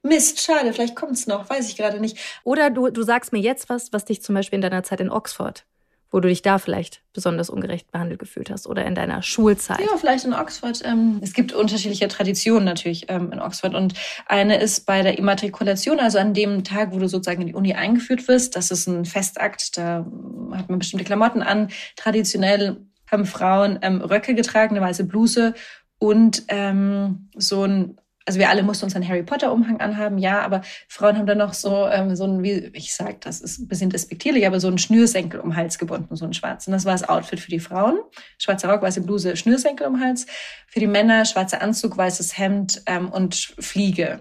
Mist, 0.01 0.41
schade, 0.41 0.71
vielleicht 0.73 0.95
kommt 0.95 1.11
es 1.11 1.27
noch, 1.27 1.49
weiß 1.49 1.67
ich 1.67 1.75
gerade 1.75 1.99
nicht. 1.99 2.17
Oder 2.45 2.69
du, 2.69 2.89
du 2.89 3.03
sagst 3.03 3.33
mir 3.33 3.39
jetzt 3.39 3.67
was, 3.67 3.91
was 3.91 4.05
dich 4.05 4.23
zum 4.23 4.33
Beispiel 4.33 4.55
in 4.55 4.61
deiner 4.61 4.83
Zeit 4.83 5.01
in 5.01 5.11
Oxford 5.11 5.65
wo 6.11 6.19
du 6.19 6.27
dich 6.27 6.41
da 6.41 6.57
vielleicht 6.57 7.01
besonders 7.13 7.49
ungerecht 7.49 7.91
behandelt 7.91 8.19
gefühlt 8.19 8.49
hast 8.49 8.67
oder 8.67 8.85
in 8.85 8.95
deiner 8.95 9.21
Schulzeit? 9.21 9.79
Ja, 9.79 9.97
vielleicht 9.97 10.25
in 10.25 10.33
Oxford. 10.33 10.81
Ähm, 10.85 11.19
es 11.21 11.33
gibt 11.33 11.53
unterschiedliche 11.53 12.07
Traditionen 12.07 12.65
natürlich 12.65 13.05
ähm, 13.09 13.31
in 13.31 13.39
Oxford 13.39 13.75
und 13.75 13.93
eine 14.25 14.59
ist 14.59 14.85
bei 14.85 15.01
der 15.01 15.17
Immatrikulation, 15.17 15.99
also 15.99 16.17
an 16.17 16.33
dem 16.33 16.63
Tag, 16.63 16.91
wo 16.91 16.99
du 16.99 17.07
sozusagen 17.07 17.41
in 17.41 17.47
die 17.47 17.53
Uni 17.53 17.73
eingeführt 17.73 18.27
wirst. 18.27 18.55
Das 18.55 18.71
ist 18.71 18.87
ein 18.87 19.05
Festakt, 19.05 19.77
da 19.77 20.05
hat 20.53 20.69
man 20.69 20.79
bestimmte 20.79 21.05
Klamotten 21.05 21.43
an. 21.43 21.69
Traditionell 21.95 22.77
haben 23.09 23.25
Frauen 23.25 23.79
ähm, 23.81 24.01
Röcke 24.01 24.33
getragen, 24.33 24.75
eine 24.75 24.85
weiße 24.85 25.05
Bluse 25.05 25.53
und 25.99 26.43
ähm, 26.47 27.29
so 27.35 27.63
ein 27.63 27.97
also 28.29 28.37
wir 28.37 28.49
alle 28.49 28.61
mussten 28.61 28.85
uns 28.85 28.95
einen 28.95 29.07
Harry 29.09 29.23
Potter 29.23 29.51
Umhang 29.51 29.79
anhaben, 29.79 30.19
ja, 30.19 30.41
aber 30.41 30.61
Frauen 30.87 31.17
haben 31.17 31.25
dann 31.25 31.39
noch 31.39 31.55
so 31.55 31.87
ähm, 31.87 32.15
so 32.15 32.25
ein, 32.25 32.43
wie 32.43 32.69
ich 32.73 32.93
sag, 32.93 33.21
das 33.21 33.41
ist 33.41 33.57
ein 33.57 33.67
bisschen 33.67 33.89
despektierlich, 33.89 34.45
aber 34.45 34.59
so 34.59 34.67
ein 34.67 34.77
Schnürsenkel 34.77 35.39
um 35.39 35.55
Hals 35.55 35.79
gebunden, 35.79 36.15
so 36.15 36.25
ein 36.25 36.33
schwarzen. 36.35 36.71
Das 36.71 36.85
war 36.85 36.91
das 36.91 37.09
Outfit 37.09 37.39
für 37.39 37.49
die 37.49 37.59
Frauen. 37.59 37.97
Schwarzer 38.37 38.69
Rock, 38.69 38.83
weiße 38.83 39.01
Bluse, 39.01 39.35
Schnürsenkel 39.35 39.87
um 39.87 39.99
Hals. 39.99 40.27
Für 40.67 40.79
die 40.79 40.85
Männer 40.85 41.25
schwarzer 41.25 41.59
Anzug, 41.63 41.97
weißes 41.97 42.37
Hemd 42.37 42.83
ähm, 42.85 43.09
und 43.09 43.33
Fliege. 43.57 44.19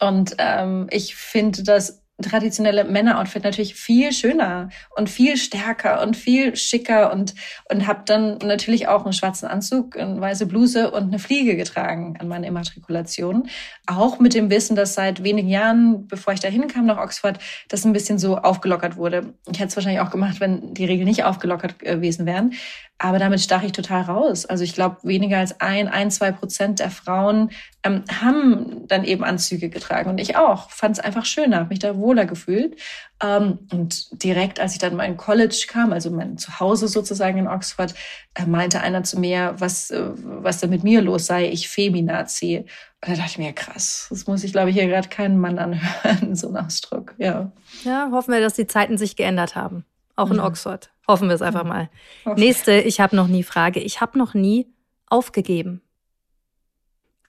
Und 0.00 0.34
ähm, 0.38 0.86
ich 0.90 1.14
finde 1.14 1.64
das 1.64 2.01
traditionelle 2.20 2.84
Männeroutfit 2.84 3.44
natürlich 3.44 3.74
viel 3.74 4.12
schöner 4.12 4.68
und 4.96 5.08
viel 5.08 5.36
stärker 5.36 6.02
und 6.02 6.16
viel 6.16 6.54
schicker 6.56 7.12
und 7.12 7.34
und 7.70 7.86
habe 7.86 8.02
dann 8.04 8.38
natürlich 8.38 8.88
auch 8.88 9.04
einen 9.04 9.12
schwarzen 9.12 9.46
Anzug, 9.46 9.96
eine 9.96 10.20
weiße 10.20 10.46
Bluse 10.46 10.90
und 10.90 11.04
eine 11.04 11.18
Fliege 11.18 11.56
getragen 11.56 12.16
an 12.18 12.28
meiner 12.28 12.46
Immatrikulation. 12.46 13.48
Auch 13.86 14.18
mit 14.18 14.34
dem 14.34 14.50
Wissen, 14.50 14.76
dass 14.76 14.94
seit 14.94 15.24
wenigen 15.24 15.48
Jahren, 15.48 16.06
bevor 16.06 16.32
ich 16.32 16.40
da 16.40 16.48
hinkam 16.48 16.86
nach 16.86 16.98
Oxford, 16.98 17.38
das 17.68 17.84
ein 17.84 17.92
bisschen 17.92 18.18
so 18.18 18.36
aufgelockert 18.36 18.96
wurde. 18.96 19.34
Ich 19.50 19.58
hätte 19.58 19.68
es 19.68 19.76
wahrscheinlich 19.76 20.00
auch 20.00 20.10
gemacht, 20.10 20.40
wenn 20.40 20.74
die 20.74 20.84
Regeln 20.84 21.08
nicht 21.08 21.24
aufgelockert 21.24 21.78
gewesen 21.78 22.26
wären. 22.26 22.52
Aber 22.98 23.18
damit 23.18 23.40
stach 23.40 23.64
ich 23.64 23.72
total 23.72 24.02
raus. 24.02 24.46
Also 24.46 24.62
ich 24.62 24.74
glaube, 24.74 24.98
weniger 25.02 25.38
als 25.38 25.60
ein, 25.60 25.88
ein, 25.88 26.10
zwei 26.10 26.30
Prozent 26.30 26.78
der 26.78 26.90
Frauen 26.90 27.50
ähm, 27.84 28.04
haben 28.20 28.86
dann 28.86 29.04
eben 29.04 29.24
Anzüge 29.24 29.68
getragen. 29.68 30.10
Und 30.10 30.18
ich 30.18 30.36
auch. 30.36 30.70
Fand 30.70 30.98
es 30.98 31.04
einfach 31.04 31.24
schöner, 31.24 31.58
habe 31.58 31.70
mich 31.70 31.80
da 31.80 31.96
wohler 31.96 32.26
gefühlt. 32.26 32.76
Ähm, 33.22 33.60
und 33.72 34.22
direkt, 34.22 34.60
als 34.60 34.72
ich 34.72 34.78
dann 34.78 34.94
mal 34.94 35.04
in 35.04 35.16
College 35.16 35.66
kam, 35.68 35.92
also 35.92 36.10
mein 36.10 36.38
Zuhause 36.38 36.86
sozusagen 36.86 37.38
in 37.38 37.48
Oxford, 37.48 37.94
äh, 38.34 38.46
meinte 38.46 38.80
einer 38.80 39.02
zu 39.02 39.18
mir, 39.18 39.54
was, 39.58 39.90
äh, 39.90 40.10
was 40.14 40.60
da 40.60 40.68
mit 40.68 40.84
mir 40.84 41.02
los 41.02 41.26
sei, 41.26 41.48
ich 41.48 41.68
Feminazi. 41.68 42.58
Und 42.58 42.68
da 43.00 43.14
dachte 43.14 43.30
ich 43.30 43.38
mir, 43.38 43.52
krass, 43.52 44.06
das 44.10 44.26
muss 44.26 44.44
ich, 44.44 44.52
glaube 44.52 44.70
ich, 44.70 44.76
hier 44.76 44.86
gerade 44.86 45.08
keinen 45.08 45.40
Mann 45.40 45.58
anhören, 45.58 46.36
so 46.36 46.48
ein 46.48 46.56
Ausdruck. 46.56 47.14
Ja. 47.18 47.50
ja, 47.84 48.10
hoffen 48.12 48.32
wir, 48.32 48.40
dass 48.40 48.54
die 48.54 48.66
Zeiten 48.66 48.96
sich 48.96 49.16
geändert 49.16 49.56
haben. 49.56 49.84
Auch 50.14 50.30
in 50.30 50.36
mhm. 50.36 50.44
Oxford. 50.44 50.90
Hoffen 51.08 51.28
wir 51.28 51.34
es 51.34 51.42
einfach 51.42 51.64
mal. 51.64 51.88
Okay. 52.24 52.38
Nächste, 52.38 52.72
ich 52.74 53.00
habe 53.00 53.16
noch 53.16 53.26
nie 53.26 53.42
Frage. 53.42 53.80
Ich 53.80 54.00
habe 54.00 54.18
noch 54.18 54.34
nie 54.34 54.68
aufgegeben. 55.06 55.82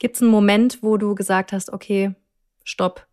Gibt 0.04 0.18
es 0.18 0.22
einen 0.22 0.32
Moment, 0.32 0.80
wo 0.84 0.98
du 0.98 1.16
gesagt 1.16 1.54
hast, 1.54 1.72
okay, 1.72 2.14
stopp, 2.66 3.08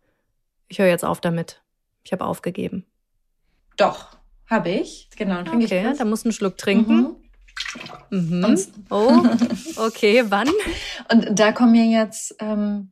ich 0.67 0.79
höre 0.79 0.89
jetzt 0.89 1.05
auf 1.05 1.21
damit. 1.21 1.61
Ich 2.03 2.11
habe 2.11 2.25
aufgegeben. 2.25 2.85
Doch, 3.77 4.07
habe 4.49 4.71
ich. 4.71 5.07
Genau, 5.15 5.41
trinke 5.43 5.67
okay, 5.67 5.89
ich 5.89 5.97
da 5.97 6.03
musst 6.03 6.25
du 6.25 6.27
einen 6.27 6.33
Schluck 6.33 6.57
trinken. 6.57 7.15
Mhm. 8.09 8.41
Mhm. 8.41 8.57
Oh, 8.89 9.23
okay, 9.77 10.25
wann? 10.27 10.49
Und 11.09 11.39
da 11.39 11.53
kommen 11.53 11.71
mir 11.71 11.85
jetzt, 11.85 12.35
ähm, 12.39 12.91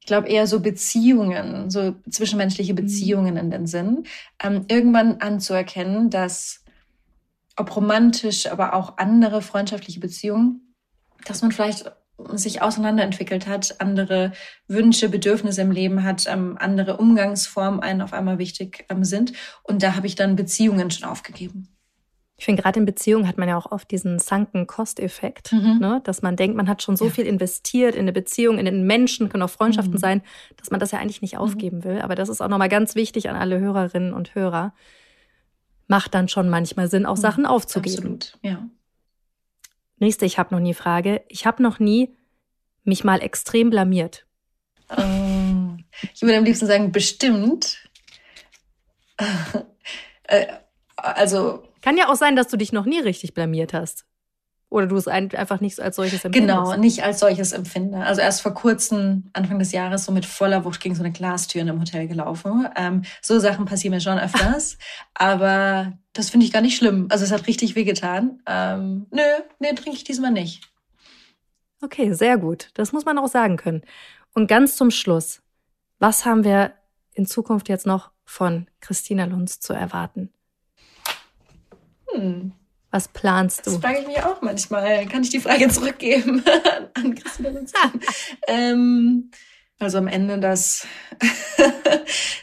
ich 0.00 0.06
glaube, 0.06 0.28
eher 0.28 0.46
so 0.46 0.60
Beziehungen, 0.60 1.70
so 1.70 1.94
zwischenmenschliche 2.10 2.74
mhm. 2.74 2.76
Beziehungen 2.76 3.38
in 3.38 3.50
den 3.50 3.66
Sinn. 3.66 4.04
Ähm, 4.42 4.66
irgendwann 4.68 5.22
anzuerkennen, 5.22 6.10
dass 6.10 6.62
ob 7.56 7.74
romantisch, 7.74 8.48
aber 8.48 8.74
auch 8.74 8.98
andere 8.98 9.40
freundschaftliche 9.40 10.00
Beziehungen, 10.00 10.74
dass 11.24 11.40
man 11.40 11.52
vielleicht 11.52 11.90
sich 12.32 12.62
auseinanderentwickelt 12.62 13.46
hat, 13.46 13.80
andere 13.80 14.32
Wünsche, 14.68 15.08
Bedürfnisse 15.08 15.62
im 15.62 15.70
Leben 15.70 16.04
hat, 16.04 16.26
ähm, 16.26 16.56
andere 16.58 16.96
Umgangsformen 16.96 17.80
einen 17.80 18.02
auf 18.02 18.12
einmal 18.12 18.38
wichtig 18.38 18.84
ähm, 18.88 19.04
sind. 19.04 19.32
Und 19.62 19.82
da 19.82 19.96
habe 19.96 20.06
ich 20.06 20.14
dann 20.14 20.36
Beziehungen 20.36 20.90
schon 20.90 21.08
aufgegeben. 21.08 21.68
Ich 22.40 22.46
finde, 22.46 22.62
gerade 22.62 22.80
in 22.80 22.86
Beziehungen 22.86 23.28
hat 23.28 23.36
man 23.36 23.50
ja 23.50 23.58
auch 23.58 23.70
oft 23.70 23.90
diesen 23.90 24.18
sunken 24.18 24.66
Cost-Effekt, 24.66 25.52
mhm. 25.52 25.76
ne? 25.78 26.00
dass 26.04 26.22
man 26.22 26.36
denkt, 26.36 26.56
man 26.56 26.70
hat 26.70 26.82
schon 26.82 26.96
so 26.96 27.04
ja. 27.04 27.10
viel 27.10 27.26
investiert 27.26 27.94
in 27.94 28.00
eine 28.00 28.14
Beziehung, 28.14 28.56
in 28.56 28.64
den 28.64 28.86
Menschen, 28.86 29.28
können 29.28 29.42
auch 29.42 29.50
Freundschaften 29.50 29.96
mhm. 29.96 29.98
sein, 29.98 30.22
dass 30.56 30.70
man 30.70 30.80
das 30.80 30.90
ja 30.90 30.98
eigentlich 31.00 31.20
nicht 31.20 31.34
mhm. 31.34 31.40
aufgeben 31.40 31.84
will. 31.84 32.00
Aber 32.00 32.14
das 32.14 32.30
ist 32.30 32.40
auch 32.40 32.48
nochmal 32.48 32.70
ganz 32.70 32.94
wichtig 32.94 33.28
an 33.28 33.36
alle 33.36 33.60
Hörerinnen 33.60 34.14
und 34.14 34.34
Hörer. 34.34 34.72
Macht 35.86 36.14
dann 36.14 36.28
schon 36.28 36.48
manchmal 36.48 36.88
Sinn, 36.88 37.04
auch 37.04 37.16
mhm. 37.16 37.20
Sachen 37.20 37.44
aufzugeben. 37.44 38.14
Absolut, 38.14 38.38
ja. 38.40 38.66
Nächste, 40.00 40.24
ich 40.24 40.38
habe 40.38 40.54
noch 40.54 40.60
nie 40.60 40.74
Frage. 40.74 41.22
Ich 41.28 41.46
habe 41.46 41.62
noch 41.62 41.78
nie 41.78 42.16
mich 42.84 43.04
mal 43.04 43.22
extrem 43.22 43.70
blamiert. 43.70 44.26
Ähm, 44.96 45.84
ich 46.14 46.22
würde 46.22 46.38
am 46.38 46.44
liebsten 46.44 46.66
sagen, 46.66 46.90
bestimmt. 46.90 47.88
äh, 50.24 50.46
also. 50.96 51.62
Kann 51.82 51.98
ja 51.98 52.08
auch 52.08 52.16
sein, 52.16 52.34
dass 52.34 52.48
du 52.48 52.56
dich 52.56 52.72
noch 52.72 52.86
nie 52.86 52.98
richtig 52.98 53.34
blamiert 53.34 53.74
hast. 53.74 54.06
Oder 54.70 54.86
du 54.86 54.96
es 54.96 55.08
einfach 55.08 55.60
nicht 55.60 55.80
als 55.80 55.96
solches 55.96 56.24
empfindest? 56.24 56.56
Genau, 56.56 56.76
nicht 56.76 57.02
als 57.02 57.18
solches 57.18 57.50
empfinde. 57.50 57.98
Also 57.98 58.20
erst 58.20 58.40
vor 58.40 58.54
kurzem, 58.54 59.28
Anfang 59.32 59.58
des 59.58 59.72
Jahres, 59.72 60.04
so 60.04 60.12
mit 60.12 60.24
voller 60.24 60.64
Wucht 60.64 60.80
gegen 60.80 60.94
so 60.94 61.02
eine 61.02 61.12
Glastür 61.12 61.60
in 61.60 61.68
einem 61.68 61.80
Hotel 61.80 62.06
gelaufen. 62.06 62.68
Ähm, 62.76 63.02
so 63.20 63.40
Sachen 63.40 63.64
passieren 63.64 63.94
mir 63.94 64.00
schon 64.00 64.18
öfters. 64.18 64.78
aber 65.14 65.92
das 66.12 66.30
finde 66.30 66.46
ich 66.46 66.52
gar 66.52 66.62
nicht 66.62 66.76
schlimm. 66.76 67.08
Also 67.10 67.24
es 67.24 67.32
hat 67.32 67.48
richtig 67.48 67.74
wehgetan. 67.74 68.40
Ähm, 68.46 69.06
nö, 69.10 69.22
nee, 69.58 69.72
trinke 69.72 69.96
ich 69.96 70.04
diesmal 70.04 70.30
nicht. 70.30 70.70
Okay, 71.82 72.12
sehr 72.12 72.38
gut. 72.38 72.70
Das 72.74 72.92
muss 72.92 73.04
man 73.04 73.18
auch 73.18 73.28
sagen 73.28 73.56
können. 73.56 73.82
Und 74.34 74.46
ganz 74.46 74.76
zum 74.76 74.92
Schluss, 74.92 75.42
was 75.98 76.24
haben 76.24 76.44
wir 76.44 76.74
in 77.14 77.26
Zukunft 77.26 77.68
jetzt 77.68 77.86
noch 77.86 78.12
von 78.24 78.68
Christina 78.80 79.24
Lunz 79.24 79.58
zu 79.58 79.72
erwarten? 79.72 80.32
Hm. 82.14 82.52
Was 82.90 83.08
planst 83.08 83.66
du? 83.66 83.70
Das 83.70 83.80
frage 83.80 84.00
ich 84.00 84.06
mich 84.06 84.22
auch 84.22 84.42
manchmal. 84.42 85.06
Kann 85.06 85.22
ich 85.22 85.30
die 85.30 85.40
Frage 85.40 85.68
zurückgeben 85.70 86.42
an 86.94 87.14
Christina 87.14 87.50
ähm, 88.48 89.30
also 89.78 89.98
am 89.98 90.08
Ende 90.08 90.38
das, 90.38 90.86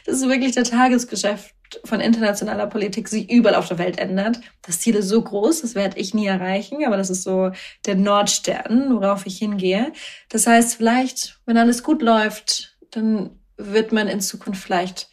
das 0.04 0.16
ist 0.16 0.28
wirklich 0.28 0.54
der 0.54 0.64
Tagesgeschäft 0.64 1.54
von 1.84 2.00
internationaler 2.00 2.66
Politik 2.66 3.08
sich 3.08 3.30
überall 3.30 3.54
auf 3.54 3.68
der 3.68 3.78
Welt 3.78 3.98
ändert. 3.98 4.40
Das 4.62 4.80
Ziel 4.80 4.96
ist 4.96 5.08
so 5.08 5.22
groß, 5.22 5.62
das 5.62 5.74
werde 5.74 5.98
ich 5.98 6.14
nie 6.14 6.26
erreichen, 6.26 6.84
aber 6.84 6.96
das 6.96 7.10
ist 7.10 7.22
so 7.22 7.52
der 7.86 7.94
Nordstern, 7.94 8.94
worauf 8.94 9.26
ich 9.26 9.38
hingehe. 9.38 9.92
Das 10.30 10.46
heißt, 10.46 10.76
vielleicht, 10.76 11.38
wenn 11.46 11.58
alles 11.58 11.82
gut 11.82 12.02
läuft, 12.02 12.76
dann 12.90 13.38
wird 13.56 13.92
man 13.92 14.08
in 14.08 14.20
Zukunft 14.20 14.62
vielleicht 14.62 15.10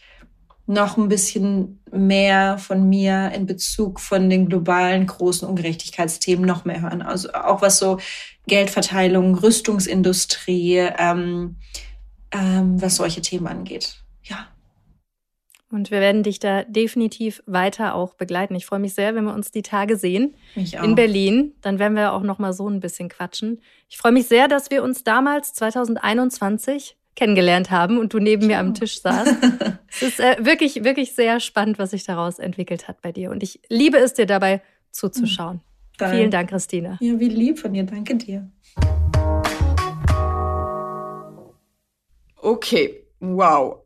noch 0.68 0.98
ein 0.98 1.10
bisschen 1.10 1.80
mehr 1.92 2.58
von 2.58 2.90
mir 2.90 3.32
in 3.34 3.46
Bezug 3.46 4.00
von 4.00 4.30
den 4.30 4.48
globalen 4.48 5.06
großen 5.06 5.48
Ungerechtigkeitsthemen 5.48 6.46
noch 6.46 6.66
mehr 6.66 6.82
hören. 6.82 7.02
Also 7.02 7.34
auch 7.34 7.62
was 7.62 7.78
so 7.78 8.00
Geldverteilung, 8.48 9.36
Rüstungsindustrie, 9.36 10.90
ähm, 10.98 11.58
ähm, 12.32 12.82
was 12.82 12.96
solche 12.96 13.22
Themen 13.22 13.48
angeht. 13.48 14.02
Ja. 14.24 14.48
Und 15.72 15.92
wir 15.92 16.00
werden 16.00 16.24
dich 16.24 16.40
da 16.40 16.64
definitiv 16.64 17.44
weiter 17.46 17.96
auch 17.96 18.14
begleiten. 18.14 18.56
Ich 18.56 18.66
freue 18.66 18.80
mich 18.80 18.94
sehr, 18.94 19.14
wenn 19.14 19.26
wir 19.26 19.34
uns 19.34 19.52
die 19.52 19.64
Tage 19.64 19.98
sehen 19.98 20.36
in 20.56 20.96
Berlin. 20.96 21.54
Dann 21.62 21.80
werden 21.80 21.96
wir 21.96 22.14
auch 22.14 22.22
noch 22.22 22.40
mal 22.40 22.54
so 22.54 22.70
ein 22.70 22.80
bisschen 22.80 23.10
quatschen. 23.10 23.62
Ich 23.90 23.98
freue 23.98 24.12
mich 24.12 24.28
sehr, 24.28 24.48
dass 24.48 24.72
wir 24.72 24.84
uns 24.84 25.04
damals 25.04 25.54
2021 25.54 26.98
kennengelernt 27.16 27.72
haben 27.72 27.98
und 27.98 28.14
du 28.14 28.20
neben 28.20 28.48
mir 28.48 28.60
am 28.60 28.74
Tisch 28.74 29.02
saßt. 29.02 29.36
es 29.92 30.02
ist 30.02 30.20
äh, 30.20 30.38
wirklich, 30.40 30.84
wirklich 30.84 31.14
sehr 31.14 31.40
spannend, 31.40 31.80
was 31.80 31.92
sich 31.92 32.04
daraus 32.04 32.40
entwickelt 32.40 32.88
hat 32.88 33.02
bei 33.02 33.12
dir. 33.12 33.32
Und 33.32 33.44
ich 33.44 33.62
liebe 33.70 33.98
es 33.98 34.14
dir 34.14 34.26
dabei 34.26 34.62
zuzuschauen. 34.92 35.62
Dank. 35.98 36.14
Vielen 36.14 36.32
Dank, 36.32 36.50
Christine. 36.50 36.98
Ja, 37.00 37.20
wie 37.20 37.30
lieb 37.30 37.60
von 37.60 37.74
dir. 37.74 37.84
Danke 37.84 38.16
dir. 38.16 38.50
Okay, 42.36 43.08
wow. 43.20 43.80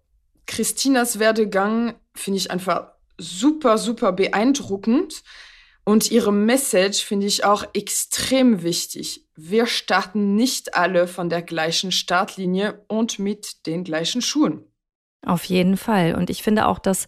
Christinas 0.47 1.19
Werdegang 1.19 1.93
finde 2.15 2.39
ich 2.39 2.49
einfach 2.49 2.91
super, 3.17 3.77
super 3.77 4.11
beeindruckend. 4.11 5.23
Und 5.89 6.11
ihre 6.11 6.31
Message 6.31 7.03
finde 7.03 7.25
ich 7.25 7.45
auch 7.45 7.63
extrem 7.73 8.61
wichtig. 8.61 9.25
Wir 9.35 9.65
starten 9.65 10.35
nicht 10.35 10.75
alle 10.75 11.07
von 11.07 11.29
der 11.29 11.41
gleichen 11.41 11.91
Startlinie 11.91 12.85
und 12.87 13.17
mit 13.17 13.65
den 13.65 13.83
gleichen 13.83 14.21
Schuhen. 14.21 14.65
Auf 15.25 15.45
jeden 15.45 15.77
Fall. 15.77 16.13
Und 16.13 16.29
ich 16.29 16.43
finde 16.43 16.67
auch, 16.67 16.77
dass 16.77 17.07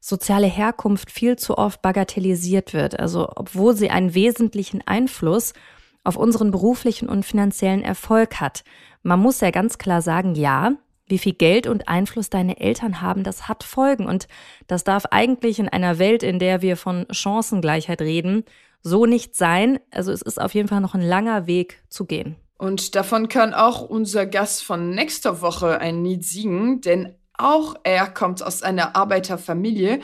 soziale 0.00 0.46
Herkunft 0.46 1.10
viel 1.10 1.36
zu 1.36 1.58
oft 1.58 1.82
bagatellisiert 1.82 2.72
wird. 2.72 2.98
Also 2.98 3.28
obwohl 3.36 3.76
sie 3.76 3.90
einen 3.90 4.14
wesentlichen 4.14 4.80
Einfluss 4.86 5.52
auf 6.02 6.16
unseren 6.16 6.50
beruflichen 6.50 7.10
und 7.10 7.26
finanziellen 7.26 7.82
Erfolg 7.82 8.40
hat. 8.40 8.64
Man 9.02 9.20
muss 9.20 9.42
ja 9.42 9.50
ganz 9.50 9.76
klar 9.76 10.00
sagen, 10.00 10.34
ja, 10.34 10.72
wie 11.06 11.18
viel 11.18 11.34
Geld 11.34 11.66
und 11.66 11.88
Einfluss 11.88 12.30
deine 12.30 12.60
Eltern 12.60 13.00
haben, 13.00 13.24
das 13.24 13.48
hat 13.48 13.62
Folgen. 13.64 14.06
Und 14.06 14.26
das 14.66 14.84
darf 14.84 15.06
eigentlich 15.10 15.58
in 15.58 15.68
einer 15.68 15.98
Welt, 15.98 16.22
in 16.22 16.38
der 16.38 16.62
wir 16.62 16.76
von 16.76 17.06
Chancengleichheit 17.10 18.00
reden, 18.00 18.44
so 18.82 19.06
nicht 19.06 19.34
sein. 19.34 19.78
Also 19.90 20.12
es 20.12 20.22
ist 20.22 20.40
auf 20.40 20.54
jeden 20.54 20.68
Fall 20.68 20.80
noch 20.80 20.94
ein 20.94 21.02
langer 21.02 21.46
Weg 21.46 21.82
zu 21.88 22.04
gehen. 22.04 22.36
Und 22.56 22.94
davon 22.94 23.28
kann 23.28 23.52
auch 23.52 23.82
unser 23.82 24.26
Gast 24.26 24.62
von 24.62 24.90
nächster 24.90 25.40
Woche 25.40 25.80
ein 25.80 26.04
Lied 26.04 26.24
singen, 26.24 26.80
denn 26.80 27.14
auch 27.36 27.74
er 27.82 28.06
kommt 28.06 28.42
aus 28.42 28.62
einer 28.62 28.94
Arbeiterfamilie 28.94 30.00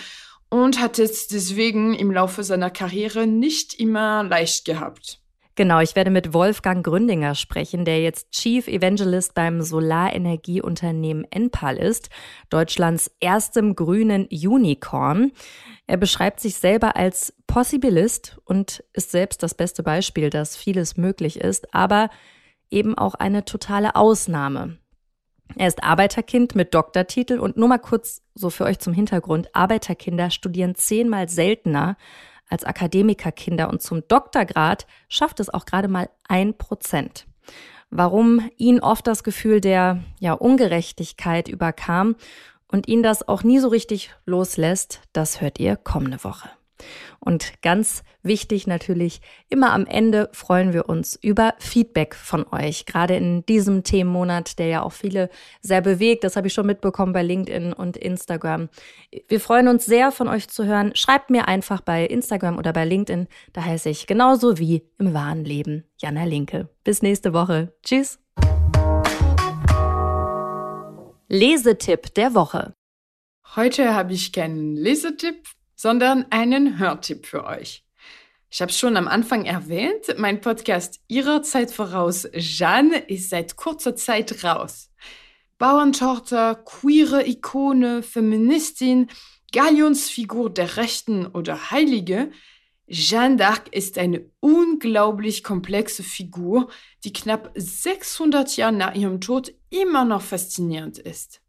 und 0.49 0.81
hat 0.81 0.99
es 0.99 1.29
deswegen 1.29 1.95
im 1.95 2.11
Laufe 2.11 2.43
seiner 2.43 2.71
Karriere 2.71 3.27
nicht 3.27 3.75
immer 3.75 4.25
leicht 4.25 4.65
gehabt. 4.65 5.20
Genau, 5.61 5.81
ich 5.81 5.95
werde 5.95 6.11
mit 6.11 6.33
Wolfgang 6.33 6.83
Gründinger 6.83 7.35
sprechen, 7.35 7.85
der 7.85 8.01
jetzt 8.01 8.31
Chief 8.31 8.67
Evangelist 8.67 9.35
beim 9.35 9.61
Solarenergieunternehmen 9.61 11.31
Enpal 11.31 11.77
ist, 11.77 12.09
Deutschlands 12.49 13.11
erstem 13.21 13.77
grünen 13.77 14.27
Unicorn. 14.33 15.33
Er 15.87 15.99
beschreibt 15.99 16.41
sich 16.41 16.57
selber 16.57 16.97
als 16.97 17.35
Possibilist 17.47 18.41
und 18.47 18.83
ist 18.95 19.11
selbst 19.11 19.43
das 19.43 19.53
beste 19.53 19.83
Beispiel, 19.83 20.31
dass 20.31 20.57
vieles 20.57 20.97
möglich 20.97 21.39
ist, 21.39 21.75
aber 21.75 22.09
eben 22.71 22.97
auch 22.97 23.13
eine 23.13 23.45
totale 23.45 23.97
Ausnahme. 23.97 24.79
Er 25.57 25.69
ist 25.69 25.85
Arbeiterkind 25.85 26.55
mit 26.55 26.73
Doktortitel 26.73 27.39
und 27.39 27.59
nur 27.59 27.69
mal 27.69 27.77
kurz 27.77 28.23
so 28.35 28.49
für 28.49 28.65
euch 28.65 28.79
zum 28.79 28.95
Hintergrund. 28.95 29.55
Arbeiterkinder 29.55 30.31
studieren 30.31 30.75
zehnmal 30.75 31.29
seltener 31.29 31.99
als 32.51 32.65
Akademikerkinder 32.65 33.71
und 33.71 33.81
zum 33.81 34.07
Doktorgrad 34.07 34.87
schafft 35.09 35.41
es 35.41 35.49
auch 35.49 35.65
gerade 35.65 35.89
mal 35.89 36.11
ein 36.29 36.59
Prozent. 36.59 37.27
Warum 37.91 38.51
ihn 38.57 38.81
oft 38.81 39.07
das 39.07 39.25
Gefühl 39.25 39.61
der 39.61 40.01
ja, 40.21 40.35
Ungerechtigkeit 40.35 41.49
überkam 41.49 42.17
und 42.69 42.87
ihn 42.87 43.03
das 43.03 43.27
auch 43.27 43.43
nie 43.43 43.59
so 43.59 43.69
richtig 43.69 44.11
loslässt, 44.27 45.01
das 45.13 45.41
hört 45.41 45.59
ihr 45.59 45.77
kommende 45.77 46.23
Woche. 46.23 46.51
Und 47.19 47.63
ganz 47.63 48.03
wichtig 48.23 48.67
natürlich, 48.67 49.21
immer 49.49 49.73
am 49.73 49.87
Ende 49.87 50.29
freuen 50.33 50.73
wir 50.73 50.89
uns 50.89 51.19
über 51.21 51.55
Feedback 51.59 52.15
von 52.15 52.47
euch. 52.53 52.87
Gerade 52.87 53.17
in 53.17 53.45
diesem 53.47 53.85
Themenmonat, 53.85 54.59
der 54.59 54.67
ja 54.67 54.83
auch 54.83 54.93
viele 54.93 55.31
sehr 55.61 55.81
bewegt. 55.81 56.25
Das 56.25 56.37
habe 56.37 56.47
ich 56.47 56.55
schon 56.55 56.67
mitbekommen 56.67 57.13
bei 57.13 57.23
LinkedIn 57.23 57.73
und 57.73 57.97
Instagram. 57.97 58.69
Wir 59.29 59.41
freuen 59.41 59.69
uns 59.69 59.87
sehr 59.87 60.13
von 60.13 60.29
euch 60.29 60.49
zu 60.49 60.65
hören. 60.65 60.93
Schreibt 60.95 61.31
mir 61.31 61.49
einfach 61.49 61.81
bei 61.81 62.07
Instagram 62.07 62.59
oder 62.59 62.73
bei 62.73 62.85
LinkedIn. 62.85 63.29
Da 63.53 63.65
heiße 63.65 63.89
ich 63.89 64.07
genauso 64.07 64.59
wie 64.59 64.83
im 64.99 65.15
wahren 65.15 65.45
Leben 65.45 65.85
Jana 65.99 66.25
Linke. 66.25 66.69
Bis 66.85 67.03
nächste 67.03 67.33
Woche. 67.33 67.73
Tschüss. 67.83 68.19
Lesetipp 71.29 72.13
der 72.15 72.35
Woche. 72.35 72.75
Heute 73.55 73.95
habe 73.95 74.13
ich 74.13 74.33
keinen 74.33 74.75
Lesetipp, 74.75 75.49
sondern 75.81 76.27
einen 76.29 76.79
Hörtipp 76.79 77.25
für 77.25 77.45
euch. 77.45 77.87
Ich 78.51 78.61
habe 78.61 78.71
schon 78.71 78.99
am 78.99 79.09
Anfang 79.09 79.47
erwähnt, 79.47 80.15
mein 80.19 80.43
Podcast 80.43 81.01
Ihrer 81.09 81.43
Zeit 81.43 81.71
voraus, 81.71 82.29
Jeanne, 82.35 82.99
ist 82.99 83.31
seit 83.31 83.57
kurzer 83.57 83.97
Zeit 83.97 84.45
raus. 84.45 84.91
Bauerntochter, 85.57 86.55
queere 86.57 87.27
Ikone, 87.27 88.03
Feministin, 88.03 89.09
Galionsfigur 89.53 90.51
der 90.51 90.77
Rechten 90.77 91.25
oder 91.25 91.71
Heilige, 91.71 92.31
Jeanne 92.87 93.37
d'Arc 93.37 93.73
ist 93.73 93.97
eine 93.97 94.27
unglaublich 94.41 95.43
komplexe 95.43 96.03
Figur, 96.03 96.69
die 97.05 97.13
knapp 97.15 97.53
600 97.55 98.55
Jahre 98.59 98.75
nach 98.75 98.95
ihrem 98.95 99.23
Tod 99.23 99.55
immer 99.71 100.05
noch 100.05 100.21
faszinierend 100.21 100.99
ist. 100.99 101.41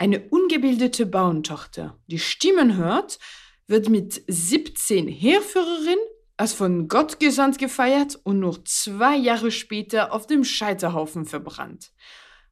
Eine 0.00 0.20
ungebildete 0.30 1.04
Bauerntochter, 1.04 1.94
die 2.06 2.18
Stimmen 2.18 2.78
hört, 2.78 3.18
wird 3.66 3.90
mit 3.90 4.22
17 4.28 5.06
Heerführerin, 5.06 5.98
als 6.38 6.54
von 6.54 6.88
Gott 6.88 7.20
gesandt 7.20 7.58
gefeiert 7.58 8.18
und 8.22 8.40
nur 8.40 8.64
zwei 8.64 9.14
Jahre 9.14 9.50
später 9.50 10.14
auf 10.14 10.26
dem 10.26 10.42
Scheiterhaufen 10.42 11.26
verbrannt. 11.26 11.92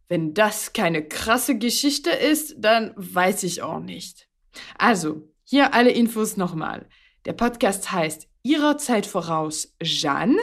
Wenn 0.08 0.34
das 0.34 0.74
keine 0.74 1.08
krasse 1.08 1.56
Geschichte 1.56 2.10
ist, 2.10 2.56
dann 2.58 2.92
weiß 2.96 3.44
ich 3.44 3.62
auch 3.62 3.80
nicht. 3.80 4.28
Also, 4.76 5.32
hier 5.42 5.72
alle 5.72 5.92
Infos 5.92 6.36
nochmal. 6.36 6.86
Der 7.24 7.32
Podcast 7.32 7.90
heißt 7.90 8.28
Ihrer 8.42 8.76
Zeit 8.76 9.06
voraus 9.06 9.74
Jeanne. 9.82 10.36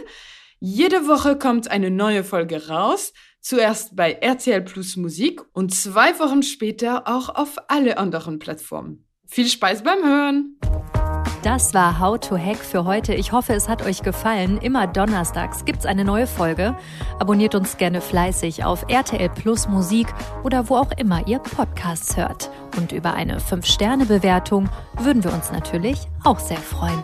Jede 0.59 1.05
Woche 1.07 1.37
kommt 1.37 1.69
eine 1.69 1.91
neue 1.91 2.23
Folge 2.23 2.67
raus. 2.67 3.13
Zuerst 3.45 3.95
bei 3.95 4.13
RTL 4.13 4.63
Plus 4.63 4.97
Musik 4.97 5.39
und 5.53 5.71
zwei 5.71 6.17
Wochen 6.17 6.41
später 6.41 7.07
auch 7.07 7.29
auf 7.29 7.57
alle 7.67 7.99
anderen 7.99 8.39
Plattformen. 8.39 9.05
Viel 9.27 9.47
Spaß 9.47 9.83
beim 9.83 10.03
Hören! 10.03 10.57
Das 11.43 11.75
war 11.75 11.99
How 11.99 12.19
to 12.19 12.39
Hack 12.39 12.57
für 12.57 12.85
heute. 12.85 13.13
Ich 13.13 13.33
hoffe, 13.33 13.53
es 13.53 13.69
hat 13.69 13.85
euch 13.85 14.01
gefallen. 14.01 14.57
Immer 14.57 14.87
donnerstags 14.87 15.63
gibt 15.63 15.81
es 15.81 15.85
eine 15.85 16.03
neue 16.03 16.25
Folge. 16.25 16.75
Abonniert 17.19 17.53
uns 17.53 17.77
gerne 17.77 18.01
fleißig 18.01 18.63
auf 18.63 18.83
RTL 18.89 19.29
Plus 19.29 19.67
Musik 19.67 20.07
oder 20.43 20.67
wo 20.67 20.77
auch 20.77 20.91
immer 20.97 21.27
ihr 21.27 21.37
Podcasts 21.37 22.17
hört. 22.17 22.49
Und 22.77 22.93
über 22.93 23.13
eine 23.13 23.37
5-Sterne-Bewertung 23.37 24.69
würden 24.97 25.23
wir 25.23 25.31
uns 25.31 25.51
natürlich 25.51 26.07
auch 26.23 26.39
sehr 26.39 26.57
freuen. 26.57 27.03